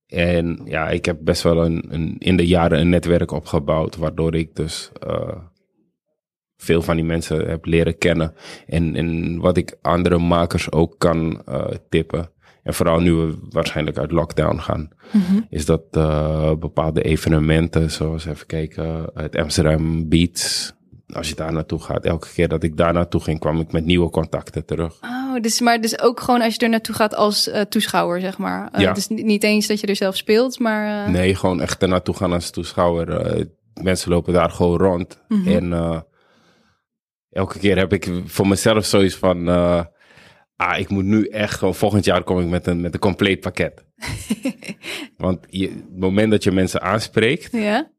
En 0.08 0.62
ja, 0.66 0.90
ik 0.90 1.06
heb 1.06 1.18
best 1.22 1.42
wel 1.42 1.66
een, 1.66 1.86
een, 1.90 2.16
in 2.18 2.38
de 2.38 2.48
jaren 2.48 2.80
een 2.80 2.90
netwerk 2.90 3.32
opgebouwd, 3.32 3.96
waardoor 3.96 4.36
ik 4.36 4.56
dus 4.56 4.92
eh, 5.00 5.38
veel 6.58 6.82
van 6.82 6.96
die 6.96 7.06
mensen 7.06 7.50
heb 7.50 7.66
leren 7.66 7.98
kennen. 7.98 8.34
En, 8.68 8.96
en 8.96 9.40
wat 9.40 9.58
ik 9.58 9.78
andere 9.82 10.18
makers 10.18 10.72
ook 10.72 10.96
kan 10.98 11.42
eh, 11.46 11.66
tippen. 11.90 12.32
En 12.64 12.74
vooral 12.74 13.00
nu 13.00 13.14
we 13.14 13.38
waarschijnlijk 13.50 13.98
uit 13.98 14.12
lockdown 14.12 14.58
gaan, 14.58 14.90
Mhm. 15.12 15.40
is 15.50 15.66
dat 15.66 15.82
eh, 15.92 16.54
bepaalde 16.56 17.02
evenementen, 17.02 17.92
zoals 17.92 18.26
even 18.26 18.46
kijken, 18.46 19.10
het 19.14 19.36
Amsterdam 19.36 20.10
Beats. 20.10 20.74
Als 21.14 21.30
je 21.30 21.36
daar 21.36 21.54
naartoe 21.54 21.80
gaat, 21.80 22.06
elke 22.06 22.28
keer 22.34 22.48
dat 22.48 22.64
ik 22.64 22.78
daar 22.78 22.94
naartoe 22.94 23.22
ging, 23.22 23.40
kwam 23.40 23.60
ik 23.60 23.72
met 23.72 23.86
nieuwe 23.86 24.10
contacten 24.10 24.66
terug. 24.66 25.00
Oh, 25.02 25.42
dus, 25.42 25.60
maar 25.62 25.82
dus 25.82 26.00
ook 26.02 26.20
gewoon 26.20 26.42
als 26.42 26.54
je 26.56 26.60
er 26.60 26.70
naartoe 26.70 26.96
gaat 26.96 27.16
als 27.16 27.48
eh, 27.50 27.62
toeschouwer, 27.62 28.22
zeg 28.22 28.38
maar. 28.38 28.70
Eh, 28.72 28.82
Ja. 28.82 28.94
Dus 28.94 29.08
niet, 29.08 29.44
eens 29.44 29.68
dat 29.68 29.80
je 29.80 29.88
er 29.88 29.96
zelf 29.96 30.16
speelt, 30.16 30.60
maar... 30.60 31.10
Nee, 31.10 31.36
gewoon 31.36 31.62
echt 31.62 31.82
er 31.82 31.88
naartoe 31.88 32.16
gaan 32.16 32.34
als 32.34 32.50
toeschouwer. 32.50 33.48
Mensen 33.82 34.12
lopen 34.12 34.34
daar 34.34 34.50
gewoon 34.50 34.78
rond. 34.78 35.22
Mhm. 35.28 35.48
En 35.48 36.06
elke 37.30 37.60
keer 37.60 37.78
heb 37.78 37.94
ik 37.94 38.10
voor 38.26 38.48
mezelf 38.48 38.86
zoiets 38.86 39.16
van... 39.16 39.46
ah, 40.62 40.80
ik 40.80 40.90
moet 40.90 41.04
nu 41.04 41.28
echt 41.28 41.58
gewoon... 41.58 41.76
Volgend 41.76 42.06
jaar 42.06 42.24
kom 42.24 42.40
ik 42.40 42.48
met 42.48 42.68
een, 42.68 42.82
met 42.82 42.94
een 42.94 43.00
compleet 43.00 43.40
pakket. 43.40 43.86
Want 45.18 45.46
je, 45.50 45.70
het 45.70 46.00
moment 46.00 46.32
dat 46.32 46.44
je 46.44 46.52
mensen 46.52 46.82
aanspreekt 46.82 47.52
Ja? 47.52 47.92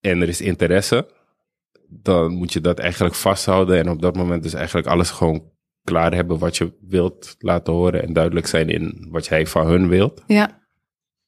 en 0.00 0.20
er 0.20 0.28
is 0.28 0.40
interesse... 0.40 1.10
dan 1.88 2.32
moet 2.32 2.52
je 2.52 2.60
dat 2.60 2.78
eigenlijk 2.78 3.14
vasthouden. 3.14 3.78
En 3.78 3.90
op 3.90 4.02
dat 4.02 4.16
moment 4.16 4.42
dus 4.42 4.54
eigenlijk 4.54 4.86
alles 4.86 5.10
gewoon 5.10 5.52
klaar 5.84 6.14
hebben... 6.14 6.38
wat 6.38 6.56
je 6.56 6.76
wilt 6.80 7.34
laten 7.38 7.72
horen. 7.72 8.02
En 8.02 8.12
duidelijk 8.12 8.46
zijn 8.46 8.68
in 8.68 9.06
wat 9.10 9.26
jij 9.26 9.46
van 9.46 9.66
hun 9.66 9.88
wilt. 9.88 10.22
Ja. 10.26 10.64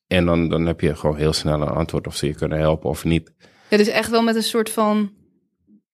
En 0.07 0.25
dan, 0.25 0.49
dan 0.49 0.67
heb 0.67 0.81
je 0.81 0.97
gewoon 0.97 1.17
heel 1.17 1.33
snel 1.33 1.63
een 1.63 1.69
antwoord 1.69 2.07
of 2.07 2.17
ze 2.17 2.27
je 2.27 2.35
kunnen 2.35 2.59
helpen 2.59 2.91
of 2.91 3.05
niet. 3.05 3.33
ja, 3.71 3.77
dus 3.77 3.89
echt 3.89 4.11
wel 4.11 4.23
met 4.23 4.37
een 4.37 4.43
soort 4.43 4.71
van 4.71 5.18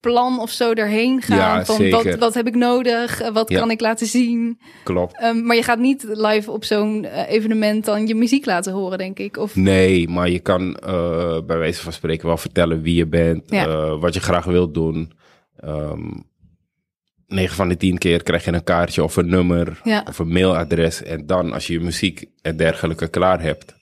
plan 0.04 0.40
of 0.40 0.50
zo 0.50 0.72
erheen 0.72 1.22
gaan. 1.22 1.36
Ja, 1.36 1.64
van 1.64 1.76
zeker. 1.76 2.04
Wat, 2.04 2.18
wat 2.18 2.34
heb 2.34 2.46
ik 2.46 2.54
nodig? 2.54 3.30
Wat 3.32 3.48
Ja. 3.50 3.58
kan 3.58 3.70
ik 3.70 3.80
laten 3.80 4.06
zien? 4.06 4.58
Klopt. 4.84 5.18
Ehm, 5.20 5.46
maar 5.46 5.56
je 5.56 5.62
gaat 5.62 5.78
niet 5.78 6.02
live 6.08 6.50
op 6.50 6.64
zo'n 6.64 7.04
eh, 7.04 7.30
evenement 7.30 7.84
dan 7.84 8.06
je 8.06 8.14
muziek 8.14 8.46
laten 8.46 8.72
horen, 8.72 8.98
denk 8.98 9.18
ik. 9.18 9.36
Of, 9.36 9.56
Nee, 9.56 10.08
maar 10.08 10.30
je 10.30 10.38
kan 10.38 10.76
eh, 10.76 11.38
bij 11.46 11.58
wijze 11.58 11.82
van 11.82 11.92
spreken 11.92 12.26
wel 12.26 12.36
vertellen 12.36 12.82
wie 12.82 12.94
je 12.94 13.06
bent, 13.06 13.42
Ja. 13.50 13.66
eh, 13.66 14.00
wat 14.00 14.14
je 14.14 14.20
graag 14.20 14.44
wilt 14.44 14.74
doen. 14.74 15.12
Ehm 15.56 16.10
9 17.26 17.56
van 17.56 17.68
de 17.68 17.76
10 17.76 17.98
keer 17.98 18.22
krijg 18.22 18.44
je 18.44 18.52
een 18.52 18.64
kaartje 18.64 19.02
of 19.02 19.16
een 19.16 19.28
nummer 19.28 19.80
of 20.08 20.18
een 20.18 20.32
mailadres. 20.32 21.02
En 21.02 21.26
dan, 21.26 21.52
als 21.52 21.66
je 21.66 21.72
je 21.72 21.80
muziek 21.80 22.24
en 22.42 22.56
dergelijke 22.56 23.08
klaar 23.08 23.40
hebt, 23.42 23.74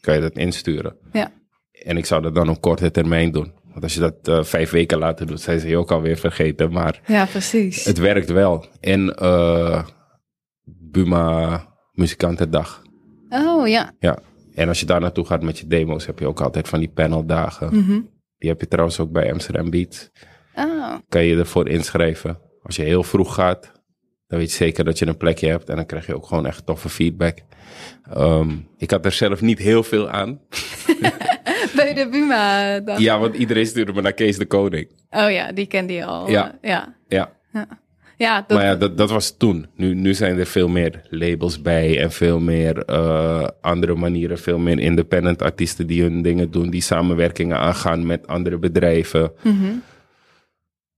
kan 0.00 0.14
je 0.14 0.20
dat 0.20 0.36
insturen. 0.36 0.96
Ja. 1.12 1.32
En 1.72 1.96
ik 1.96 2.06
zou 2.06 2.22
dat 2.22 2.34
dan 2.34 2.48
op 2.48 2.60
korte 2.60 2.90
termijn 2.90 3.30
doen. 3.32 3.52
Want 3.74 3.86
als 3.86 3.94
je 3.94 4.00
dat 4.00 4.28
eh, 4.28 4.42
vijf 4.44 4.70
weken 4.70 4.98
later 4.98 5.26
doet, 5.26 5.40
zijn 5.40 5.60
ze 5.60 5.68
je 5.68 5.76
ook 5.76 5.90
alweer 5.90 6.16
vergeten. 6.16 6.72
Maar 6.72 7.00
ja, 7.06 7.24
precies. 7.26 7.84
het 7.84 7.98
werkt 7.98 8.30
wel. 8.30 8.66
En 8.80 9.14
eh 9.14 9.84
Buma 10.64 11.66
Muzikantendag. 11.92 12.82
Oh 13.28 13.68
ja. 13.68 13.92
Ja, 13.98 14.18
en 14.54 14.68
als 14.68 14.80
je 14.80 14.86
daar 14.86 15.00
naartoe 15.00 15.26
gaat 15.26 15.42
met 15.42 15.58
je 15.58 15.66
demo's, 15.66 16.06
heb 16.06 16.18
je 16.18 16.26
ook 16.26 16.40
altijd 16.40 16.68
van 16.68 16.78
die 16.78 16.88
paneldagen. 16.88 17.76
Mhm. 17.76 18.00
Die 18.38 18.48
heb 18.50 18.60
je 18.60 18.68
trouwens 18.68 19.00
ook 19.00 19.12
bij 19.12 19.32
Amsterdam 19.32 19.70
Beats. 19.70 20.10
Oh, 20.54 20.94
Kan 21.08 21.24
je 21.24 21.36
ervoor 21.36 21.68
inschrijven. 21.68 22.38
Als 22.62 22.76
je 22.76 22.82
heel 22.82 23.02
vroeg 23.02 23.34
gaat, 23.34 23.72
dan 24.26 24.38
weet 24.38 24.50
je 24.50 24.56
zeker 24.56 24.84
dat 24.84 24.98
je 24.98 25.06
een 25.06 25.16
plekje 25.16 25.48
hebt. 25.48 25.68
En 25.68 25.76
dan 25.76 25.86
krijg 25.86 26.06
je 26.06 26.16
ook 26.16 26.26
gewoon 26.26 26.46
echt 26.46 26.66
toffe 26.66 26.88
feedback. 26.88 27.38
Ehm, 28.10 28.50
ik 28.78 28.90
had 28.90 29.04
er 29.04 29.12
zelf 29.12 29.40
niet 29.40 29.58
heel 29.58 29.82
veel 29.82 30.08
aan. 30.08 30.40
bij 31.82 31.94
de 31.94 32.08
Buma 32.08 32.80
dan. 32.80 33.00
Ja, 33.00 33.18
want 33.18 33.34
iedereen 33.34 33.66
stuurde 33.66 33.92
me 33.92 34.00
naar 34.00 34.12
Kees 34.12 34.38
de 34.38 34.46
Koning. 34.46 34.88
Oh 35.10 35.30
ja, 35.30 35.52
die 35.52 35.66
kende 35.66 35.92
je 35.92 36.04
al. 36.04 36.30
Ja. 36.30 36.54
Eh, 36.60 36.70
ja. 36.70 36.94
Ja, 37.08 37.32
Ja, 38.16 38.44
dat, 38.46 38.56
maar 38.58 38.66
ja, 38.66 38.76
dat, 38.76 38.98
dat 38.98 39.10
was 39.10 39.36
toen. 39.36 39.66
Nu, 39.76 39.94
nu 39.94 40.14
zijn 40.14 40.38
er 40.38 40.46
veel 40.46 40.68
meer 40.68 41.00
labels 41.10 41.62
bij 41.62 42.00
en 42.00 42.12
veel 42.12 42.40
meer 42.40 42.78
eh, 42.84 43.48
andere 43.60 43.94
manieren. 43.94 44.38
Veel 44.38 44.58
meer 44.58 44.78
independent 44.78 45.42
artiesten 45.42 45.86
die 45.86 46.02
hun 46.02 46.22
dingen 46.22 46.50
doen. 46.50 46.70
Die 46.70 46.82
samenwerkingen 46.82 47.58
aangaan 47.58 48.06
met 48.06 48.26
andere 48.26 48.58
bedrijven. 48.58 49.32
Mhm. 49.42 49.72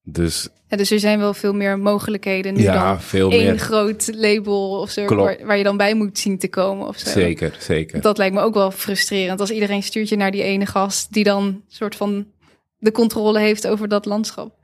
Dus 0.09 0.49
Ja, 0.69 0.77
dus 0.77 0.91
er 0.91 1.01
zijn 1.01 1.19
wel 1.19 1.35
veel 1.35 1.53
meer 1.53 1.79
mogelijkheden 1.79 2.55
nu 2.55 2.63
ja, 2.63 2.89
dan 2.89 3.01
veel 3.01 3.31
één 3.31 3.45
meer. 3.45 3.59
groot 3.59 4.11
label 4.15 4.81
of 4.81 4.91
zo, 4.91 5.07
waar 5.45 5.57
je 5.57 5.65
dan 5.65 5.77
bij 5.77 5.95
moet 5.95 6.19
zien 6.19 6.39
te 6.39 6.49
komen 6.49 6.87
of 6.87 6.99
zo. 6.99 7.11
Zeker, 7.11 7.57
zeker. 7.59 8.01
Dat 8.01 8.19
lijkt 8.19 8.35
me 8.35 8.41
ook 8.41 8.55
wel 8.55 8.71
frustrerend 8.71 9.41
als 9.41 9.51
iedereen 9.51 9.83
stuurt 9.83 10.09
je 10.09 10.17
naar 10.17 10.31
die 10.31 10.43
ene 10.43 10.67
gast 10.67 11.13
die 11.13 11.25
dan 11.25 11.63
soort 11.69 11.97
van 11.97 12.27
de 12.79 12.93
controle 12.93 13.39
heeft 13.39 13.67
over 13.67 13.89
dat 13.89 14.05
landschap. 14.07 14.55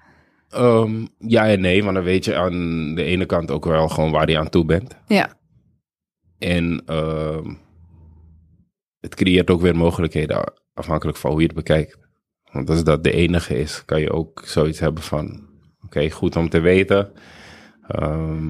Ehm, 0.50 1.06
ja 1.18 1.48
en 1.48 1.60
nee, 1.60 1.82
want 1.82 1.94
dan 1.94 2.04
weet 2.04 2.24
je 2.24 2.34
aan 2.36 2.94
de 2.94 3.02
ene 3.02 3.26
kant 3.26 3.50
ook 3.50 3.64
wel 3.64 3.88
gewoon 3.88 4.10
waar 4.10 4.30
je 4.30 4.38
aan 4.38 4.48
toe 4.50 4.64
bent. 4.64 4.96
Ja, 5.06 5.38
En 6.38 6.82
ehm, 6.86 7.54
het 9.00 9.14
creëert 9.14 9.50
ook 9.50 9.60
weer 9.60 9.76
mogelijkheden 9.76 10.52
afhankelijk 10.74 11.18
van 11.18 11.30
hoe 11.30 11.40
je 11.40 11.46
het 11.46 11.56
bekijkt. 11.56 11.98
Want 12.52 12.70
als 12.70 12.84
dat 12.84 13.04
de 13.04 13.12
enige 13.12 13.58
is, 13.58 13.82
kan 13.84 14.00
je 14.00 14.12
ook 14.12 14.42
zoiets 14.44 14.80
hebben 14.80 15.02
van... 15.02 15.50
Oké, 15.84 16.10
goed 16.10 16.36
om 16.36 16.48
te 16.48 16.60
weten. 16.60 17.12
Ehm, 17.86 18.48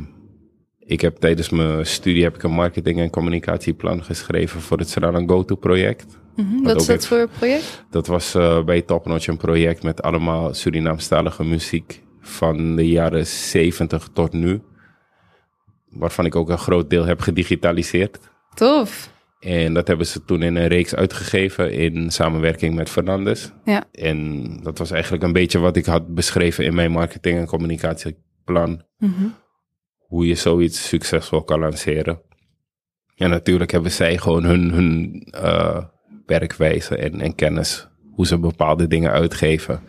ik 0.78 1.00
heb 1.00 1.16
tijdens 1.16 1.50
mijn 1.50 1.86
studie 1.86 2.22
heb 2.22 2.34
ik 2.34 2.42
een 2.42 2.50
marketing- 2.50 3.00
en 3.00 3.10
communicatieplan 3.10 4.04
geschreven 4.04 4.60
voor 4.60 4.78
het 4.78 4.88
Serrano 4.88 5.26
Go-To 5.26 5.54
project. 5.54 6.18
Mhm. 6.36 6.62
Wat 6.62 6.80
is 6.80 6.86
dat 6.86 7.06
voor 7.06 7.28
project? 7.38 7.84
Dat 7.90 8.06
was 8.06 8.34
eh, 8.34 8.64
bij 8.64 8.82
Topnotch 8.82 9.26
een 9.26 9.36
project 9.36 9.82
met 9.82 10.02
allemaal 10.02 10.54
Surinaamstalige 10.54 11.44
muziek 11.44 12.02
van 12.20 12.76
de 12.76 12.88
jaren 12.88 13.26
70 13.26 14.08
tot 14.12 14.32
nu. 14.32 14.62
Waarvan 15.88 16.24
ik 16.24 16.36
ook 16.36 16.48
een 16.48 16.58
groot 16.58 16.90
deel 16.90 17.04
heb 17.04 17.20
gedigitaliseerd. 17.20 18.18
Tof. 18.54 19.11
En 19.42 19.74
dat 19.74 19.88
hebben 19.88 20.06
ze 20.06 20.24
toen 20.24 20.42
in 20.42 20.56
een 20.56 20.68
reeks 20.68 20.94
uitgegeven 20.94 21.72
in 21.72 22.10
samenwerking 22.10 22.74
met 22.74 22.88
Fernandes. 22.88 23.52
Ja. 23.64 23.84
En 23.92 24.46
dat 24.62 24.78
was 24.78 24.90
eigenlijk 24.90 25.22
een 25.22 25.32
beetje 25.32 25.58
wat 25.58 25.76
ik 25.76 25.84
had 25.84 26.14
beschreven 26.14 26.64
in 26.64 26.74
mijn 26.74 26.90
marketing- 26.90 27.38
en 27.38 27.46
communicatieplan. 27.46 28.84
Mhm. 28.98 29.24
Hoe 29.98 30.26
je 30.26 30.34
zoiets 30.34 30.88
succesvol 30.88 31.42
kan 31.42 31.60
lanceren. 31.60 32.20
En 33.16 33.30
natuurlijk 33.30 33.70
hebben 33.70 33.90
zij 33.90 34.18
gewoon 34.18 34.44
hun, 34.44 34.70
hun 34.70 35.22
eh, 35.30 35.84
werkwijze 36.26 36.96
en, 36.96 37.20
en 37.20 37.34
kennis. 37.34 37.88
Hoe 38.14 38.26
ze 38.26 38.38
bepaalde 38.38 38.86
dingen 38.86 39.10
uitgeven. 39.10 39.80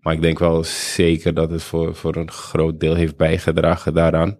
Maar 0.00 0.14
ik 0.14 0.22
denk 0.22 0.38
wel 0.38 0.64
zeker 0.64 1.34
dat 1.34 1.50
het 1.50 1.62
voor, 1.62 1.94
voor 1.94 2.16
een 2.16 2.30
groot 2.30 2.80
deel 2.80 2.94
heeft 2.94 3.16
bijgedragen 3.16 3.94
daaraan. 3.94 4.38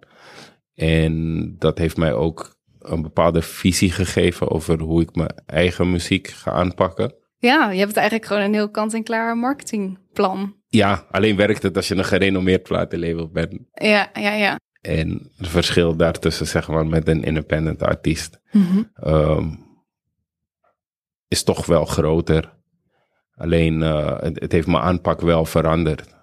En 0.75 1.55
dat 1.57 1.77
heeft 1.77 1.97
mij 1.97 2.13
ook 2.13 2.58
een 2.89 3.01
bepaalde 3.01 3.41
visie 3.41 3.91
gegeven 3.91 4.49
over 4.51 4.79
hoe 4.81 5.01
ik 5.01 5.15
mijn 5.15 5.33
eigen 5.45 5.91
muziek 5.91 6.27
ga 6.27 6.51
aanpakken. 6.51 7.13
Ja, 7.37 7.71
je 7.71 7.79
hebt 7.79 7.95
eigenlijk 7.95 8.27
gewoon 8.27 8.43
een 8.43 8.53
heel 8.53 8.69
kant-en-klaar 8.71 9.37
marketingplan. 9.37 10.55
Ja, 10.67 11.05
alleen 11.11 11.35
werkt 11.35 11.63
het 11.63 11.75
als 11.75 11.87
je 11.87 11.95
een 11.95 12.05
gerenommeerd 12.05 12.63
platenlabel 12.63 13.29
bent. 13.29 13.53
Ja, 13.73 14.09
ja, 14.13 14.33
ja. 14.33 14.59
En 14.81 15.31
het 15.37 15.47
verschil 15.47 15.95
daartussen, 15.95 16.47
zeg 16.47 16.67
maar, 16.67 16.87
met 16.87 17.07
een 17.07 17.23
independent 17.23 17.81
artiest, 17.83 18.39
Mhm. 18.51 18.83
ehm, 18.93 19.49
is 21.27 21.43
toch 21.43 21.65
wel 21.65 21.85
groter. 21.85 22.57
Alleen, 23.35 23.83
eh, 23.83 24.19
het, 24.19 24.39
het 24.39 24.51
heeft 24.51 24.67
mijn 24.67 24.83
aanpak 24.83 25.21
wel 25.21 25.45
veranderd. 25.45 26.15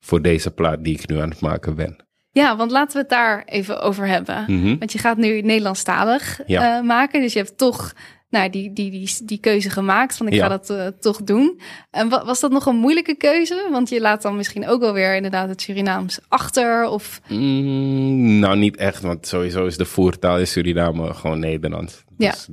Voor 0.00 0.22
deze 0.22 0.50
plaat 0.50 0.84
die 0.84 0.94
ik 0.98 1.08
nu 1.08 1.18
aan 1.18 1.30
het 1.30 1.40
maken 1.40 1.74
ben. 1.74 1.96
Ja, 2.34 2.56
want 2.56 2.70
laten 2.70 2.92
we 2.92 2.98
het 2.98 3.08
daar 3.08 3.42
even 3.46 3.80
over 3.80 4.06
hebben. 4.06 4.44
Mhm. 4.46 4.78
Want 4.78 4.92
je 4.92 4.98
gaat 4.98 5.16
nu 5.16 5.40
Nederlandstalig 5.40 6.40
Ja. 6.46 6.76
eh, 6.78 6.82
maken. 6.84 7.20
Dus 7.20 7.32
je 7.32 7.38
hebt 7.38 7.58
toch 7.58 7.92
nou, 8.30 8.50
die, 8.50 8.72
die, 8.72 8.90
die, 8.90 9.10
die 9.24 9.38
keuze 9.38 9.70
gemaakt 9.70 10.16
van 10.16 10.26
ik 10.26 10.32
Ja. 10.34 10.42
ga 10.42 10.48
dat 10.48 10.70
eh, 10.70 10.86
toch 11.00 11.22
doen. 11.22 11.60
En 11.90 12.08
wa- 12.08 12.24
was 12.24 12.40
dat 12.40 12.50
nog 12.50 12.66
een 12.66 12.76
moeilijke 12.76 13.16
keuze? 13.16 13.68
Want 13.70 13.88
je 13.88 14.00
laat 14.00 14.22
dan 14.22 14.36
misschien 14.36 14.68
ook 14.68 14.80
wel 14.80 14.92
weer 14.92 15.14
inderdaad 15.16 15.48
het 15.48 15.60
Surinaams 15.62 16.18
achter. 16.28 16.88
Of 16.88 17.20
Mm, 17.28 18.38
nou, 18.38 18.56
niet 18.56 18.76
echt, 18.76 19.02
want 19.02 19.26
sowieso 19.26 19.66
is 19.66 19.76
de 19.76 19.84
voertaal 19.84 20.38
in 20.38 20.46
Suriname 20.46 21.14
gewoon 21.14 21.38
Nederlands. 21.38 22.04
Ja. 22.18 22.30
Dus 22.30 22.46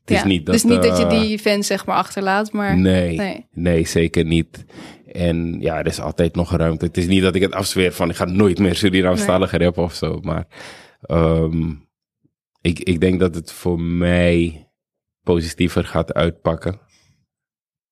het 0.00 0.10
is 0.10 0.16
ja, 0.16 0.26
niet 0.26 0.46
dat, 0.46 0.54
dus 0.54 0.64
niet 0.64 0.82
dat 0.82 0.96
je 0.98 1.04
eh, 1.04 1.20
die 1.20 1.38
fans 1.38 1.66
zeg 1.66 1.86
maar 1.86 1.96
achterlaat. 1.96 2.52
Maar 2.52 2.76
Nee, 2.78 3.16
nee. 3.16 3.46
nee. 3.52 3.86
zeker 3.86 4.24
niet. 4.24 4.64
En 5.12 5.60
ja, 5.60 5.78
er 5.78 5.86
is 5.86 6.00
altijd 6.00 6.34
nog 6.34 6.56
ruimte. 6.56 6.84
Het 6.84 6.96
is 6.96 7.06
niet 7.06 7.22
dat 7.22 7.34
ik 7.34 7.42
het 7.42 7.52
afzweer 7.52 7.92
van 7.92 8.10
ik 8.10 8.16
ga 8.16 8.24
nooit 8.24 8.58
meer 8.58 8.74
Surinaamstalige 8.74 9.58
rappen 9.58 9.82
of 9.82 9.94
zo. 9.94 10.20
Maar 10.22 10.46
ehm, 11.00 11.70
ik, 12.60 12.78
ik 12.78 13.00
denk 13.00 13.20
dat 13.20 13.34
het 13.34 13.52
voor 13.52 13.80
mij 13.80 14.68
positiever 15.22 15.84
gaat 15.84 16.14
uitpakken. 16.14 16.80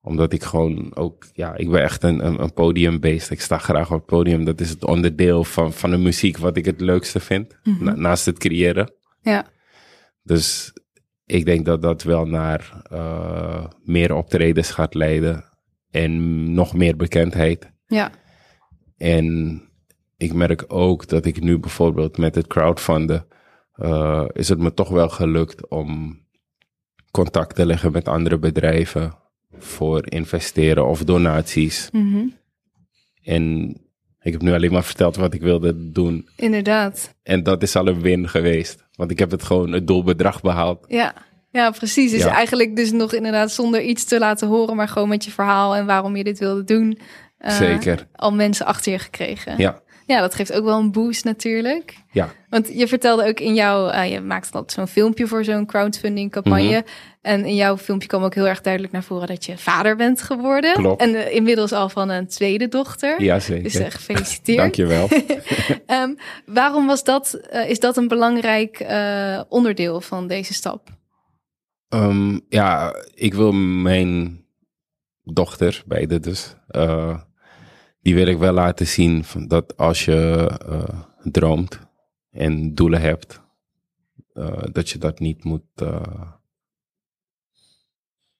Omdat 0.00 0.32
ik 0.32 0.42
gewoon 0.42 0.96
ook, 0.96 1.26
ja, 1.32 1.56
ik 1.56 1.70
ben 1.70 1.82
echt 1.82 2.02
een, 2.02 2.26
een, 2.26 2.42
een 2.42 2.52
podiumbeest. 2.52 3.30
Ik 3.30 3.40
sta 3.40 3.58
graag 3.58 3.90
op 3.90 3.96
het 3.96 4.06
podium. 4.06 4.44
Dat 4.44 4.60
is 4.60 4.70
het 4.70 4.84
onderdeel 4.84 5.44
van, 5.44 5.72
van 5.72 5.90
de 5.90 5.96
muziek 5.96 6.38
wat 6.38 6.56
ik 6.56 6.64
het 6.64 6.80
leukste 6.80 7.20
vind. 7.20 7.58
Mhm. 7.62 7.84
na- 7.84 7.94
naast 7.94 8.26
het 8.26 8.38
creëren. 8.38 8.92
Ja. 9.20 9.46
Dus 10.22 10.72
ik 11.24 11.44
denk 11.44 11.64
dat 11.64 11.82
dat 11.82 12.02
wel 12.02 12.26
naar 12.26 12.82
eh, 12.90 13.64
meer 13.84 14.14
optredens 14.14 14.70
gaat 14.70 14.94
leiden 14.94 15.47
en 15.90 16.52
nog 16.54 16.74
meer 16.74 16.96
bekendheid. 16.96 17.72
Ja. 17.86 18.10
En 18.96 19.60
ik 20.16 20.32
merk 20.32 20.64
ook 20.68 21.08
dat 21.08 21.26
ik 21.26 21.40
nu 21.40 21.58
bijvoorbeeld 21.58 22.18
met 22.18 22.34
het 22.34 22.46
crowdfunden, 22.46 23.26
eh, 23.72 24.24
is 24.32 24.48
het 24.48 24.58
me 24.58 24.74
toch 24.74 24.88
wel 24.88 25.08
gelukt 25.08 25.68
om 25.68 26.20
contact 27.10 27.54
te 27.54 27.66
leggen 27.66 27.92
met 27.92 28.08
andere 28.08 28.38
bedrijven 28.38 29.12
voor 29.58 30.10
investeren 30.10 30.86
of 30.86 31.04
donaties. 31.04 31.88
Mhm. 31.92 32.26
En 33.22 33.74
ik 34.20 34.32
heb 34.32 34.42
nu 34.42 34.52
alleen 34.52 34.72
maar 34.72 34.84
verteld 34.84 35.16
wat 35.16 35.34
ik 35.34 35.40
wilde 35.40 35.90
doen. 35.90 36.28
Inderdaad. 36.36 37.14
En 37.22 37.42
dat 37.42 37.62
is 37.62 37.76
al 37.76 37.86
een 37.86 38.00
win 38.00 38.28
geweest. 38.28 38.86
Want 38.92 39.10
ik 39.10 39.18
heb 39.18 39.30
het 39.30 39.42
gewoon 39.42 39.72
het 39.72 39.86
doelbedrag 39.86 40.40
behaald. 40.40 40.84
Ja. 40.88 41.14
Ja, 41.58 41.70
precies. 41.70 42.10
Dus 42.10 42.22
Ja. 42.22 42.34
eigenlijk 42.34 42.76
dus 42.76 42.92
nog 42.92 43.12
inderdaad 43.12 43.50
zonder 43.52 43.82
iets 43.82 44.04
te 44.04 44.18
laten 44.18 44.48
horen, 44.48 44.76
maar 44.76 44.88
gewoon 44.88 45.08
met 45.08 45.24
je 45.24 45.30
verhaal 45.30 45.76
en 45.76 45.86
waarom 45.86 46.16
je 46.16 46.24
dit 46.24 46.38
wilde 46.38 46.64
doen. 46.64 46.98
eh, 47.38 47.56
Zeker. 47.56 48.06
Al 48.14 48.32
mensen 48.32 48.66
achter 48.66 48.92
je 48.92 48.98
gekregen. 48.98 49.54
Ja, 49.58 49.80
Ja, 50.06 50.20
dat 50.20 50.34
geeft 50.34 50.52
ook 50.52 50.64
wel 50.64 50.78
een 50.78 50.92
boost 50.92 51.24
natuurlijk. 51.24 51.96
ja. 52.12 52.28
Want 52.50 52.68
je 52.72 52.88
vertelde 52.88 53.26
ook 53.28 53.40
in 53.40 53.54
jouw, 53.54 53.88
eh, 53.88 54.10
je 54.12 54.20
maakt 54.20 54.52
altijd 54.52 54.72
zo'n 54.72 54.86
filmpje 54.86 55.26
voor 55.26 55.44
zo'n 55.44 55.66
crowdfunding 55.66 56.30
campagne. 56.30 56.68
Mhm. 56.78 56.80
En 57.22 57.44
in 57.44 57.54
jouw 57.54 57.76
filmpje 57.76 58.08
kwam 58.08 58.22
ook 58.22 58.34
heel 58.34 58.46
erg 58.48 58.60
duidelijk 58.60 58.92
naar 58.92 59.02
voren 59.02 59.26
dat 59.26 59.44
je 59.44 59.58
vader 59.58 59.96
bent 59.96 60.22
geworden. 60.22 60.72
Klopt. 60.72 61.00
En 61.02 61.14
eh, 61.14 61.34
inmiddels 61.34 61.72
al 61.72 61.88
van 61.88 62.08
een 62.08 62.26
tweede 62.26 62.68
dochter. 62.68 63.22
Ja, 63.22 63.40
zeker. 63.40 63.62
Dus 63.62 63.74
eh, 63.74 63.90
gefeliciteerd. 63.90 64.58
Dankjewel. 64.58 65.08
Ehm, 65.86 66.14
waarom 66.46 66.86
was 66.86 67.04
dat, 67.04 67.40
is 67.66 67.78
dat 67.80 67.96
een 67.96 68.08
belangrijk 68.08 68.86
onderdeel 69.48 70.00
van 70.00 70.26
deze 70.26 70.54
stap? 70.54 70.88
Ehm, 71.88 72.38
ja, 72.48 72.94
ik 73.14 73.34
wil 73.34 73.52
mijn 73.52 74.44
dochter, 75.22 75.82
beide 75.86 76.20
dus, 76.20 76.54
eh, 76.68 77.20
die 78.00 78.14
wil 78.14 78.26
ik 78.26 78.38
wel 78.38 78.52
laten 78.52 78.86
zien 78.86 79.24
van 79.24 79.46
dat 79.48 79.76
als 79.76 80.04
je 80.04 80.46
eh, 80.66 81.00
droomt 81.22 81.80
en 82.30 82.74
doelen 82.74 83.00
hebt, 83.00 83.40
eh, 84.32 84.62
dat 84.72 84.90
je 84.90 84.98
dat 84.98 85.18
niet 85.18 85.44
moet, 85.44 85.62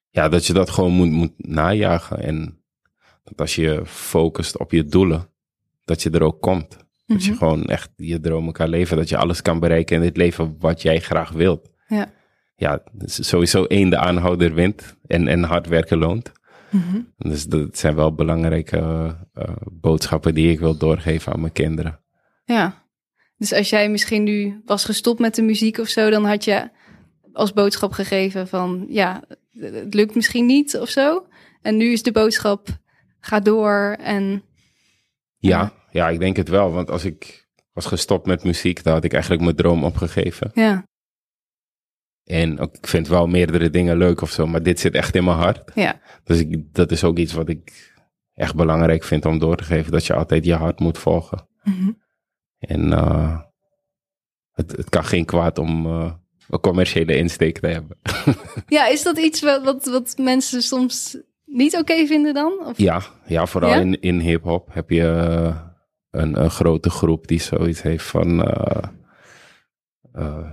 ja, 0.09 0.29
dat 0.29 0.45
je 0.45 0.53
dat 0.53 0.69
gewoon 0.69 0.91
moet, 0.91 1.11
moet 1.11 1.33
najagen. 1.37 2.19
En 2.19 2.63
dat 3.23 3.39
als 3.41 3.55
je 3.55 3.81
focust 3.85 4.57
op 4.57 4.71
je 4.71 4.85
doelen, 4.85 5.29
dat 5.85 6.01
je 6.01 6.09
er 6.09 6.23
ook 6.23 6.41
komt. 6.41 6.77
Dat 7.05 7.23
je 7.23 7.29
Mhm. 7.29 7.39
gewoon 7.39 7.65
echt 7.65 7.89
je 7.95 8.19
dromen 8.19 8.53
kan 8.53 8.69
leven. 8.69 8.97
Dat 8.97 9.09
je 9.09 9.17
alles 9.17 9.41
kan 9.41 9.59
bereiken 9.59 9.95
in 9.95 10.01
dit 10.01 10.17
leven 10.17 10.55
wat 10.59 10.81
jij 10.81 10.99
graag 10.99 11.31
wilt. 11.31 11.69
Ja. 11.87 12.11
Ja, 12.59 12.83
sowieso 13.05 13.63
één, 13.63 13.89
de 13.89 13.97
aanhouder 13.97 14.53
wint 14.53 14.95
en, 15.07 15.27
en 15.27 15.43
hard 15.43 15.67
werken 15.67 15.97
loont. 15.97 16.31
Mhm. 16.69 17.01
Dus 17.17 17.45
dat 17.45 17.77
zijn 17.77 17.95
wel 17.95 18.13
belangrijke 18.13 18.77
eh, 18.77 19.11
eh, 19.33 19.55
boodschappen 19.71 20.33
die 20.33 20.51
ik 20.51 20.59
wil 20.59 20.77
doorgeven 20.77 21.33
aan 21.33 21.39
mijn 21.39 21.53
kinderen. 21.53 21.99
Ja. 22.45 22.87
Dus 23.37 23.53
als 23.53 23.69
jij 23.69 23.89
misschien 23.89 24.23
nu 24.23 24.61
was 24.65 24.85
gestopt 24.85 25.19
met 25.19 25.35
de 25.35 25.41
muziek 25.41 25.77
of 25.77 25.87
zo, 25.87 26.09
dan 26.09 26.25
had 26.25 26.43
je 26.43 26.69
als 27.33 27.53
boodschap 27.53 27.91
gegeven 27.91 28.47
van 28.47 28.85
ja, 28.89 29.23
het 29.51 29.93
lukt 29.93 30.15
misschien 30.15 30.45
niet 30.45 30.77
of 30.77 30.89
zo. 30.89 31.27
En 31.61 31.77
nu 31.77 31.91
is 31.91 32.03
de 32.03 32.11
boodschap 32.11 32.67
ga 33.19 33.39
door 33.39 33.95
en 33.99 34.43
Ja, 35.37 35.73
ja, 35.91 36.09
ik 36.09 36.19
denk 36.19 36.35
het 36.35 36.49
wel. 36.49 36.71
Want 36.71 36.89
als 36.89 37.05
ik 37.05 37.47
was 37.73 37.85
gestopt 37.85 38.25
met 38.25 38.43
muziek, 38.43 38.83
dan 38.83 38.93
had 38.93 39.03
ik 39.03 39.13
eigenlijk 39.13 39.43
mijn 39.43 39.55
droom 39.55 39.83
opgegeven. 39.83 40.51
ja, 40.53 40.87
En 42.29 42.57
ik 42.57 42.87
vind 42.87 43.07
wel 43.07 43.27
meerdere 43.27 43.69
dingen 43.69 43.97
leuk 43.97 44.21
of 44.21 44.29
zo, 44.31 44.47
maar 44.47 44.63
dit 44.63 44.79
zit 44.79 44.93
echt 44.93 45.15
in 45.15 45.23
mijn 45.23 45.37
hart. 45.37 45.71
ja, 45.75 45.99
Dus 46.23 46.39
ik, 46.39 46.73
dat 46.73 46.91
is 46.91 47.03
ook 47.03 47.17
iets 47.17 47.33
wat 47.33 47.49
ik 47.49 47.93
echt 48.33 48.55
belangrijk 48.55 49.03
vind 49.03 49.25
om 49.25 49.39
door 49.39 49.55
te 49.55 49.63
geven. 49.63 49.91
Dat 49.91 50.05
je 50.05 50.13
altijd 50.13 50.45
je 50.45 50.53
hart 50.55 50.79
moet 50.79 50.97
volgen. 50.97 51.47
Mhm. 51.63 51.91
En 52.59 52.93
eh, 52.93 53.39
het, 54.51 54.71
het 54.71 54.89
kan 54.89 55.03
geen 55.05 55.25
kwaad 55.25 55.57
om 55.57 55.85
eh, 55.85 56.11
een 56.49 56.59
commerciële 56.59 57.15
insteek 57.17 57.59
te 57.59 57.67
hebben. 57.67 57.97
ja. 58.67 58.87
Is 58.87 59.03
dat 59.03 59.17
iets 59.17 59.41
wat, 59.41 59.63
wat, 59.63 59.85
wat 59.85 60.13
mensen 60.17 60.61
soms 60.61 61.17
niet 61.45 61.77
oké 61.77 62.05
vinden 62.05 62.33
dan? 62.33 62.53
Of? 62.65 62.77
Ja, 62.77 63.01
ja 63.25 63.45
vooral 63.45 63.69
Ja? 63.69 63.75
in, 63.79 64.01
in 64.01 64.19
hip-hop 64.19 64.67
heb 64.73 64.89
je 64.89 65.05
een, 66.11 66.41
een 66.41 66.51
grote 66.51 66.89
groep 66.89 67.27
die 67.27 67.41
zoiets 67.41 67.81
heeft 67.81 68.05
van. 68.05 68.43
eh, 70.13 70.51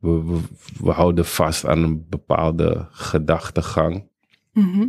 we, 0.00 0.24
we, 0.24 0.40
we 0.80 0.90
houden 0.90 1.24
vast 1.24 1.66
aan 1.66 1.82
een 1.82 2.06
bepaalde 2.08 2.86
gedachtegang. 2.90 4.08
Mhm. 4.52 4.88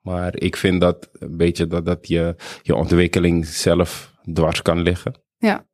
Maar 0.00 0.36
ik 0.36 0.56
vind 0.56 0.80
dat 0.80 1.10
een 1.12 1.36
beetje 1.36 1.66
dat, 1.66 1.84
dat 1.84 2.08
je, 2.08 2.36
je 2.62 2.74
ontwikkeling 2.74 3.46
zelf 3.46 4.14
dwars 4.32 4.62
kan 4.62 4.80
liggen. 4.80 5.14
Ja. 5.38 5.66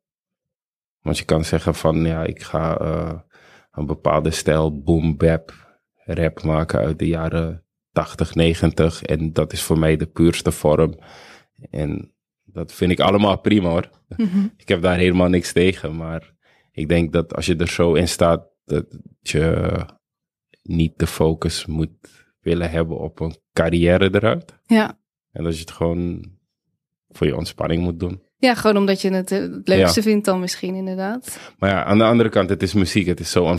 Want 1.01 1.17
je 1.17 1.25
kan 1.25 1.45
zeggen 1.45 1.75
van 1.75 2.05
ja, 2.05 2.23
ik 2.23 2.41
ga 2.41 2.77
eh, 2.77 3.19
een 3.71 3.85
bepaalde 3.85 4.31
stijl 4.31 4.81
boom 4.83 5.17
bap 5.17 5.53
rap 6.05 6.43
maken 6.43 6.79
uit 6.79 6.99
de 6.99 7.07
jaren 7.07 7.63
80, 7.91 8.35
90. 8.35 9.03
En 9.03 9.33
dat 9.33 9.53
is 9.53 9.61
voor 9.61 9.79
mij 9.79 9.95
de 9.95 10.05
puurste 10.05 10.51
vorm. 10.51 10.99
En 11.69 12.13
dat 12.43 12.73
vind 12.73 12.91
ik 12.91 12.99
allemaal 12.99 13.37
prima 13.39 13.69
hoor. 13.69 13.89
Mhm. 14.17 14.47
Ik 14.57 14.67
heb 14.67 14.81
daar 14.81 14.97
helemaal 14.97 15.29
niks 15.29 15.51
tegen. 15.51 15.95
Maar 15.95 16.32
ik 16.73 16.87
denk 16.89 17.13
dat 17.13 17.35
als 17.35 17.45
je 17.45 17.55
er 17.55 17.67
zo 17.67 17.93
in 17.93 18.07
staat, 18.07 18.47
dat 18.65 18.85
je 19.21 19.75
niet 20.61 20.99
de 20.99 21.07
focus 21.07 21.65
moet 21.65 22.27
willen 22.41 22.69
hebben 22.69 22.97
op 22.97 23.19
een 23.19 23.35
carrière 23.53 24.09
eruit. 24.13 24.59
Ja. 24.65 24.97
En 25.31 25.43
dat 25.43 25.53
je 25.53 25.59
het 25.59 25.71
gewoon 25.71 26.31
voor 27.09 27.27
je 27.27 27.35
ontspanning 27.35 27.81
moet 27.83 27.99
doen. 27.99 28.21
ja, 28.37 28.55
gewoon 28.55 28.77
omdat 28.77 29.01
je 29.01 29.09
het 29.09 29.31
eh, 29.31 29.39
het 29.39 29.67
leukste 29.67 30.01
vindt 30.01 30.25
dan 30.25 30.39
misschien 30.39 30.75
inderdaad. 30.75 31.39
Maar 31.57 31.69
ja, 31.69 31.83
aan 31.83 31.97
de 31.97 32.03
andere 32.03 32.29
kant, 32.29 32.49
het 32.49 32.63
is 32.63 32.73
muziek. 32.73 33.07
Het 33.07 33.19
is 33.19 33.31
zo 33.31 33.55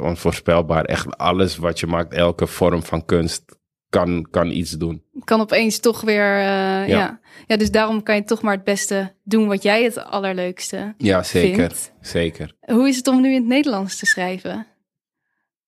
onvoorspelbaar. 0.00 0.84
Echt 0.84 1.16
alles 1.16 1.56
wat 1.56 1.80
je 1.80 1.86
maakt, 1.86 2.12
elke 2.12 2.46
vorm 2.46 2.82
van 2.82 3.04
kunst, 3.04 3.55
kan, 3.96 4.26
kan 4.30 4.50
iets 4.50 4.70
doen. 4.70 5.02
kan 5.24 5.40
opeens 5.40 5.78
toch 5.78 6.00
weer. 6.00 6.36
eh, 6.38 6.44
ja. 6.44 6.84
Ja. 6.86 7.20
ja. 7.46 7.56
dus 7.56 7.70
daarom 7.70 8.02
kan 8.02 8.14
je 8.14 8.24
toch 8.24 8.42
maar 8.42 8.54
het 8.54 8.64
beste 8.64 9.14
doen 9.24 9.46
wat 9.46 9.62
jij 9.62 9.84
het 9.84 9.98
allerleukste 9.98 10.94
Ja, 10.98 11.22
zeker. 11.22 11.56
vindt. 11.56 11.92
Zeker. 12.00 12.56
Hoe 12.60 12.88
is 12.88 12.96
het 12.96 13.06
om 13.08 13.20
nu 13.20 13.28
in 13.28 13.34
het 13.40 13.46
Nederlands 13.46 13.98
te 13.98 14.06
schrijven? 14.06 14.66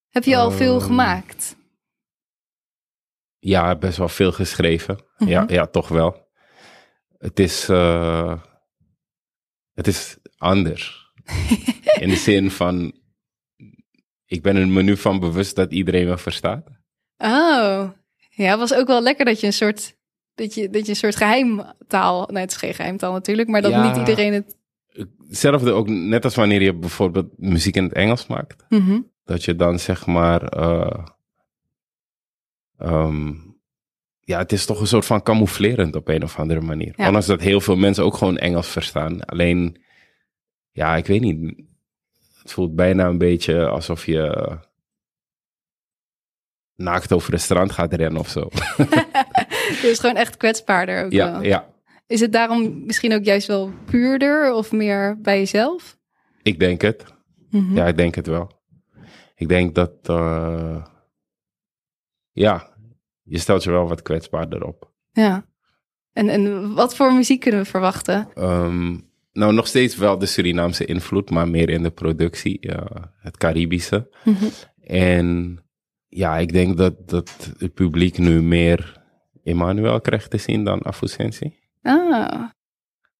Heb 0.09 0.25
je 0.25 0.37
al 0.37 0.51
veel 0.51 0.77
Ehm, 0.77 0.85
gemaakt? 0.87 1.57
Ja, 3.39 3.77
best 3.77 3.99
wel 3.99 4.09
veel 4.09 4.33
geschreven. 4.33 5.05
ja, 5.17 5.43
Mhm. 5.43 5.53
ja, 5.53 5.67
toch 5.67 5.89
wel. 5.89 6.27
het 7.19 7.39
is, 7.39 7.69
uh, 7.69 8.43
het 9.75 9.87
is 9.87 10.17
anders. 10.37 11.13
In 12.01 12.09
de 12.09 12.17
zin 12.17 12.51
van, 12.51 12.93
ik 14.25 14.43
ben 14.43 14.57
er 14.57 14.69
me 14.69 14.83
nu 14.83 14.97
van 14.97 15.21
bewust 15.21 15.57
dat 15.57 15.73
iedereen 15.73 16.07
me 16.09 16.19
verstaat. 16.19 16.67
Oh, 17.17 17.89
ja, 18.45 18.51
het 18.51 18.59
was 18.59 18.75
ook 18.75 18.87
wel 18.87 19.03
lekker 19.03 19.25
dat 19.25 19.41
je 19.41 19.47
een 19.47 19.53
soort, 19.53 19.97
dat 20.35 20.55
je, 20.55 20.71
dat 20.71 20.85
je 20.85 20.91
een 20.91 20.97
soort 20.97 21.17
geheimtaal, 21.17 22.29
nee 22.33 22.43
het 22.43 22.51
is 22.51 22.57
geen 22.57 22.75
geheimtaal 22.75 23.13
natuurlijk, 23.13 23.49
maar 23.49 23.63
dat 23.63 23.71
Ja. 23.71 23.89
niet 23.89 23.97
iedereen 23.97 24.33
het... 24.33 24.57
Hetzelfde 25.29 25.73
ook, 25.73 25.89
net 25.89 26.25
als 26.25 26.35
wanneer 26.35 26.63
je 26.63 26.75
bijvoorbeeld 26.75 27.27
muziek 27.37 27.77
in 27.77 27.85
het 27.85 27.93
Engels 27.93 28.27
maakt. 28.27 28.65
Mhm. 28.69 29.01
Dat 29.25 29.45
je 29.45 29.57
dan 29.57 29.79
zeg 29.79 30.07
maar, 30.07 30.43
eh, 30.43 31.05
ehm, 32.79 33.33
ja, 34.21 34.39
het 34.39 34.53
is 34.53 34.67
toch 34.67 34.81
een 34.81 34.87
soort 34.87 35.05
van 35.07 35.23
camouflerend 35.23 35.97
op 35.97 36.09
een 36.09 36.23
of 36.23 36.39
andere 36.39 36.61
manier. 36.61 36.93
Ja. 36.97 37.07
Ondanks 37.07 37.27
dat 37.27 37.41
heel 37.41 37.61
veel 37.61 37.77
mensen 37.77 38.05
ook 38.05 38.17
gewoon 38.17 38.37
Engels 38.39 38.69
verstaan. 38.69 39.25
Alleen, 39.25 39.83
ja, 40.71 40.97
ik 40.97 41.07
weet 41.07 41.21
niet. 41.21 41.55
Het 42.43 42.53
voelt 42.53 42.75
bijna 42.75 43.07
een 43.07 43.19
beetje 43.19 43.69
alsof 43.69 44.07
je 44.07 44.59
naakt 46.79 47.13
over 47.13 47.33
het 47.33 47.41
strand 47.41 47.73
gaat 47.73 47.93
rennen 47.93 48.21
of 48.21 48.29
zo. 48.29 48.49
Is 49.83 49.99
gewoon 50.01 50.17
echt 50.17 50.37
kwetsbaarder 50.37 51.05
ook 51.05 51.13
ja, 51.13 51.33
wel. 51.33 51.43
ja, 51.43 51.69
Is 52.07 52.21
het 52.21 52.33
daarom 52.33 52.85
misschien 52.87 53.15
ook 53.15 53.25
juist 53.25 53.47
wel 53.47 53.71
puurder 53.85 54.53
of 54.53 54.73
meer 54.73 55.19
bij 55.21 55.39
jezelf? 55.39 55.97
ik 56.43 56.59
denk 56.59 56.81
het. 56.81 57.05
Mhm. 57.51 57.75
Ja, 57.75 57.87
ik 57.87 57.97
denk 57.97 58.15
het 58.15 58.27
wel. 58.27 58.51
Ik 59.35 59.49
denk 59.49 59.75
dat, 59.75 59.93
eh, 60.03 60.85
ja, 62.33 62.69
je 63.23 63.39
stelt 63.39 63.63
je 63.63 63.71
wel 63.71 63.89
wat 63.89 64.03
kwetsbaarder 64.03 64.65
op. 64.65 64.91
Ja. 65.13 65.47
En, 66.13 66.29
en 66.29 66.75
wat 66.75 66.97
voor 66.97 67.13
muziek 67.15 67.41
kunnen 67.41 67.61
we 67.61 67.67
verwachten? 67.67 68.29
Ehm, 68.35 68.97
nou, 69.33 69.53
nog 69.53 69.67
steeds 69.67 69.97
wel 69.97 70.19
de 70.19 70.27
Surinaamse 70.27 70.85
invloed, 70.85 71.31
maar 71.31 71.49
meer 71.49 71.69
in 71.69 71.83
de 71.83 71.91
productie, 71.91 72.71
het 73.19 73.37
Caribische. 73.37 74.09
Mhm. 74.25 74.45
En 74.81 75.59
ja, 76.09 76.39
ik 76.39 76.53
denk 76.53 76.77
dat, 76.77 77.09
dat 77.09 77.55
het 77.59 77.75
publiek 77.75 78.19
nu 78.19 78.43
meer 78.43 79.03
Emmanuel 79.45 80.01
krijgt 80.01 80.31
te 80.31 80.39
zien 80.39 80.65
dan 80.65 80.85
Afusensi. 80.85 81.55
Ah, 81.83 82.45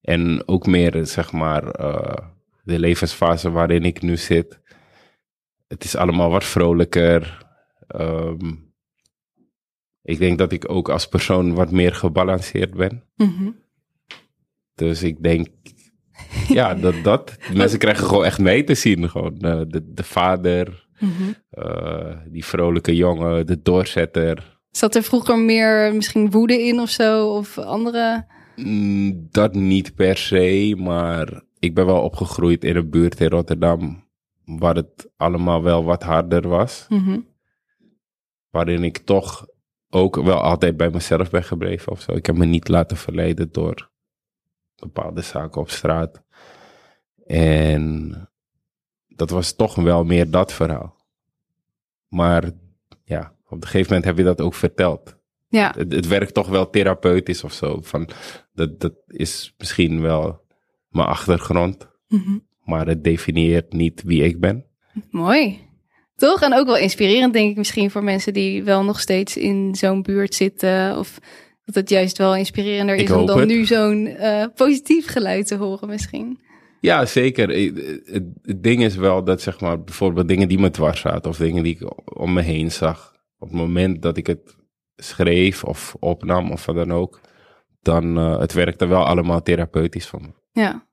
En 0.01 0.47
ook 0.47 0.65
meer, 0.65 1.05
zeg 1.05 1.31
maar, 1.31 1.69
eh, 1.71 2.27
de 2.63 2.79
levensfase 2.79 3.51
waarin 3.51 3.83
ik 3.83 4.01
nu 4.01 4.17
zit. 4.17 4.59
Het 5.67 5.83
is 5.83 5.95
allemaal 5.95 6.29
wat 6.29 6.43
vrolijker. 6.43 7.45
Ehm, 7.87 8.51
ik 10.01 10.19
denk 10.19 10.37
dat 10.37 10.51
ik 10.51 10.69
ook 10.71 10.89
als 10.89 11.07
persoon 11.07 11.53
wat 11.53 11.71
meer 11.71 11.95
gebalanceerd 11.95 12.73
ben. 12.73 13.03
mhm. 13.15 13.49
Dus 14.75 15.03
ik 15.03 15.23
denk, 15.23 15.47
ja, 16.47 16.73
dat 16.73 16.95
dat. 17.03 17.37
Mensen 17.53 17.79
krijgen 17.79 18.07
gewoon 18.07 18.25
echt 18.25 18.39
mee 18.39 18.63
te 18.63 18.75
zien. 18.75 19.09
Gewoon 19.09 19.39
eh, 19.39 19.61
de, 19.67 19.93
de 19.93 20.03
vader, 20.03 20.87
Mhm. 20.99 21.31
eh, 21.49 22.17
die 22.27 22.45
vrolijke 22.45 22.95
jongen, 22.95 23.45
de 23.45 23.61
doorzetter. 23.61 24.59
Zat 24.71 24.95
er 24.95 25.03
vroeger 25.03 25.39
meer 25.39 25.95
misschien 25.95 26.31
woede 26.31 26.61
in 26.61 26.79
of 26.79 26.89
zo? 26.89 27.27
Of 27.27 27.57
andere? 27.57 28.25
Mm, 28.55 29.27
dat 29.31 29.53
niet 29.53 29.95
per 29.95 30.17
se, 30.17 30.75
maar 30.77 31.41
ik 31.59 31.73
ben 31.75 31.85
wel 31.85 32.01
opgegroeid 32.01 32.63
in 32.63 32.75
een 32.75 32.89
buurt 32.89 33.19
in 33.19 33.29
Rotterdam. 33.29 34.07
Waar 34.45 34.75
het 34.75 35.09
allemaal 35.17 35.63
wel 35.63 35.83
wat 35.83 36.03
harder 36.03 36.47
was. 36.47 36.85
Mhm. 36.89 37.19
Waarin 38.49 38.83
ik 38.83 38.97
toch 38.97 39.47
ook 39.89 40.15
wel 40.15 40.41
altijd 40.41 40.77
bij 40.77 40.89
mezelf 40.89 41.29
ben 41.29 41.43
gebleven 41.43 41.91
of 41.91 42.01
zo. 42.01 42.11
Ik 42.11 42.25
heb 42.25 42.37
me 42.37 42.45
niet 42.45 42.67
laten 42.67 42.97
verleiden 42.97 43.51
door 43.51 43.89
bepaalde 44.75 45.21
zaken 45.21 45.61
op 45.61 45.69
straat. 45.69 46.23
En 47.25 48.29
dat 49.19 49.29
was 49.29 49.55
toch 49.55 49.75
wel 49.75 50.03
meer 50.03 50.29
dat 50.29 50.53
verhaal. 50.53 50.95
Maar 52.07 52.43
ja, 53.03 53.33
op 53.49 53.51
een 53.61 53.63
gegeven 53.67 53.87
moment 53.87 54.05
heb 54.05 54.17
je 54.17 54.23
dat 54.23 54.41
ook 54.41 54.53
verteld. 54.53 55.15
Ja, 55.49 55.73
Het, 55.77 55.91
het 55.93 56.07
werkt 56.07 56.33
toch 56.33 56.47
wel 56.47 56.69
therapeutisch 56.69 57.43
of 57.43 57.53
zo. 57.53 57.79
Van, 57.81 58.09
dat, 58.53 58.79
dat 58.79 58.93
is 59.07 59.53
misschien 59.57 60.01
wel 60.01 60.41
mijn 60.89 61.07
achtergrond, 61.07 61.87
Mhm. 62.07 62.37
maar 62.63 62.87
het 62.87 63.03
definieert 63.03 63.73
niet 63.73 64.03
wie 64.05 64.23
ik 64.23 64.39
ben. 64.39 64.65
mooi. 65.11 65.67
Toch? 66.15 66.41
En 66.41 66.53
ook 66.53 66.65
wel 66.65 66.77
inspirerend, 66.77 67.33
denk 67.33 67.49
ik, 67.51 67.57
misschien 67.57 67.91
voor 67.91 68.03
mensen 68.03 68.33
die 68.33 68.63
wel 68.63 68.83
nog 68.83 68.99
steeds 68.99 69.37
in 69.37 69.75
zo'n 69.75 70.01
buurt 70.01 70.35
zitten. 70.35 70.97
Of 70.97 71.19
dat 71.65 71.75
het 71.75 71.89
juist 71.89 72.17
wel 72.17 72.35
inspirerender 72.35 72.95
is 72.95 73.11
om 73.11 73.25
dan 73.25 73.39
het. 73.39 73.47
nu 73.47 73.65
zo'n 73.65 74.07
eh, 74.07 74.45
positief 74.55 75.07
geluid 75.07 75.47
te 75.47 75.55
horen, 75.55 75.87
misschien. 75.89 76.39
Ja, 76.81 77.05
zeker. 77.05 77.49
Eh, 77.49 77.75
Het, 78.13 78.23
het 78.41 78.63
ding 78.63 78.83
is 78.83 78.95
wel 78.95 79.23
dat, 79.23 79.41
zeg 79.41 79.59
maar, 79.59 79.83
bijvoorbeeld 79.83 80.27
dingen 80.27 80.47
die 80.47 80.59
me 80.59 80.69
dwars 80.69 80.99
zaten 80.99 81.29
of 81.29 81.37
dingen 81.37 81.63
die 81.63 81.75
ik 81.79 82.17
om 82.17 82.33
me 82.33 82.41
heen 82.41 82.71
zag. 82.71 83.15
Op 83.37 83.47
het 83.47 83.57
moment 83.57 84.01
dat 84.01 84.17
ik 84.17 84.27
het 84.27 84.55
schreef 84.95 85.63
of 85.63 85.95
opnam 85.99 86.51
of 86.51 86.65
wat 86.65 86.75
dan 86.75 86.91
ook, 86.93 87.21
dan 87.81 88.17
uh, 88.17 88.39
het 88.39 88.53
werkte 88.53 88.85
wel 88.85 89.05
allemaal 89.05 89.41
therapeutisch 89.41 90.07
voor 90.07 90.21
me. 90.21 90.33
Ja, 90.51 90.87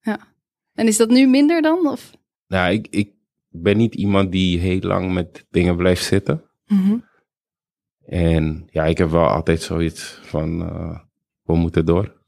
ja. 0.00 0.18
En 0.72 0.86
is 0.86 0.96
dat 0.96 1.10
nu 1.10 1.26
minder 1.26 1.62
dan? 1.62 1.86
Of? 1.86 2.10
Nou, 2.46 2.72
ik, 2.72 2.86
ik 2.90 3.12
ben 3.48 3.76
niet 3.76 3.94
iemand 3.94 4.32
die 4.32 4.58
heel 4.58 4.80
lang 4.80 5.12
met 5.12 5.46
dingen 5.50 5.76
blijft 5.76 6.04
zitten. 6.04 6.42
Mhm. 6.66 6.96
En 8.06 8.66
ja, 8.70 8.84
ik 8.84 8.98
heb 8.98 9.10
wel 9.10 9.28
altijd 9.28 9.62
zoiets 9.62 10.20
van, 10.22 10.60
uh, 10.60 10.98
we 11.42 11.56
moeten 11.56 11.86
door. 11.86 12.21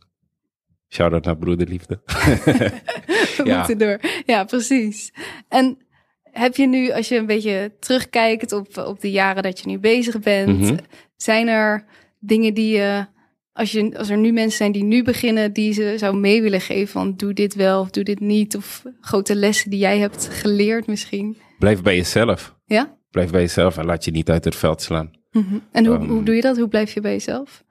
Shout-out 0.95 1.25
naar 1.25 1.37
broederliefde. 1.37 2.01
We 3.37 3.41
Ja. 3.45 3.57
moeten 3.59 3.79
door. 3.79 4.01
Ja, 4.27 4.45
precies. 4.45 5.13
En 5.49 5.79
heb 6.23 6.57
je 6.57 6.67
nu, 6.67 6.91
als 6.93 7.09
je 7.09 7.17
een 7.17 7.27
beetje 7.27 7.73
terugkijkt 7.81 8.53
op, 8.53 8.77
op 8.79 9.01
de 9.01 9.11
jaren 9.11 9.43
dat 9.43 9.61
je 9.61 9.67
nu 9.69 9.79
bezig 9.79 10.21
bent, 10.21 10.59
Mhm. 10.61 10.77
zijn 11.17 11.49
er 11.49 11.85
dingen 12.19 12.55
die 12.55 12.77
je, 12.77 13.07
als, 13.53 13.73
je, 13.73 13.99
als 13.99 14.09
er 14.09 14.17
nu 14.19 14.33
mensen 14.33 14.57
zijn 14.57 14.73
die 14.73 14.85
nu 14.85 15.03
beginnen, 15.03 15.53
die 15.53 15.73
ze 15.73 15.95
zou 15.97 16.17
mee 16.17 16.43
willen 16.43 16.61
geven 16.61 16.89
van 16.93 17.17
doe 17.17 17.33
dit 17.33 17.55
wel 17.55 17.81
of 17.81 17.91
doe 17.91 18.05
dit 18.05 18.21
niet, 18.21 18.57
of 18.57 18.83
grote 19.01 19.35
lessen 19.35 19.71
die 19.71 19.79
jij 19.79 19.99
hebt 19.99 20.29
geleerd 20.29 20.87
misschien? 20.87 21.37
Blijf 21.59 21.83
bij 21.83 21.97
jezelf. 21.97 22.55
Ja? 22.65 22.99
Blijf 23.11 23.31
bij 23.31 23.41
jezelf 23.41 23.77
en 23.79 23.85
laat 23.85 24.05
je 24.05 24.11
niet 24.11 24.31
uit 24.31 24.45
het 24.45 24.57
veld 24.57 24.83
slaan. 24.83 25.11
Mhm. 25.31 25.59
En 25.73 25.87
hoe, 25.87 25.97
Ehm. 25.97 26.07
hoe 26.07 26.23
doe 26.23 26.35
je 26.35 26.41
dat? 26.41 26.57
Hoe 26.57 26.69
blijf 26.69 26.93
je 26.95 27.01
bij 27.01 27.13
jezelf? 27.13 27.63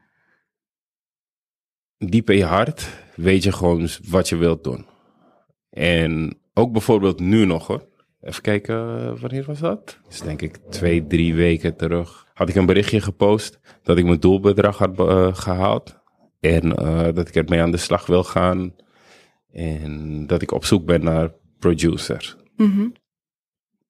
diep 1.98 2.30
in 2.30 2.38
je 2.38 2.46
hart 2.46 2.88
weet 3.16 3.44
je 3.44 3.52
gewoon 3.52 3.88
wat 4.10 4.30
je 4.30 4.36
wilt 4.36 4.64
doen. 4.64 4.86
En 5.70 6.38
ook 6.54 6.72
bijvoorbeeld 6.72 7.20
nu 7.20 7.46
nog 7.46 7.68
hoor. 7.68 7.92
Even 8.22 8.42
kijken, 8.42 8.76
eh, 8.76 9.20
wanneer 9.20 9.44
was 9.46 9.60
dat? 9.60 9.86
Dat 10.04 10.14
is 10.14 10.22
denk 10.22 10.42
ik 10.42 10.58
twee, 10.70 11.08
drie 11.08 11.36
weken 11.36 11.76
terug. 11.76 12.28
Had 12.34 12.50
ik 12.50 12.56
een 12.56 12.66
berichtje 12.66 13.02
gepost 13.02 13.60
dat 13.84 13.98
ik 13.98 14.06
mijn 14.06 14.20
doelbedrag 14.20 14.78
had 14.78 15.00
eh, 15.00 15.36
gehaald. 15.36 16.02
En 16.40 16.76
eh, 16.76 17.14
dat 17.14 17.28
ik 17.28 17.36
ermee 17.36 17.62
aan 17.62 17.72
de 17.72 17.78
slag 17.78 18.06
wil 18.06 18.24
gaan. 18.24 18.76
En 19.52 20.28
dat 20.28 20.42
ik 20.42 20.52
op 20.52 20.66
zoek 20.66 20.86
ben 20.86 21.04
naar 21.04 21.34
producers. 21.60 22.36
Mhm. 22.56 22.88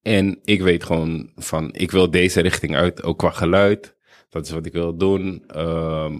En 0.02 0.38
ik 0.44 0.62
weet 0.62 0.84
gewoon 0.84 1.30
van, 1.36 1.72
ik 1.72 1.90
wil 1.90 2.10
deze 2.10 2.40
richting 2.40 2.76
uit, 2.76 3.02
ook 3.02 3.18
qua 3.18 3.30
geluid. 3.30 3.96
Dat 4.28 4.44
is 4.44 4.50
wat 4.50 4.66
ik 4.66 4.72
wil 4.72 4.96
doen. 4.96 5.44
Ehm, 5.46 6.18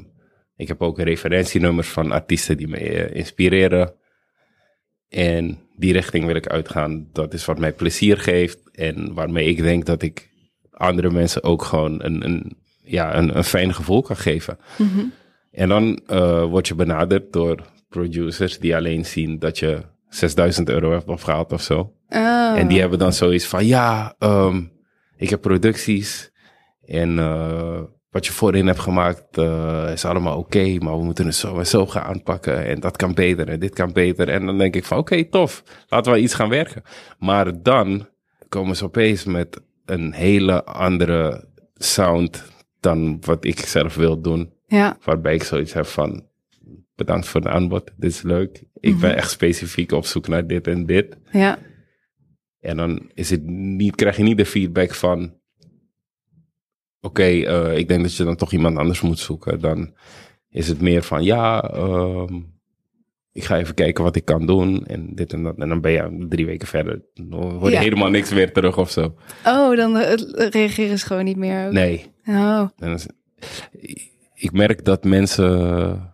ik 0.56 0.68
heb 0.68 0.82
ook 0.82 0.98
referentienummers 0.98 1.88
van 1.88 2.12
artiesten 2.12 2.56
die 2.56 2.68
me 2.68 2.76
eh, 2.76 3.16
inspireren. 3.16 3.94
En 5.08 5.58
die 5.76 5.92
richting 5.92 6.26
wil 6.26 6.34
ik 6.34 6.46
uitgaan. 6.46 7.08
Dat 7.12 7.34
is 7.34 7.44
wat 7.44 7.58
mij 7.58 7.72
plezier 7.72 8.18
geeft. 8.18 8.70
En 8.72 9.14
waarmee 9.14 9.48
ik 9.48 9.62
denk 9.62 9.86
dat 9.86 10.02
ik 10.02 10.30
andere 10.70 11.10
mensen 11.10 11.42
ook 11.42 11.62
gewoon 11.62 12.04
een, 12.04 12.24
een, 12.24 12.56
ja, 12.82 13.16
een, 13.16 13.36
een 13.36 13.44
fijn 13.44 13.74
gevoel 13.74 14.02
kan 14.02 14.16
geven. 14.16 14.58
Mhm. 14.78 15.04
En 15.50 15.68
dan 15.68 16.00
eh, 16.06 16.44
word 16.44 16.68
je 16.68 16.74
benaderd 16.74 17.32
door 17.32 17.72
producers 17.88 18.58
die 18.58 18.76
alleen 18.76 19.04
zien 19.04 19.38
dat 19.38 19.58
je 19.58 19.82
6000 20.08 20.68
euro 20.68 20.90
hebt 20.92 21.08
opgehaald 21.08 21.52
of 21.52 21.62
zo. 21.62 21.92
Oh. 22.08 22.58
En 22.58 22.68
die 22.68 22.80
hebben 22.80 22.98
dan 22.98 23.12
zoiets 23.12 23.46
van, 23.46 23.66
ja, 23.66 24.14
ehm, 24.18 24.62
ik 25.16 25.30
heb 25.30 25.40
producties 25.40 26.32
en 26.86 27.18
eh, 27.18 27.82
wat 28.14 28.26
je 28.26 28.32
voorin 28.32 28.66
hebt 28.66 28.78
gemaakt 28.78 29.38
eh, 29.38 29.88
is 29.92 30.04
allemaal 30.04 30.38
oké, 30.38 30.76
maar 30.78 30.98
we 30.98 31.04
moeten 31.04 31.26
het 31.26 31.34
zo 31.34 31.58
en 31.58 31.66
zo 31.66 31.86
gaan 31.86 32.02
aanpakken 32.02 32.66
en 32.66 32.80
dat 32.80 32.96
kan 32.96 33.14
beter 33.14 33.48
en 33.48 33.60
dit 33.60 33.74
kan 33.74 33.92
beter. 33.92 34.28
En 34.28 34.46
dan 34.46 34.58
denk 34.58 34.74
ik 34.76 34.84
van, 34.84 34.98
oké, 34.98 35.24
tof, 35.24 35.62
laten 35.88 36.12
we 36.12 36.18
iets 36.20 36.34
gaan 36.34 36.48
werken. 36.48 36.82
Maar 37.18 37.62
dan 37.62 38.08
komen 38.48 38.76
ze 38.76 38.84
opeens 38.84 39.24
met 39.24 39.60
een 39.84 40.12
hele 40.12 40.64
andere 40.64 41.48
sound 41.74 42.44
dan 42.80 43.18
wat 43.20 43.44
ik 43.44 43.58
zelf 43.58 43.94
wil 43.94 44.20
doen, 44.20 44.52
Ja, 44.66 44.96
waarbij 45.04 45.34
ik 45.34 45.42
zoiets 45.42 45.72
heb 45.72 45.86
van, 45.86 46.26
bedankt 46.94 47.26
voor 47.26 47.40
het 47.40 47.50
aanbod, 47.50 47.90
dit 47.96 48.10
is 48.10 48.22
leuk. 48.22 48.64
Ik 48.80 48.90
Mhm. 48.92 49.00
ben 49.00 49.16
echt 49.16 49.30
specifiek 49.30 49.92
op 49.92 50.04
zoek 50.06 50.28
naar 50.28 50.46
dit 50.46 50.66
en 50.66 50.86
dit. 50.86 51.16
ja, 51.30 51.58
En 52.60 52.76
dan 52.76 53.10
is 53.14 53.30
het 53.30 53.42
niet, 53.46 53.94
krijg 53.94 54.16
je 54.16 54.22
niet 54.22 54.36
de 54.36 54.46
feedback 54.46 54.94
van... 54.94 55.42
Oké, 57.04 57.22
eh, 57.22 57.76
ik 57.78 57.88
denk 57.88 58.02
dat 58.02 58.16
je 58.16 58.24
dan 58.24 58.36
toch 58.36 58.52
iemand 58.52 58.76
anders 58.78 59.00
moet 59.00 59.18
zoeken. 59.18 59.60
Dan 59.60 59.94
is 60.50 60.68
het 60.68 60.80
meer 60.80 61.02
van 61.02 61.24
ja, 61.24 61.62
ehm, 61.62 62.34
ik 63.32 63.44
ga 63.44 63.58
even 63.58 63.74
kijken 63.74 64.04
wat 64.04 64.16
ik 64.16 64.24
kan 64.24 64.46
doen 64.46 64.86
en 64.86 65.14
dit 65.14 65.32
en 65.32 65.42
dat. 65.42 65.56
En 65.58 65.68
dan 65.68 65.80
ben 65.80 65.92
je 65.92 66.26
drie 66.28 66.46
weken 66.46 66.68
verder, 66.68 67.02
dan 67.14 67.42
hoor 67.42 67.68
je 67.68 67.74
Ja. 67.74 67.80
helemaal 67.80 68.10
niks 68.10 68.32
meer 68.32 68.52
terug 68.52 68.78
of 68.78 68.90
zo. 68.90 69.14
Oh, 69.46 69.76
dan 69.76 69.96
eh, 69.96 70.48
reageren 70.50 70.98
ze 70.98 71.06
gewoon 71.06 71.24
niet 71.24 71.36
meer. 71.36 71.66
ook. 71.66 71.72
Nee. 71.72 72.12
Oh, 72.26 72.64
is- 72.78 73.06
ik 74.34 74.52
merk 74.52 74.84
dat 74.84 75.04
mensen 75.04 76.12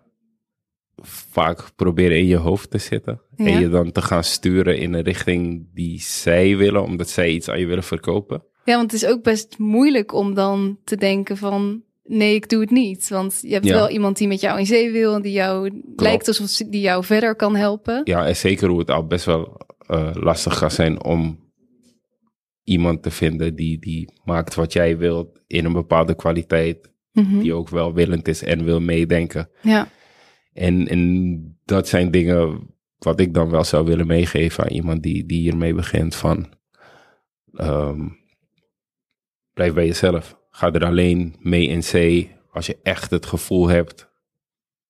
vaak 1.03 1.71
proberen 1.77 2.19
in 2.19 2.27
je 2.27 2.37
hoofd 2.37 2.71
te 2.71 2.79
zitten. 2.79 3.21
Ja. 3.37 3.47
En 3.47 3.61
je 3.61 3.69
dan 3.69 3.93
te 3.93 4.03
gaan 4.03 4.25
sturen 4.25 4.79
in 4.79 4.93
een 4.93 5.03
richting 5.03 5.67
die 5.75 6.01
zij 6.01 6.57
willen, 6.57 6.83
omdat 6.83 7.09
zij 7.09 7.31
iets 7.31 7.49
aan 7.49 7.59
je 7.61 7.67
willen 7.67 7.83
verkopen. 7.85 8.43
Ja, 8.65 8.77
want 8.77 8.93
het 8.93 9.03
is 9.03 9.09
ook 9.09 9.23
best 9.23 9.59
moeilijk 9.59 10.13
om 10.13 10.35
dan 10.35 10.79
te 10.85 10.97
denken 10.97 11.37
van... 11.37 11.83
nee, 12.05 12.35
ik 12.35 12.49
doe 12.49 12.61
het 12.61 12.71
niet. 12.71 13.09
Want 13.09 13.39
je 13.43 13.53
hebt 13.53 13.65
Ja. 13.67 13.75
wel 13.75 13.89
iemand 13.91 14.17
die 14.19 14.29
met 14.29 14.41
jou 14.41 14.59
in 14.59 14.67
zee 14.67 14.91
wil... 14.91 15.15
en 15.15 15.23
die 15.23 15.33
jou 15.33 15.83
lijkt 15.97 16.29
alsof 16.29 16.47
die 16.69 16.81
jou 16.81 17.05
verder 17.05 17.37
kan 17.37 17.57
helpen. 17.57 18.01
Ja, 18.05 18.27
en 18.27 18.37
zeker 18.37 18.69
hoe 18.69 18.79
het 18.79 18.91
al 18.91 19.07
best 19.07 19.25
wel 19.25 19.61
eh, 19.87 20.11
lastig 20.15 20.59
gaat 20.59 20.73
zijn 20.73 21.05
om 21.05 21.49
iemand 22.65 23.03
te 23.03 23.11
vinden 23.11 23.55
die, 23.55 23.79
die 23.79 24.13
maakt 24.25 24.55
wat 24.55 24.73
jij 24.73 24.99
wilt 24.99 25.41
in 25.47 25.65
een 25.65 25.73
bepaalde 25.73 26.15
kwaliteit, 26.15 26.89
Mhm. 27.13 27.39
die 27.41 27.55
ook 27.55 27.69
wel 27.69 27.95
willend 27.95 28.29
is 28.29 28.43
en 28.43 28.65
wil 28.65 28.81
meedenken. 28.81 29.51
Ja, 29.63 29.89
En, 30.53 30.89
en 30.89 31.59
dat 31.65 31.89
zijn 31.89 32.11
dingen 32.11 32.69
wat 32.99 33.21
ik 33.21 33.35
dan 33.35 33.51
wel 33.51 33.65
zou 33.65 33.85
willen 33.85 34.07
meegeven 34.07 34.65
aan 34.65 34.71
iemand 34.71 35.03
die, 35.03 35.27
die 35.27 35.41
hiermee 35.41 35.75
begint 35.75 36.15
van 36.15 36.53
ehm, 37.55 38.09
blijf 39.61 39.75
bij 39.75 39.87
jezelf. 39.87 40.37
Ga 40.51 40.73
er 40.73 40.85
alleen 40.85 41.37
mee 41.39 41.67
in 41.67 41.85
zee 41.85 42.37
als 42.53 42.67
je 42.67 42.79
echt 42.83 43.11
het 43.11 43.27
gevoel 43.27 43.69
hebt 43.69 44.09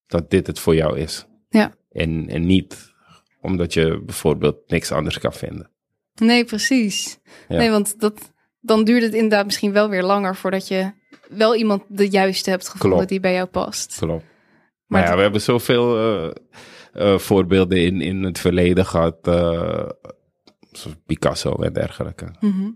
dat 0.06 0.30
dit 0.30 0.46
het 0.46 0.58
voor 0.58 0.74
jou 0.74 0.98
is. 0.98 1.26
Ja. 1.48 1.72
En, 1.90 2.28
en 2.28 2.46
niet 2.46 2.92
omdat 3.40 3.74
je 3.74 4.02
bijvoorbeeld 4.04 4.56
niks 4.70 4.92
anders 4.92 5.18
kan 5.18 5.32
vinden. 5.32 5.70
nee, 6.14 6.44
precies. 6.44 7.18
Ja. 7.48 7.56
Nee, 7.56 7.70
want 7.70 8.00
dat, 8.00 8.32
dan 8.60 8.84
duurt 8.84 9.02
het 9.02 9.14
inderdaad 9.14 9.44
misschien 9.44 9.72
wel 9.72 9.88
weer 9.88 10.02
langer... 10.02 10.36
voordat 10.36 10.68
je 10.68 10.92
wel 11.28 11.54
iemand 11.56 11.82
de 11.88 12.08
juiste 12.08 12.50
hebt 12.50 12.68
gevonden 12.68 12.90
Klopt. 12.90 13.08
die 13.08 13.20
bij 13.20 13.32
jou 13.32 13.46
past. 13.46 13.96
Klopt. 13.98 14.24
Maar 14.86 15.00
Maar 15.00 15.10
ja, 15.10 15.16
we 15.16 15.22
hebben 15.22 15.40
zoveel 15.40 15.96
eh, 15.98 16.30
eh, 16.92 17.18
voorbeelden 17.18 17.78
in, 17.78 18.00
in 18.00 18.22
het 18.22 18.38
verleden 18.38 18.86
gehad. 18.86 19.26
eh, 19.26 19.88
zoals 20.72 20.96
Picasso 21.06 21.54
en 21.54 21.72
dergelijke. 21.72 22.34
Mhm. 22.40 22.70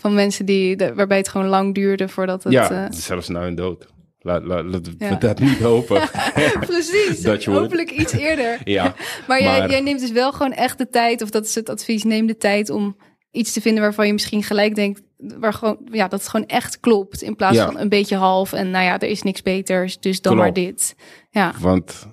Van 0.00 0.14
mensen 0.14 0.46
die, 0.46 0.76
de- 0.76 0.94
waarbij 0.94 1.16
het 1.16 1.28
gewoon 1.28 1.46
lang 1.46 1.74
duurde 1.74 2.08
voordat 2.08 2.44
het... 2.44 2.52
ja, 2.52 2.92
zelfs 2.92 3.28
na 3.28 3.40
hun 3.40 3.54
dood. 3.54 3.86
Laat, 4.18 4.44
laat, 4.44 4.64
Ja. 4.98 5.14
dat 5.14 5.38
niet 5.38 5.58
hopen. 5.58 6.00
Precies, 6.60 7.20
Dat 7.20 7.44
je 7.44 7.50
hopelijk 7.50 7.90
iets 7.90 8.12
eerder. 8.12 8.60
ja, 8.78 8.94
Maar, 9.28 9.42
jij, 9.42 9.58
Maar- 9.58 9.70
jij 9.70 9.80
neemt 9.80 10.00
dus 10.00 10.10
wel 10.12 10.32
gewoon 10.32 10.52
echt 10.52 10.78
de 10.78 10.88
tijd, 10.88 11.22
of 11.22 11.30
dat 11.30 11.44
is 11.44 11.54
het 11.54 11.68
advies, 11.68 12.04
neem 12.04 12.26
de 12.26 12.36
tijd 12.36 12.70
om 12.70 12.96
iets 13.30 13.52
te 13.52 13.60
vinden 13.60 13.82
waarvan 13.82 14.06
je 14.06 14.12
misschien 14.12 14.42
gelijk 14.42 14.74
denkt, 14.74 15.02
waar 15.16 15.52
gewoon, 15.52 15.78
ja, 15.90 16.08
dat 16.08 16.20
het 16.20 16.28
gewoon 16.28 16.46
echt 16.46 16.80
klopt. 16.80 17.22
In 17.22 17.36
plaats 17.36 17.56
Ja. 17.56 17.64
van 17.66 17.78
een 17.78 17.88
beetje 17.88 18.16
half 18.16 18.52
en 18.52 18.70
nou 18.70 18.84
ja, 18.84 18.98
er 18.98 19.08
is 19.08 19.22
niks 19.22 19.42
beters, 19.42 19.98
dus 19.98 20.20
dan 20.20 20.32
Klopt. 20.32 20.46
maar 20.56 20.64
dit. 20.64 20.94
Ja, 21.30 21.52
want 21.60 22.06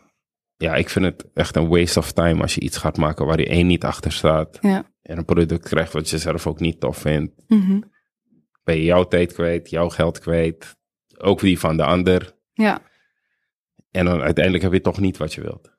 ja, 0.58 0.76
ik 0.76 0.90
vind 0.90 1.06
het 1.06 1.26
echt 1.34 1.56
een 1.56 1.68
waste 1.68 2.00
of 2.00 2.12
time 2.12 2.42
als 2.42 2.56
je 2.56 2.62
iets 2.62 2.78
gaat 2.78 2.98
maken 2.98 3.26
waar 3.26 3.40
je 3.40 3.48
één 3.48 3.68
niet 3.68 3.84
achter 3.84 4.12
staat. 4.12 4.58
ja. 4.62 4.84
En 5.06 5.18
een 5.18 5.26
product 5.26 5.70
krijgt 5.70 5.93
wat 5.93 6.10
je 6.10 6.18
zelf 6.18 6.47
ook 6.47 6.60
niet 6.60 6.80
tof 6.80 6.97
vindt. 6.97 7.34
Mhm. 7.47 7.82
Ben 8.64 8.76
je 8.76 8.84
jouw 8.84 9.03
tijd 9.03 9.34
kwijt, 9.34 9.70
jouw 9.70 9.89
geld 9.89 10.20
kwijt. 10.20 10.76
Ook 11.18 11.39
die 11.39 11.60
van 11.60 11.78
de 11.78 11.84
ander. 11.84 12.36
ja. 12.53 12.82
En 13.91 14.06
dan 14.06 14.22
uiteindelijk 14.22 14.64
heb 14.64 14.74
je 14.74 14.82
toch 14.82 14.99
niet 14.99 15.18
wat 15.18 15.34
je 15.34 15.41
wilt. 15.41 15.74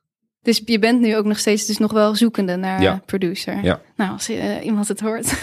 Dus 0.46 0.62
je 0.64 0.78
bent 0.78 1.00
nu 1.00 1.16
ook 1.16 1.24
nog 1.24 1.38
steeds 1.38 1.66
dus 1.66 1.78
nog 1.78 1.92
wel 1.92 2.14
zoekende 2.14 2.56
naar 2.56 2.82
Ja. 2.82 3.02
producer. 3.06 3.58
Ja. 3.64 3.80
Nou, 3.96 4.12
als 4.12 4.28
eh, 4.28 4.64
iemand 4.64 4.88
het 4.88 5.00
hoort. 5.00 5.32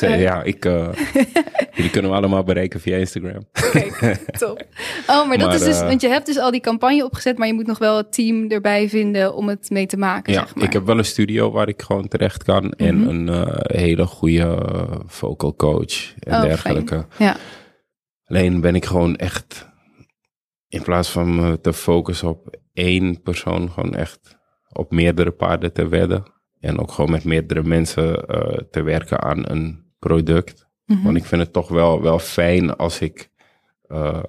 Ja, 0.00 0.42
ik, 0.42 0.64
eh, 0.64 0.88
jullie 1.76 1.90
kunnen 1.90 2.10
we 2.10 2.16
allemaal 2.16 2.42
bereiken 2.44 2.80
via 2.80 2.96
Instagram. 2.96 3.46
Kijk, 3.72 3.96
top. 4.38 4.64
Oh, 5.06 5.28
maar 5.28 5.38
dat 5.38 5.46
Maar, 5.46 5.54
is 5.56 5.64
dus, 5.64 5.80
eh, 5.80 5.86
want 5.86 6.00
je 6.00 6.08
hebt 6.08 6.26
dus 6.26 6.38
al 6.38 6.50
die 6.50 6.60
campagne 6.60 7.04
opgezet, 7.04 7.38
maar 7.38 7.46
je 7.46 7.52
moet 7.54 7.66
nog 7.66 7.78
wel 7.78 7.96
het 7.96 8.12
team 8.12 8.50
erbij 8.50 8.88
vinden 8.88 9.34
om 9.34 9.48
het 9.48 9.70
mee 9.70 9.86
te 9.86 9.96
maken. 9.96 10.32
Ja, 10.32 10.38
zeg 10.40 10.54
maar. 10.54 10.64
ik 10.64 10.72
heb 10.72 10.86
wel 10.86 10.98
een 10.98 11.04
studio 11.04 11.50
waar 11.50 11.68
ik 11.68 11.82
gewoon 11.82 12.08
terecht 12.08 12.42
kan. 12.42 12.72
En 12.72 12.96
Mhm. 13.00 13.08
een 13.28 13.48
hele 13.62 14.06
goede 14.06 14.58
vocal 15.06 15.54
coach 15.54 16.14
en 16.18 16.34
Oh, 16.34 16.42
dergelijke. 16.42 17.06
Ja. 17.18 17.36
Alleen 18.24 18.60
ben 18.60 18.74
ik 18.74 18.84
gewoon 18.84 19.16
echt, 19.16 19.68
in 20.68 20.82
plaats 20.82 21.10
van 21.10 21.34
me 21.36 21.60
te 21.60 21.72
focussen 21.72 22.28
op 22.28 22.56
één 22.76 23.22
persoon, 23.22 23.70
gewoon 23.70 23.94
echt 23.94 24.36
op 24.72 24.90
meerdere 24.90 25.30
paarden 25.30 25.72
te 25.72 25.88
wedden. 25.88 26.32
En 26.60 26.78
ook 26.78 26.92
gewoon 26.92 27.10
met 27.10 27.24
meerdere 27.24 27.62
mensen 27.62 28.26
eh, 28.26 28.58
te 28.70 28.82
werken 28.82 29.22
aan 29.22 29.50
een 29.50 29.84
product. 29.98 30.66
Mhm. 30.84 31.02
Want 31.02 31.16
ik 31.16 31.24
vind 31.24 31.42
het 31.42 31.52
toch 31.52 31.68
wel, 31.68 32.02
wel 32.02 32.18
fijn 32.18 32.76
als 32.76 33.00
ik 33.00 33.30
eh, 33.82 34.22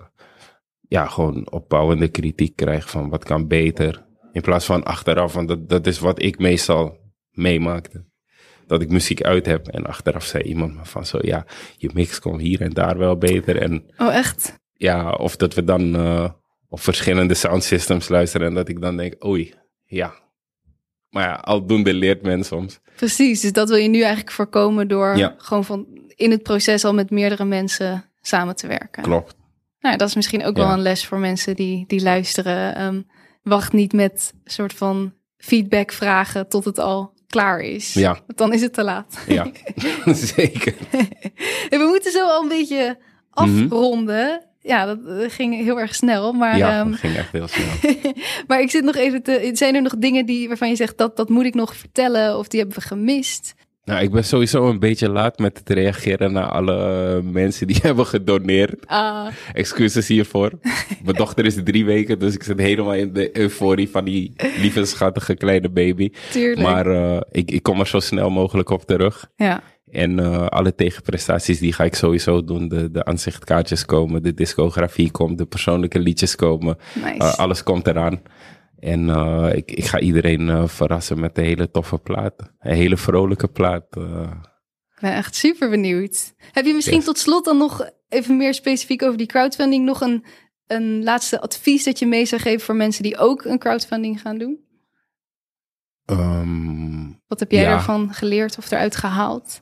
ja, 0.88 1.06
gewoon 1.06 1.52
opbouwende 1.52 2.08
kritiek 2.08 2.56
krijg 2.56 2.90
van 2.90 3.10
wat 3.10 3.24
kan 3.24 3.48
beter. 3.48 4.06
In 4.32 4.42
plaats 4.42 4.66
van 4.66 4.84
achteraf, 4.84 5.34
want 5.34 5.48
dat, 5.48 5.70
dat 5.70 5.88
is 5.88 6.00
wat 6.00 6.22
ik 6.22 6.40
meestal 6.40 6.98
meemaakte. 7.32 8.06
Dat 8.68 8.82
ik 8.82 8.90
muziek 8.90 9.24
uit 9.24 9.46
heb 9.46 9.68
en 9.68 9.86
achteraf 9.86 10.24
zei 10.24 10.44
iemand 10.44 10.76
me 10.76 10.86
van 10.86 11.06
zo, 11.06 11.18
ja, 11.22 11.46
je 11.78 11.90
mix 11.94 12.20
kon 12.20 12.40
hier 12.40 12.62
en 12.62 12.72
daar 12.74 12.98
wel 12.98 13.18
beter. 13.18 13.62
En 13.62 13.86
Oh, 13.98 14.14
echt? 14.16 14.60
ja, 14.74 15.12
of 15.12 15.36
dat 15.36 15.54
we 15.54 15.64
dan 15.64 15.96
eh, 15.96 16.30
op 16.70 16.80
verschillende 16.80 17.34
soundsystems 17.34 18.08
luisteren 18.10 18.48
en 18.48 18.54
dat 18.54 18.70
ik 18.70 18.82
dan 18.82 18.98
denk, 18.98 19.26
oei, 19.26 19.54
ja. 19.86 20.14
Maar 21.10 21.24
ja, 21.24 21.34
aldoende 21.34 21.94
leert 21.94 22.22
men 22.22 22.44
soms. 22.44 22.80
Precies, 22.96 23.42
dus 23.42 23.52
dat 23.52 23.70
wil 23.70 23.78
je 23.78 23.88
nu 23.88 24.00
eigenlijk 24.02 24.32
voorkomen 24.32 24.88
door 24.88 25.18
Ja. 25.18 25.36
gewoon 25.38 25.66
van 25.66 25.88
in 26.16 26.32
het 26.32 26.44
proces 26.44 26.86
al 26.86 26.94
met 26.94 27.10
meerdere 27.10 27.46
mensen 27.46 28.06
samen 28.22 28.56
te 28.56 28.68
werken. 28.68 29.04
Klopt. 29.04 29.36
Nou, 29.80 29.98
dat 29.98 30.08
is 30.08 30.16
misschien 30.16 30.46
ook 30.46 30.58
Ja. 30.58 30.64
wel 30.64 30.74
een 30.74 30.82
les 30.82 31.06
voor 31.06 31.18
mensen 31.20 31.56
die, 31.56 31.84
die 31.88 32.02
luisteren. 32.02 32.76
Ehm, 32.76 33.02
wacht 33.44 33.74
niet 33.74 33.94
met 33.94 34.34
soort 34.44 34.74
van 34.74 35.14
feedback 35.38 35.92
vragen 35.92 36.48
tot 36.50 36.66
het 36.66 36.80
al 36.80 37.14
klaar 37.28 37.60
is. 37.60 37.94
Ja. 37.94 38.12
Want 38.14 38.38
dan 38.38 38.54
is 38.54 38.62
het 38.62 38.74
te 38.74 38.84
laat. 38.84 39.18
Ja, 39.28 39.52
zeker. 40.36 40.76
En 41.70 41.80
we 41.84 41.86
moeten 41.88 42.12
zo 42.12 42.28
al 42.28 42.42
een 42.42 42.48
beetje 42.50 42.98
afronden. 43.30 44.47
Ja, 44.68 44.86
dat 44.86 44.98
eh, 45.08 45.30
ging 45.30 45.56
heel 45.56 45.80
erg 45.80 45.96
snel. 45.96 46.34
Maar. 46.34 46.58
Ja, 46.58 46.80
ehm, 46.80 46.90
dat 46.90 47.00
ging 47.00 47.16
echt 47.16 47.32
heel 47.32 47.48
snel. 47.48 47.94
maar 48.48 48.62
ik 48.62 48.70
zit 48.70 48.84
nog 48.84 48.96
even 48.96 49.24
te. 49.24 49.50
Zijn 49.54 49.76
er 49.76 49.82
nog 49.82 49.98
dingen 49.98 50.26
die, 50.26 50.48
waarvan 50.48 50.70
je 50.70 50.76
zegt 50.76 50.98
dat 50.98 51.18
dat 51.18 51.30
moet 51.30 51.46
ik 51.46 51.54
nog 51.54 51.76
vertellen 51.76 52.38
of 52.38 52.48
die 52.48 52.60
hebben 52.60 52.78
we 52.78 52.88
gemist? 52.88 53.54
Nou, 53.88 54.02
ik 54.02 54.12
ben 54.12 54.24
sowieso 54.24 54.70
een 54.70 54.80
beetje 54.80 55.10
laat 55.10 55.40
met 55.40 55.58
het 55.58 55.70
reageren 55.70 56.32
naar 56.32 56.50
alle 56.50 57.22
mensen 57.24 57.68
die 57.68 57.80
hebben 57.88 58.06
gedoneerd. 58.06 58.88
Ah, 58.88 59.28
Excuses 59.54 60.08
hiervoor. 60.08 60.52
Mijn 61.04 61.16
dochter 61.24 61.46
is 61.46 61.58
drie 61.64 61.86
weken, 61.86 62.20
dus 62.20 62.34
ik 62.34 62.44
zit 62.44 62.60
helemaal 62.60 62.94
in 62.94 63.14
de 63.14 63.38
euforie 63.38 63.90
van 63.90 64.06
die 64.06 64.34
lieve, 64.58 64.86
schattige 64.86 65.36
kleine 65.36 65.70
baby. 65.70 66.12
tuurlijk. 66.32 66.62
Maar 66.62 66.88
eh, 66.88 67.22
ik, 67.32 67.52
ik 67.52 67.64
kom 67.64 67.80
er 67.80 67.88
zo 67.88 68.00
snel 68.00 68.30
mogelijk 68.30 68.70
op 68.70 68.86
terug. 68.86 69.30
ja, 69.36 69.64
En 69.98 70.20
eh, 70.20 70.46
alle 70.48 70.76
tegenprestaties 70.76 71.60
die 71.60 71.74
ga 71.74 71.84
ik 71.84 71.96
sowieso 71.96 72.44
doen. 72.44 72.68
De, 72.68 72.92
de 72.92 73.06
aanzichtkaartjes 73.06 73.86
komen, 73.86 74.24
de 74.24 74.34
discografie 74.34 75.12
komt, 75.12 75.38
de 75.38 75.46
persoonlijke 75.46 76.00
liedjes 76.00 76.36
komen. 76.36 76.78
nice. 76.96 77.18
Eh, 77.18 77.34
alles 77.38 77.64
komt 77.64 77.88
eraan. 77.88 78.22
En 78.80 79.10
eh, 79.10 79.50
ik, 79.56 79.72
ik 79.72 79.86
ga 79.86 80.00
iedereen 80.00 80.68
verrassen 80.68 81.20
met 81.20 81.38
een 81.38 81.44
hele 81.44 81.72
toffe 81.72 81.98
plaat. 81.98 82.34
Een 82.60 82.76
hele 82.76 82.98
vrolijke 82.98 83.48
plaat. 83.48 83.86
Ik 83.96 85.00
ben 85.04 85.14
echt 85.14 85.36
super 85.36 85.70
benieuwd. 85.70 86.34
Heb 86.52 86.66
je 86.66 86.74
misschien 86.74 86.96
Yes. 86.96 87.06
tot 87.06 87.18
slot 87.18 87.46
dan 87.46 87.58
nog 87.58 87.90
even 88.10 88.38
meer 88.38 88.54
specifiek 88.54 89.04
over 89.04 89.18
die 89.18 89.28
crowdfunding 89.28 89.86
nog 89.86 90.02
een, 90.02 90.26
een 90.68 91.04
laatste 91.04 91.42
advies 91.42 91.84
dat 91.84 92.00
je 92.00 92.06
mee 92.08 92.26
zou 92.26 92.42
geven 92.42 92.66
voor 92.66 92.76
mensen 92.76 93.04
die 93.04 93.18
ook 93.18 93.46
een 93.46 93.60
crowdfunding 93.60 94.22
gaan 94.22 94.38
doen? 94.38 94.60
Ehm, 96.06 97.06
Wat 97.28 97.40
heb 97.40 97.52
jij 97.52 97.62
Ja. 97.64 97.74
ervan 97.74 98.14
geleerd 98.14 98.58
of 98.58 98.72
eruit 98.72 98.96
gehaald? 98.96 99.62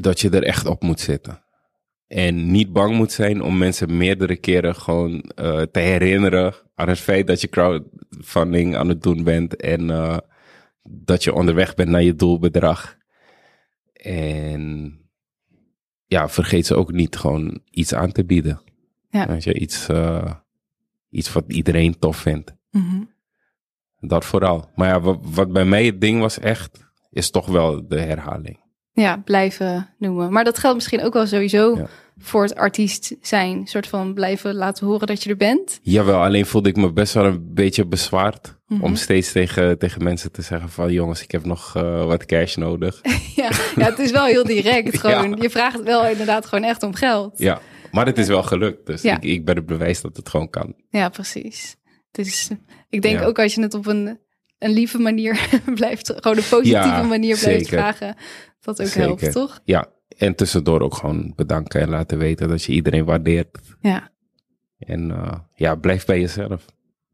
Dat 0.00 0.20
je 0.20 0.30
er 0.30 0.42
echt 0.42 0.66
op 0.66 0.82
moet 0.82 1.00
zitten. 1.00 1.42
En 2.06 2.50
niet 2.50 2.72
bang 2.72 2.94
moet 2.94 3.12
zijn 3.12 3.42
om 3.42 3.58
mensen 3.58 3.96
meerdere 3.96 4.36
keren 4.36 4.74
gewoon 4.74 5.20
eh, 5.20 5.62
te 5.62 5.80
herinneren 5.80 6.54
aan 6.74 6.88
het 6.88 6.98
feit 6.98 7.26
dat 7.26 7.40
je 7.40 7.48
crowdfunding 7.48 8.76
aan 8.76 8.88
het 8.88 9.02
doen 9.02 9.24
bent 9.24 9.56
en 9.56 9.90
eh, 9.90 10.16
dat 10.82 11.24
je 11.24 11.34
onderweg 11.34 11.74
bent 11.74 11.88
naar 11.88 12.02
je 12.02 12.14
doelbedrag. 12.14 12.96
En 13.92 14.92
ja, 16.06 16.28
vergeet 16.28 16.66
ze 16.66 16.74
ook 16.74 16.92
niet 16.92 17.16
gewoon 17.16 17.60
iets 17.70 17.94
aan 17.94 18.12
te 18.12 18.24
bieden. 18.24 18.60
Ja. 19.10 19.24
Als 19.24 19.44
je 19.44 19.54
iets, 19.54 19.88
eh, 19.88 20.32
iets 21.10 21.32
wat 21.32 21.44
iedereen 21.46 21.98
tof 21.98 22.16
vindt. 22.16 22.54
Mhm. 22.70 23.02
Dat 24.00 24.24
vooral. 24.24 24.70
Maar 24.74 24.88
ja, 24.88 25.00
wat, 25.00 25.18
wat 25.22 25.52
bij 25.52 25.64
mij 25.64 25.86
het 25.86 26.00
ding 26.00 26.20
was 26.20 26.38
echt, 26.38 26.90
is 27.10 27.30
toch 27.30 27.46
wel 27.46 27.88
de 27.88 28.00
herhaling. 28.00 28.66
Ja, 29.00 29.22
blijven 29.24 29.88
noemen. 29.98 30.32
Maar 30.32 30.44
dat 30.44 30.58
geldt 30.58 30.76
misschien 30.76 31.02
ook 31.02 31.12
wel 31.12 31.26
sowieso 31.26 31.76
Ja. 31.76 31.86
voor 32.18 32.42
het 32.42 32.54
artiest 32.54 33.14
zijn? 33.20 33.66
soort 33.66 33.86
van 33.86 34.14
blijven 34.14 34.54
laten 34.54 34.86
horen 34.86 35.06
dat 35.06 35.22
je 35.22 35.30
er 35.30 35.36
bent? 35.36 35.78
Jawel, 35.82 36.22
alleen 36.22 36.46
voelde 36.46 36.68
ik 36.68 36.76
me 36.76 36.92
best 36.92 37.14
wel 37.14 37.24
een 37.24 37.54
beetje 37.54 37.86
bezwaard. 37.86 38.56
Mhm. 38.66 38.82
Om 38.84 38.96
steeds 38.96 39.32
tegen, 39.32 39.78
tegen 39.78 40.02
mensen 40.04 40.32
te 40.32 40.42
zeggen 40.42 40.68
van 40.68 40.92
jongens, 40.92 41.22
ik 41.22 41.30
heb 41.30 41.44
nog 41.44 41.76
eh, 41.76 42.04
wat 42.04 42.26
cash 42.26 42.56
nodig. 42.56 43.00
ja, 43.36 43.50
ja, 43.76 43.84
het 43.84 43.98
is 43.98 44.10
wel 44.10 44.24
heel 44.24 44.44
direct 44.44 44.92
Ja. 44.92 44.98
gewoon. 44.98 45.38
Je 45.40 45.50
vraagt 45.50 45.82
wel 45.82 46.06
inderdaad 46.06 46.46
gewoon 46.46 46.64
echt 46.64 46.82
om 46.82 46.94
geld. 46.94 47.38
Ja, 47.38 47.60
maar 47.90 48.06
het 48.06 48.18
is 48.18 48.26
wel 48.28 48.42
gelukt. 48.42 48.86
Dus 48.86 49.04
ik, 49.04 49.22
ik 49.24 49.44
ben 49.44 49.56
het 49.56 49.66
bewijs 49.66 50.00
dat 50.00 50.16
het 50.16 50.28
gewoon 50.28 50.50
kan. 50.50 50.74
Ja, 50.90 51.08
precies. 51.08 51.76
Dus 52.10 52.50
ik 52.88 53.02
denk 53.02 53.22
ook 53.22 53.38
als 53.38 53.54
je 53.54 53.62
het 53.62 53.74
op 53.74 53.86
een, 53.86 54.18
een 54.58 54.70
lieve 54.70 54.98
manier 54.98 55.48
blijft, 55.74 56.12
gewoon 56.16 56.36
een 56.36 56.48
positieve 56.50 56.86
Ja, 56.88 57.02
manier 57.02 57.38
blijft 57.38 57.66
zeker. 57.66 57.78
vragen, 57.78 58.14
dat 58.60 58.80
ook 58.80 58.86
Zeker. 58.86 59.00
helpt, 59.08 59.32
toch? 59.32 59.60
Ja, 59.64 59.86
en 60.16 60.34
tussendoor 60.34 60.80
ook 60.80 60.94
gewoon 60.94 61.32
bedanken 61.36 61.80
en 61.80 61.88
laten 61.88 62.18
weten 62.18 62.48
dat 62.48 62.62
je 62.64 62.72
iedereen 62.72 63.04
waardeert. 63.04 63.58
Ja. 63.80 64.10
En 64.78 65.10
eh, 65.10 65.32
ja, 65.54 65.74
blijf 65.74 66.04
bij 66.04 66.20
jezelf. 66.20 66.64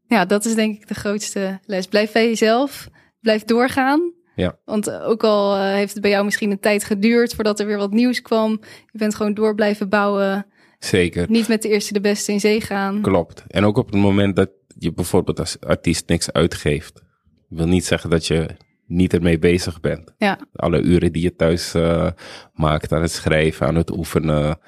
ja, 0.07 0.25
dat 0.25 0.45
is 0.45 0.55
denk 0.55 0.77
ik 0.77 0.89
de 0.89 0.95
grootste 0.95 1.61
les. 1.67 1.87
Blijf 1.87 2.13
bij 2.13 2.27
jezelf, 2.29 2.89
blijf 3.21 3.45
doorgaan. 3.45 4.13
Ja. 4.37 4.59
Want 4.65 4.91
ook 4.91 5.25
al 5.25 5.55
eh, 5.57 5.63
heeft 5.73 5.93
het 5.93 6.03
bij 6.03 6.11
jou 6.11 6.25
misschien 6.25 6.51
een 6.51 6.61
tijd 6.61 6.85
geduurd 6.85 7.35
voordat 7.35 7.61
er 7.61 7.67
weer 7.67 7.77
wat 7.79 7.91
nieuws 7.93 8.23
kwam, 8.23 8.51
je 8.93 8.99
bent 8.99 9.15
gewoon 9.15 9.35
door 9.35 9.55
blijven 9.55 9.89
bouwen. 9.89 10.47
Zeker, 10.79 11.31
Niet 11.31 11.49
met 11.49 11.63
de 11.63 11.69
eerste 11.69 11.93
de 11.93 12.01
beste 12.01 12.33
in 12.33 12.41
zee 12.41 12.61
gaan. 12.61 13.01
klopt. 13.01 13.45
En 13.49 13.65
ook 13.65 13.77
op 13.77 13.87
het 13.87 14.01
moment 14.01 14.37
dat 14.37 14.51
je 14.79 14.93
bijvoorbeeld 14.93 15.39
als 15.41 15.61
artiest 15.61 16.09
niks 16.09 16.33
uitgeeft, 16.33 17.03
wil 17.49 17.67
niet 17.67 17.85
zeggen 17.85 18.11
dat 18.11 18.27
je 18.27 18.47
niet 18.87 19.13
ermee 19.13 19.39
bezig 19.39 19.81
bent. 19.81 20.15
Ja. 20.19 20.39
Alle 20.53 20.81
uren 20.81 21.13
die 21.13 21.23
je 21.23 21.37
thuis 21.37 21.75
eh, 21.75 22.11
maakt 22.53 22.93
aan 22.93 23.03
het 23.03 23.11
schrijven, 23.11 23.67
aan 23.67 23.75
het 23.75 23.97
oefenen 23.97 24.59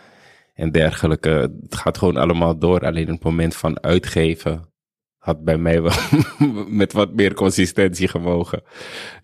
en 0.55 0.73
dergelijke. 0.73 1.29
Het 1.63 1.75
gaat 1.75 1.99
gewoon 1.99 2.17
allemaal 2.17 2.59
door. 2.59 2.81
Alleen 2.81 3.09
het 3.09 3.25
moment 3.25 3.57
van 3.57 3.83
uitgeven 3.83 4.73
had 5.19 5.45
bij 5.45 5.59
mij 5.59 5.83
wel 5.83 5.93
met 6.83 6.93
wat 6.93 7.15
meer 7.15 7.35
consistentie 7.35 8.09
gemogen. 8.09 8.63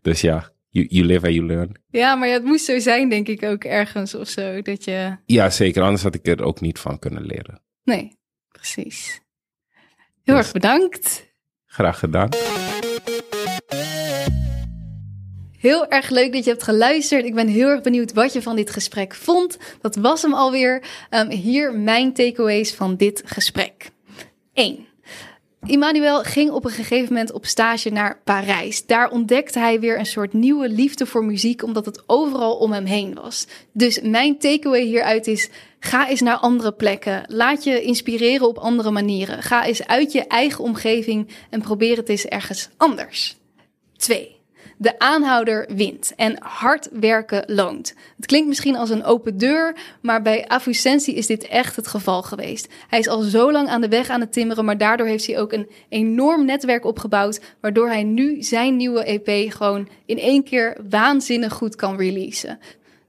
Dus 0.02 0.20
ja, 0.20 0.52
you, 0.68 0.86
you 0.88 1.06
live 1.06 1.26
and 1.26 1.34
you 1.34 1.46
learn. 1.46 1.76
Ja, 1.88 2.14
maar 2.14 2.28
ja, 2.28 2.34
het 2.34 2.44
moest 2.44 2.64
zo 2.64 2.78
zijn, 2.78 3.08
denk 3.08 3.28
ik 3.28 3.42
ook 3.42 3.64
ergens 3.64 4.14
of 4.14 4.28
zo. 4.28 4.62
Dat 4.62 4.84
je. 4.84 5.16
Ja, 5.26 5.50
zeker. 5.50 5.82
Anders 5.82 6.02
had 6.02 6.14
ik 6.14 6.26
er 6.26 6.42
ook 6.42 6.60
niet 6.60 6.78
van 6.78 6.98
kunnen 6.98 7.22
leren. 7.22 7.62
Nee, 7.84 8.18
precies. 8.48 9.20
Heel 10.22 10.36
erg 10.36 10.52
bedankt. 10.52 11.30
Graag 11.66 11.98
gedaan. 11.98 12.28
Heel 15.62 15.88
erg 15.88 16.10
leuk 16.10 16.32
dat 16.32 16.44
je 16.44 16.50
hebt 16.50 16.62
geluisterd. 16.62 17.24
Ik 17.24 17.34
ben 17.34 17.48
heel 17.48 17.68
erg 17.68 17.80
benieuwd 17.80 18.12
wat 18.12 18.32
je 18.32 18.42
van 18.42 18.56
dit 18.56 18.70
gesprek 18.70 19.14
vond. 19.14 19.58
Dat 19.80 19.96
was 19.96 20.22
hem 20.22 20.34
alweer. 20.34 20.82
Ehm, 21.10 21.30
hier 21.30 21.74
mijn 21.74 22.12
takeaways 22.12 22.74
van 22.74 22.96
dit 22.96 23.22
gesprek. 23.24 23.90
1. 24.52 24.86
Immanuel 25.66 26.22
ging 26.22 26.50
op 26.50 26.64
een 26.64 26.70
gegeven 26.70 27.12
moment 27.12 27.32
op 27.32 27.46
stage 27.46 27.90
naar 27.90 28.20
Parijs. 28.24 28.86
Daar 28.86 29.10
ontdekte 29.10 29.58
hij 29.58 29.80
weer 29.80 29.98
een 29.98 30.06
soort 30.06 30.32
nieuwe 30.32 30.68
liefde 30.68 31.06
voor 31.06 31.24
muziek, 31.24 31.62
omdat 31.62 31.86
het 31.86 32.02
overal 32.06 32.56
om 32.56 32.72
hem 32.72 32.84
heen 32.84 33.14
was. 33.14 33.46
Dus 33.72 34.00
mijn 34.00 34.38
takeaway 34.38 34.82
hieruit 34.82 35.26
is: 35.26 35.48
ga 35.80 36.08
eens 36.08 36.20
naar 36.20 36.36
andere 36.36 36.72
plekken. 36.72 37.24
Laat 37.26 37.64
je 37.64 37.82
inspireren 37.82 38.48
op 38.48 38.58
andere 38.58 38.90
manieren. 38.90 39.42
Ga 39.42 39.64
eens 39.64 39.86
uit 39.86 40.12
je 40.12 40.26
eigen 40.26 40.64
omgeving 40.64 41.28
en 41.50 41.60
probeer 41.60 41.96
het 41.96 42.08
eens 42.08 42.24
ergens 42.24 42.68
anders. 42.76 43.36
2. 43.96 44.41
De 44.82 44.98
aanhouder 44.98 45.68
wint 45.74 46.12
en 46.16 46.36
hard 46.40 46.88
werken 46.92 47.44
loont. 47.46 47.94
Het 48.16 48.26
klinkt 48.26 48.48
misschien 48.48 48.76
als 48.76 48.90
een 48.90 49.04
open 49.04 49.38
deur, 49.38 49.76
maar 50.00 50.22
bij 50.22 50.48
Afusensi 50.48 51.14
is 51.14 51.26
dit 51.26 51.46
echt 51.46 51.76
het 51.76 51.86
geval 51.86 52.22
geweest. 52.22 52.68
Hij 52.88 52.98
is 52.98 53.08
al 53.08 53.20
zo 53.20 53.52
lang 53.52 53.68
aan 53.68 53.80
de 53.80 53.88
weg 53.88 54.08
aan 54.08 54.20
het 54.20 54.32
timmeren, 54.32 54.64
maar 54.64 54.78
daardoor 54.78 55.06
heeft 55.06 55.26
hij 55.26 55.40
ook 55.40 55.52
een 55.52 55.70
enorm 55.88 56.44
netwerk 56.44 56.84
opgebouwd, 56.84 57.40
waardoor 57.60 57.88
hij 57.88 58.02
nu 58.02 58.42
zijn 58.42 58.76
nieuwe 58.76 59.04
EP 59.04 59.52
gewoon 59.52 59.88
in 60.06 60.18
één 60.18 60.44
keer 60.44 60.76
waanzinnig 60.88 61.52
goed 61.52 61.76
kan 61.76 61.96
releasen. 61.96 62.58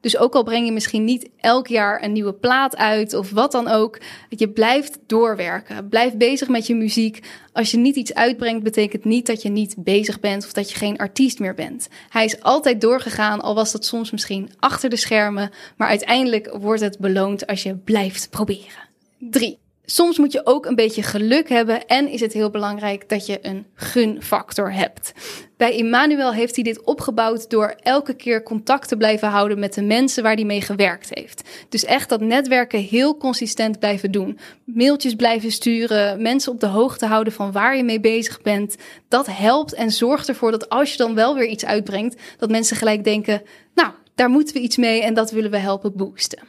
Dus 0.04 0.18
ook 0.18 0.34
al 0.34 0.44
breng 0.44 0.66
je 0.66 0.72
misschien 0.72 1.04
niet 1.04 1.30
elk 1.38 1.68
jaar 1.68 2.04
een 2.04 2.12
nieuwe 2.12 2.34
plaat 2.34 2.78
uit 2.78 3.14
of 3.14 3.32
wat 3.32 3.52
dan 3.52 3.68
ook, 3.68 4.00
je 4.30 4.50
blijft 4.50 5.00
doorwerken. 5.08 5.90
Blijf 5.90 6.16
bezig 6.16 6.48
met 6.48 6.68
je 6.68 6.76
muziek. 6.76 7.20
Als 7.54 7.72
je 7.72 7.78
niet 7.78 7.96
iets 7.96 8.14
uitbrengt, 8.14 8.64
betekent 8.64 9.06
niet 9.06 9.26
dat 9.26 9.42
je 9.42 9.50
niet 9.50 9.76
bezig 9.78 10.20
bent 10.20 10.46
of 10.46 10.54
dat 10.54 10.72
je 10.72 10.78
geen 10.78 10.98
artiest 10.98 11.40
meer 11.40 11.54
bent. 11.54 11.88
Hij 12.10 12.26
is 12.26 12.42
altijd 12.42 12.82
doorgegaan, 12.82 13.42
al 13.42 13.56
was 13.56 13.72
dat 13.72 13.86
soms 13.86 14.12
misschien 14.12 14.50
achter 14.60 14.90
de 14.90 14.96
schermen, 14.96 15.52
maar 15.78 15.88
uiteindelijk 15.88 16.56
wordt 16.60 16.82
het 16.82 17.00
beloond 17.00 17.48
als 17.48 17.64
je 17.64 17.76
blijft 17.76 18.30
proberen. 18.30 18.90
3. 19.18 19.63
Soms 19.86 20.18
moet 20.18 20.32
je 20.32 20.46
ook 20.46 20.66
een 20.66 20.76
beetje 20.76 21.04
geluk 21.04 21.50
hebben 21.50 21.88
en 21.88 22.08
is 22.08 22.22
het 22.22 22.34
heel 22.34 22.50
belangrijk 22.50 23.10
dat 23.10 23.26
je 23.26 23.40
een 23.42 23.66
gunfactor 23.74 24.74
hebt. 24.74 25.14
Bij 25.58 25.80
Emmanuel 25.80 26.34
heeft 26.34 26.56
hij 26.56 26.64
dit 26.64 26.84
opgebouwd 26.84 27.50
door 27.50 27.76
elke 27.80 28.14
keer 28.14 28.44
contact 28.44 28.88
te 28.88 28.98
blijven 28.98 29.28
houden 29.28 29.60
met 29.60 29.74
de 29.74 29.82
mensen 29.82 30.24
waar 30.24 30.36
hij 30.36 30.44
mee 30.44 30.62
gewerkt 30.62 31.10
heeft. 31.10 31.50
Dus 31.70 31.86
echt 31.86 32.10
dat 32.10 32.22
netwerken 32.22 32.80
heel 32.80 33.18
consistent 33.18 33.80
blijven 33.80 34.12
doen. 34.12 34.40
Mailtjes 34.66 35.16
blijven 35.16 35.52
sturen, 35.52 36.22
mensen 36.22 36.52
op 36.52 36.60
de 36.60 36.68
hoogte 36.68 37.06
houden 37.06 37.34
van 37.34 37.52
waar 37.52 37.78
je 37.78 37.84
mee 37.84 38.00
bezig 38.00 38.42
bent. 38.42 38.76
Dat 39.08 39.28
helpt 39.28 39.74
en 39.74 39.92
zorgt 39.92 40.28
ervoor 40.28 40.52
dat 40.52 40.70
als 40.70 40.92
je 40.92 40.98
dan 40.98 41.16
wel 41.16 41.36
weer 41.36 41.48
iets 41.48 41.66
uitbrengt, 41.66 42.22
dat 42.38 42.50
mensen 42.50 42.78
gelijk 42.78 43.04
denken, 43.04 43.42
nou, 43.74 43.92
daar 44.16 44.30
moeten 44.30 44.56
we 44.56 44.62
iets 44.62 44.78
mee 44.78 45.04
en 45.04 45.14
dat 45.14 45.32
willen 45.32 45.52
we 45.52 45.58
helpen 45.58 45.96
boosten. 45.96 46.40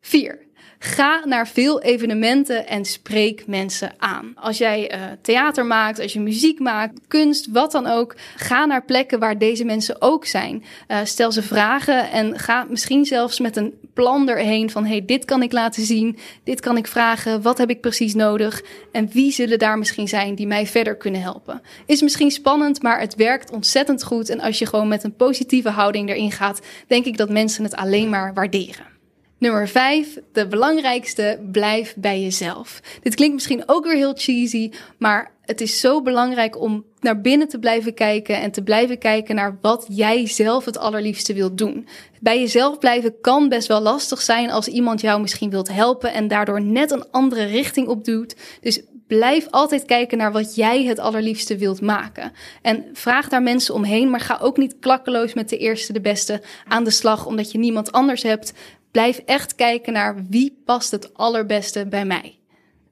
4. 0.00 0.47
Ga 0.80 1.22
naar 1.24 1.48
veel 1.48 1.82
evenementen 1.82 2.66
en 2.66 2.84
spreek 2.84 3.46
mensen 3.46 3.92
aan. 3.98 4.32
Als 4.34 4.58
jij 4.58 4.90
eh, 4.90 5.00
theater 5.22 5.66
maakt, 5.66 6.00
als 6.00 6.12
je 6.12 6.20
muziek 6.20 6.58
maakt, 6.58 7.00
kunst, 7.08 7.48
wat 7.52 7.72
dan 7.72 7.86
ook, 7.86 8.14
ga 8.36 8.64
naar 8.64 8.84
plekken 8.84 9.18
waar 9.18 9.38
deze 9.38 9.64
mensen 9.64 10.02
ook 10.02 10.24
zijn. 10.24 10.64
Eh, 10.86 10.98
stel 11.04 11.32
ze 11.32 11.42
vragen 11.42 12.10
en 12.10 12.38
ga 12.38 12.66
misschien 12.68 13.04
zelfs 13.04 13.40
met 13.40 13.56
een 13.56 13.74
plan 13.94 14.28
erheen 14.28 14.70
van: 14.70 14.86
hey, 14.86 15.04
dit 15.04 15.24
kan 15.24 15.42
ik 15.42 15.52
laten 15.52 15.82
zien, 15.82 16.18
dit 16.44 16.60
kan 16.60 16.76
ik 16.76 16.86
vragen, 16.86 17.42
wat 17.42 17.58
heb 17.58 17.70
ik 17.70 17.80
precies 17.80 18.14
nodig 18.14 18.62
en 18.92 19.08
wie 19.12 19.32
zullen 19.32 19.58
daar 19.58 19.78
misschien 19.78 20.08
zijn 20.08 20.34
die 20.34 20.46
mij 20.46 20.66
verder 20.66 20.96
kunnen 20.96 21.20
helpen. 21.20 21.62
Is 21.86 22.02
misschien 22.02 22.30
spannend, 22.30 22.82
maar 22.82 23.00
het 23.00 23.14
werkt 23.14 23.50
ontzettend 23.50 24.04
goed 24.04 24.28
en 24.28 24.40
als 24.40 24.58
je 24.58 24.66
gewoon 24.66 24.88
met 24.88 25.04
een 25.04 25.16
positieve 25.16 25.70
houding 25.70 26.08
erin 26.08 26.32
gaat, 26.32 26.60
denk 26.86 27.04
ik 27.04 27.16
dat 27.16 27.30
mensen 27.30 27.64
het 27.64 27.74
alleen 27.74 28.08
maar 28.08 28.34
waarderen. 28.34 28.97
Nummer 29.38 29.68
5, 29.68 30.18
de 30.32 30.46
belangrijkste, 30.46 31.38
blijf 31.52 31.94
bij 31.96 32.20
jezelf. 32.20 32.80
Dit 33.02 33.14
klinkt 33.14 33.34
misschien 33.34 33.62
ook 33.66 33.84
weer 33.84 33.96
heel 33.96 34.14
cheesy, 34.14 34.70
maar 34.96 35.30
het 35.42 35.60
is 35.60 35.80
zo 35.80 36.02
belangrijk 36.02 36.60
om 36.60 36.84
naar 37.00 37.20
binnen 37.20 37.48
te 37.48 37.58
blijven 37.58 37.94
kijken 37.94 38.40
en 38.40 38.50
te 38.50 38.62
blijven 38.62 38.98
kijken 38.98 39.34
naar 39.34 39.58
wat 39.60 39.86
jij 39.88 40.26
zelf 40.26 40.64
het 40.64 40.78
allerliefste 40.78 41.34
wilt 41.34 41.58
doen. 41.58 41.88
Bij 42.20 42.40
jezelf 42.40 42.78
blijven 42.78 43.20
kan 43.20 43.48
best 43.48 43.68
wel 43.68 43.80
lastig 43.80 44.20
zijn 44.20 44.50
als 44.50 44.68
iemand 44.68 45.00
jou 45.00 45.20
misschien 45.20 45.50
wilt 45.50 45.72
helpen 45.72 46.12
en 46.12 46.28
daardoor 46.28 46.62
net 46.62 46.90
een 46.90 47.10
andere 47.10 47.44
richting 47.44 47.88
opduwt. 47.88 48.36
Dus 48.60 48.82
blijf 49.08 49.46
altijd 49.50 49.84
kijken 49.84 50.18
naar 50.18 50.32
wat 50.32 50.54
jij 50.54 50.84
het 50.84 50.98
allerliefste 50.98 51.56
wilt 51.56 51.80
maken. 51.80 52.32
En 52.62 52.84
vraag 52.92 53.28
daar 53.28 53.42
mensen 53.42 53.74
omheen, 53.74 54.10
maar 54.10 54.20
ga 54.20 54.38
ook 54.40 54.56
niet 54.56 54.76
klakkeloos 54.80 55.34
met 55.34 55.48
de 55.48 55.56
eerste 55.56 55.92
de 55.92 56.00
beste 56.00 56.42
aan 56.68 56.84
de 56.84 56.90
slag 56.90 57.26
omdat 57.26 57.52
je 57.52 57.58
niemand 57.58 57.92
anders 57.92 58.22
hebt. 58.22 58.52
Blijf 58.98 59.18
echt 59.24 59.54
kijken 59.54 59.92
naar 59.92 60.24
wie 60.28 60.62
past 60.64 60.90
het 60.90 61.14
allerbeste 61.14 61.86
bij 61.86 62.04
mij. 62.04 62.38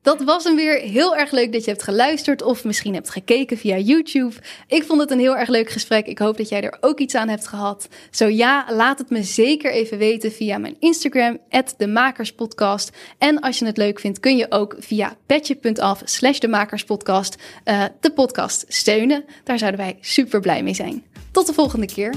Dat 0.03 0.23
was 0.23 0.45
hem 0.45 0.57
weer. 0.57 0.81
Heel 0.81 1.17
erg 1.17 1.31
leuk 1.31 1.53
dat 1.53 1.65
je 1.65 1.71
hebt 1.71 1.83
geluisterd 1.83 2.43
of 2.43 2.65
misschien 2.65 2.95
hebt 2.95 3.11
gekeken 3.11 3.57
via 3.57 3.77
YouTube. 3.79 4.35
Ik 4.67 4.85
vond 4.85 5.01
het 5.01 5.11
een 5.11 5.19
heel 5.19 5.37
erg 5.37 5.49
leuk 5.49 5.71
gesprek. 5.71 6.07
Ik 6.07 6.19
hoop 6.19 6.37
dat 6.37 6.49
jij 6.49 6.63
er 6.63 6.77
ook 6.81 6.99
iets 6.99 7.15
aan 7.15 7.29
hebt 7.29 7.47
gehad. 7.47 7.89
Zo 8.11 8.27
ja, 8.29 8.67
laat 8.71 8.99
het 8.99 9.11
me 9.11 9.23
zeker 9.23 9.73
even 9.73 9.99
weten 9.99 10.33
via 10.33 10.59
mijn 10.59 10.77
Instagram, 10.79 11.39
@demakerspodcast. 11.77 12.91
En 13.19 13.41
als 13.41 13.59
je 13.59 13.67
het 13.67 13.77
leuk 13.77 14.01
vindt, 14.01 14.21
kun 14.21 14.37
je 14.37 14.51
ook 14.51 14.77
via 14.79 15.17
petje.af 15.27 16.01
slash 16.05 16.39
demakerspodcast 16.39 17.37
eh, 17.65 17.85
de 18.01 18.13
podcast 18.13 18.65
steunen. 18.69 19.25
Daar 19.45 19.59
zouden 19.59 19.81
wij 19.81 19.97
super 20.01 20.41
blij 20.41 20.63
mee 20.63 20.75
zijn. 20.75 21.05
Tot 21.31 21.47
de 21.47 21.53
volgende 21.53 21.87
keer. 21.87 22.15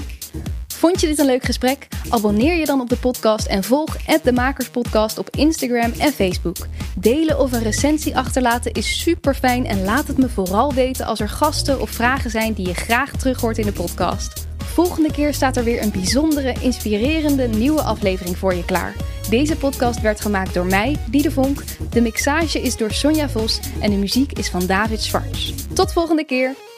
Vond 0.80 1.00
je 1.00 1.06
dit 1.06 1.18
een 1.18 1.26
leuk 1.26 1.44
gesprek? 1.44 1.88
Abonneer 2.08 2.54
je 2.54 2.66
dan 2.66 2.80
op 2.80 2.88
de 2.88 2.96
podcast 2.96 3.46
en 3.46 3.64
volg 3.64 3.96
de 4.22 4.32
Makerspodcast 4.32 5.18
op 5.18 5.36
Instagram 5.36 5.92
en 5.98 6.12
Facebook. 6.12 6.56
Delen 6.96 7.38
of 7.38 7.52
een 7.52 7.62
recensie 7.62 8.16
achterlaten 8.16 8.72
is 8.72 9.00
super 9.00 9.34
fijn 9.34 9.66
en 9.66 9.84
laat 9.84 10.06
het 10.06 10.18
me 10.18 10.28
vooral 10.28 10.74
weten 10.74 11.06
als 11.06 11.20
er 11.20 11.28
gasten 11.28 11.80
of 11.80 11.90
vragen 11.90 12.30
zijn 12.30 12.52
die 12.52 12.66
je 12.66 12.74
graag 12.74 13.10
terug 13.10 13.40
hoort 13.40 13.58
in 13.58 13.66
de 13.66 13.72
podcast. 13.72 14.46
Volgende 14.56 15.12
keer 15.12 15.34
staat 15.34 15.56
er 15.56 15.64
weer 15.64 15.82
een 15.82 15.92
bijzondere, 15.92 16.54
inspirerende 16.60 17.48
nieuwe 17.48 17.82
aflevering 17.82 18.36
voor 18.36 18.54
je 18.54 18.64
klaar. 18.64 18.94
Deze 19.30 19.56
podcast 19.56 20.00
werd 20.00 20.20
gemaakt 20.20 20.54
door 20.54 20.66
mij, 20.66 20.96
Diede 21.10 21.30
Vonk. 21.30 21.62
De 21.90 22.00
mixage 22.00 22.60
is 22.60 22.76
door 22.76 22.90
Sonja 22.90 23.28
Vos 23.28 23.60
en 23.80 23.90
de 23.90 23.96
muziek 23.96 24.32
is 24.32 24.50
van 24.50 24.66
David 24.66 25.00
Schwartz. 25.00 25.52
Tot 25.72 25.92
volgende 25.92 26.24
keer! 26.24 26.69